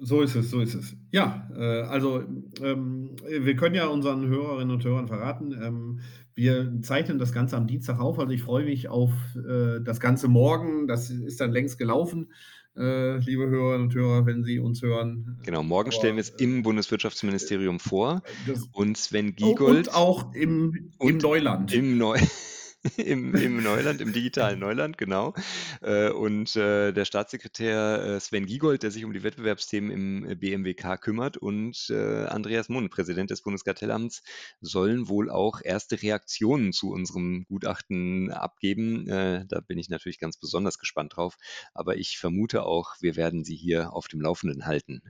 So 0.00 0.22
ist 0.22 0.34
es, 0.34 0.50
so 0.50 0.60
ist 0.60 0.74
es. 0.74 0.96
Ja, 1.10 1.50
äh, 1.54 1.82
also 1.82 2.22
ähm, 2.62 3.10
wir 3.28 3.56
können 3.56 3.74
ja 3.74 3.86
unseren 3.86 4.26
Hörerinnen 4.26 4.74
und 4.74 4.84
Hörern 4.84 5.08
verraten, 5.08 5.52
ähm, 5.62 6.00
wir 6.36 6.82
zeichnen 6.82 7.18
das 7.18 7.32
Ganze 7.32 7.56
am 7.56 7.66
Dienstag 7.66 7.98
auf. 7.98 8.18
Also 8.18 8.32
ich 8.32 8.42
freue 8.42 8.66
mich 8.66 8.88
auf 8.88 9.10
äh, 9.36 9.80
das 9.82 10.00
Ganze 10.00 10.28
morgen. 10.28 10.86
Das 10.86 11.08
ist 11.08 11.40
dann 11.40 11.50
längst 11.50 11.78
gelaufen, 11.78 12.30
äh, 12.76 13.16
liebe 13.18 13.48
Hörerinnen 13.48 13.86
und 13.86 13.94
Hörer, 13.94 14.26
wenn 14.26 14.44
Sie 14.44 14.58
uns 14.58 14.82
hören. 14.82 15.38
Genau, 15.44 15.62
morgen 15.62 15.88
Aber, 15.88 15.96
stellen 15.96 16.16
wir 16.16 16.20
es 16.20 16.28
im 16.28 16.62
Bundeswirtschaftsministerium 16.62 17.80
vor. 17.80 18.22
Das, 18.46 18.68
und 18.72 18.98
Sven 18.98 19.34
Giegold. 19.34 19.88
Und 19.88 19.94
auch 19.94 20.34
im, 20.34 20.92
im 21.00 21.16
Neuland. 21.16 21.72
Im 21.72 21.96
Neuland. 21.96 22.30
Im, 22.96 23.34
im 23.34 23.62
Neuland, 23.62 24.00
im 24.00 24.12
digitalen 24.12 24.58
Neuland, 24.58 24.98
genau. 24.98 25.34
Äh, 25.82 26.10
und 26.10 26.54
äh, 26.56 26.92
der 26.92 27.04
Staatssekretär 27.04 28.04
äh, 28.04 28.20
Sven 28.20 28.46
Giegold, 28.46 28.82
der 28.82 28.90
sich 28.90 29.04
um 29.04 29.12
die 29.12 29.22
Wettbewerbsthemen 29.22 30.24
im 30.24 30.38
BMWK 30.38 31.00
kümmert, 31.00 31.36
und 31.36 31.90
Andreas 31.90 32.68
Mund, 32.68 32.90
Präsident 32.90 33.30
des 33.30 33.42
Bundeskartellamts, 33.42 34.22
sollen 34.60 35.08
wohl 35.08 35.30
auch 35.30 35.60
erste 35.62 36.00
Reaktionen 36.00 36.72
zu 36.72 36.90
unserem 36.90 37.44
Gutachten 37.44 38.30
abgeben. 38.30 39.06
Da 39.06 39.60
bin 39.66 39.78
ich 39.78 39.88
natürlich 39.88 40.18
ganz 40.18 40.36
besonders 40.36 40.78
gespannt 40.78 41.16
drauf. 41.16 41.36
Aber 41.74 41.96
ich 41.96 42.18
vermute 42.18 42.64
auch, 42.64 42.94
wir 43.00 43.16
werden 43.16 43.44
sie 43.44 43.56
hier 43.56 43.92
auf 43.92 44.08
dem 44.08 44.20
Laufenden 44.20 44.66
halten 44.66 45.02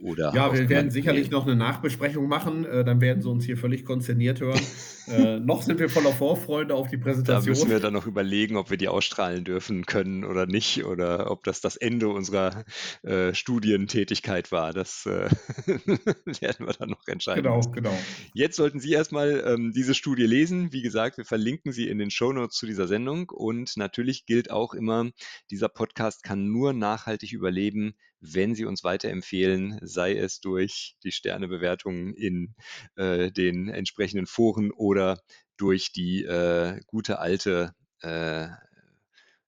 oder 0.00 0.32
ja, 0.34 0.52
wir 0.52 0.68
werden 0.68 0.90
sicherlich 0.90 1.30
noch 1.30 1.46
eine 1.46 1.56
Nachbesprechung 1.56 2.28
machen. 2.28 2.64
Äh, 2.64 2.84
dann 2.84 3.00
werden 3.00 3.22
Sie 3.22 3.28
uns 3.28 3.44
hier 3.44 3.56
völlig 3.56 3.84
konzerniert 3.84 4.40
hören. 4.40 4.60
äh, 5.08 5.40
noch 5.40 5.62
sind 5.62 5.80
wir 5.80 5.88
voller 5.88 6.12
Vorfreude 6.12 6.74
auf 6.74 6.88
die 6.88 6.98
Präsentation. 6.98 7.44
Da 7.44 7.50
müssen 7.50 7.70
wir 7.70 7.80
dann 7.80 7.94
noch 7.94 8.06
überlegen, 8.06 8.56
ob 8.56 8.70
wir 8.70 8.76
die 8.76 8.88
ausstrahlen 8.88 9.44
dürfen 9.44 9.86
können 9.86 10.24
oder 10.24 10.46
nicht 10.46 10.84
oder 10.84 11.30
ob 11.30 11.44
das 11.44 11.60
das 11.60 11.76
Ende 11.76 12.08
unserer 12.08 12.64
äh, 13.02 13.34
Studientätigkeit 13.34 14.52
war. 14.52 14.72
Das 14.72 15.06
äh, 15.06 15.28
werden 16.40 16.66
wir 16.66 16.74
dann 16.74 16.90
noch 16.90 17.06
entscheiden. 17.06 17.42
Genau, 17.42 17.56
müssen. 17.56 17.72
genau. 17.72 17.98
Jetzt 18.34 18.56
sollten 18.56 18.80
Sie 18.80 18.92
erstmal 18.92 19.42
ähm, 19.46 19.72
diese 19.74 19.94
Studie 19.94 20.26
lesen. 20.26 20.72
Wie 20.72 20.82
gesagt, 20.82 21.18
wir 21.18 21.24
verlinken 21.24 21.72
sie 21.72 21.88
in 21.88 21.98
den 21.98 22.10
Shownotes 22.10 22.56
zu 22.56 22.66
dieser 22.66 22.86
Sendung 22.86 23.30
und 23.30 23.76
natürlich 23.76 24.26
gilt 24.26 24.50
auch 24.50 24.74
immer, 24.74 25.10
dieser 25.50 25.68
Podcast 25.68 26.22
kann 26.22 26.48
nur 26.48 26.72
nachhaltig 26.72 27.32
überleben, 27.32 27.94
wenn 28.20 28.54
Sie 28.54 28.64
uns 28.64 28.84
weiterempfehlen, 28.84 29.78
sei 29.82 30.16
es 30.16 30.40
durch 30.40 30.96
die 31.04 31.12
Sternebewertungen 31.12 32.14
in 32.14 32.54
äh, 32.96 33.30
den 33.30 33.68
entsprechenden 33.68 34.26
Foren 34.26 34.70
oder 34.70 35.20
durch 35.56 35.92
die 35.92 36.24
äh, 36.24 36.80
gute 36.86 37.18
alte 37.18 37.74
äh, 38.00 38.48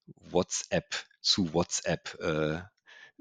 WhatsApp 0.06 1.04
zu 1.20 1.52
WhatsApp 1.54 2.16
äh, 2.20 2.60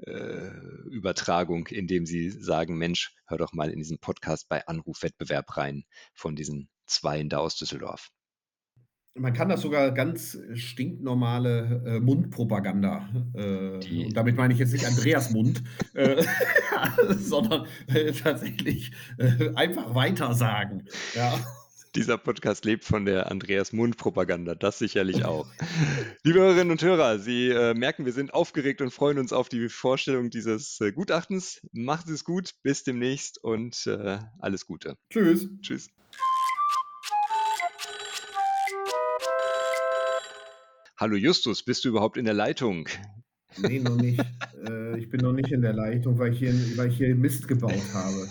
äh, 0.06 0.50
Übertragung, 0.88 1.66
indem 1.66 2.06
sie 2.06 2.30
sagen, 2.30 2.78
Mensch, 2.78 3.14
hör 3.26 3.38
doch 3.38 3.52
mal 3.52 3.70
in 3.70 3.78
diesen 3.78 3.98
Podcast 3.98 4.48
bei 4.48 4.66
Anrufwettbewerb 4.66 5.56
rein 5.56 5.84
von 6.14 6.36
diesen 6.36 6.68
Zweien 6.86 7.28
da 7.28 7.38
aus 7.38 7.56
Düsseldorf. 7.56 8.10
Man 9.14 9.32
kann 9.32 9.48
das 9.48 9.62
sogar 9.62 9.90
ganz 9.90 10.38
stinknormale 10.54 11.82
äh, 11.84 12.00
Mundpropaganda, 12.00 13.08
äh, 13.34 14.04
und 14.04 14.16
damit 14.16 14.36
meine 14.36 14.54
ich 14.54 14.60
jetzt 14.60 14.72
nicht 14.72 14.86
Andreas 14.86 15.32
Mund, 15.32 15.64
äh, 15.94 16.22
sondern 17.18 17.66
äh, 17.88 18.12
tatsächlich 18.12 18.92
äh, 19.18 19.52
einfach 19.56 19.96
weitersagen. 19.96 20.84
Ja. 21.14 21.38
Dieser 21.96 22.18
Podcast 22.18 22.64
lebt 22.64 22.84
von 22.84 23.04
der 23.04 23.32
Andreas 23.32 23.72
Mund-Propaganda, 23.72 24.54
das 24.54 24.78
sicherlich 24.78 25.24
auch. 25.24 25.48
Liebe 26.22 26.38
Hörerinnen 26.38 26.70
und 26.70 26.80
Hörer, 26.80 27.18
Sie 27.18 27.48
äh, 27.48 27.74
merken, 27.74 28.04
wir 28.04 28.12
sind 28.12 28.32
aufgeregt 28.32 28.80
und 28.80 28.92
freuen 28.92 29.18
uns 29.18 29.32
auf 29.32 29.48
die 29.48 29.68
Vorstellung 29.68 30.30
dieses 30.30 30.78
Gutachtens. 30.94 31.60
Macht 31.72 32.08
es 32.08 32.24
gut, 32.24 32.52
bis 32.62 32.84
demnächst 32.84 33.42
und 33.42 33.90
alles 34.38 34.66
Gute. 34.66 34.94
Tschüss. 35.10 35.48
Tschüss. 35.62 35.90
Hallo 41.00 41.16
Justus, 41.16 41.62
bist 41.62 41.86
du 41.86 41.88
überhaupt 41.88 42.18
in 42.18 42.26
der 42.26 42.34
Leitung? 42.34 42.86
Nee, 43.56 43.78
noch 43.78 43.96
nicht. 43.96 44.20
äh, 44.68 44.98
ich 44.98 45.08
bin 45.08 45.22
noch 45.22 45.32
nicht 45.32 45.50
in 45.50 45.62
der 45.62 45.72
Leitung, 45.72 46.18
weil 46.18 46.34
ich 46.34 46.40
hier, 46.40 46.52
weil 46.76 46.90
ich 46.90 46.98
hier 46.98 47.14
Mist 47.14 47.48
gebaut 47.48 47.72
habe. 47.94 48.28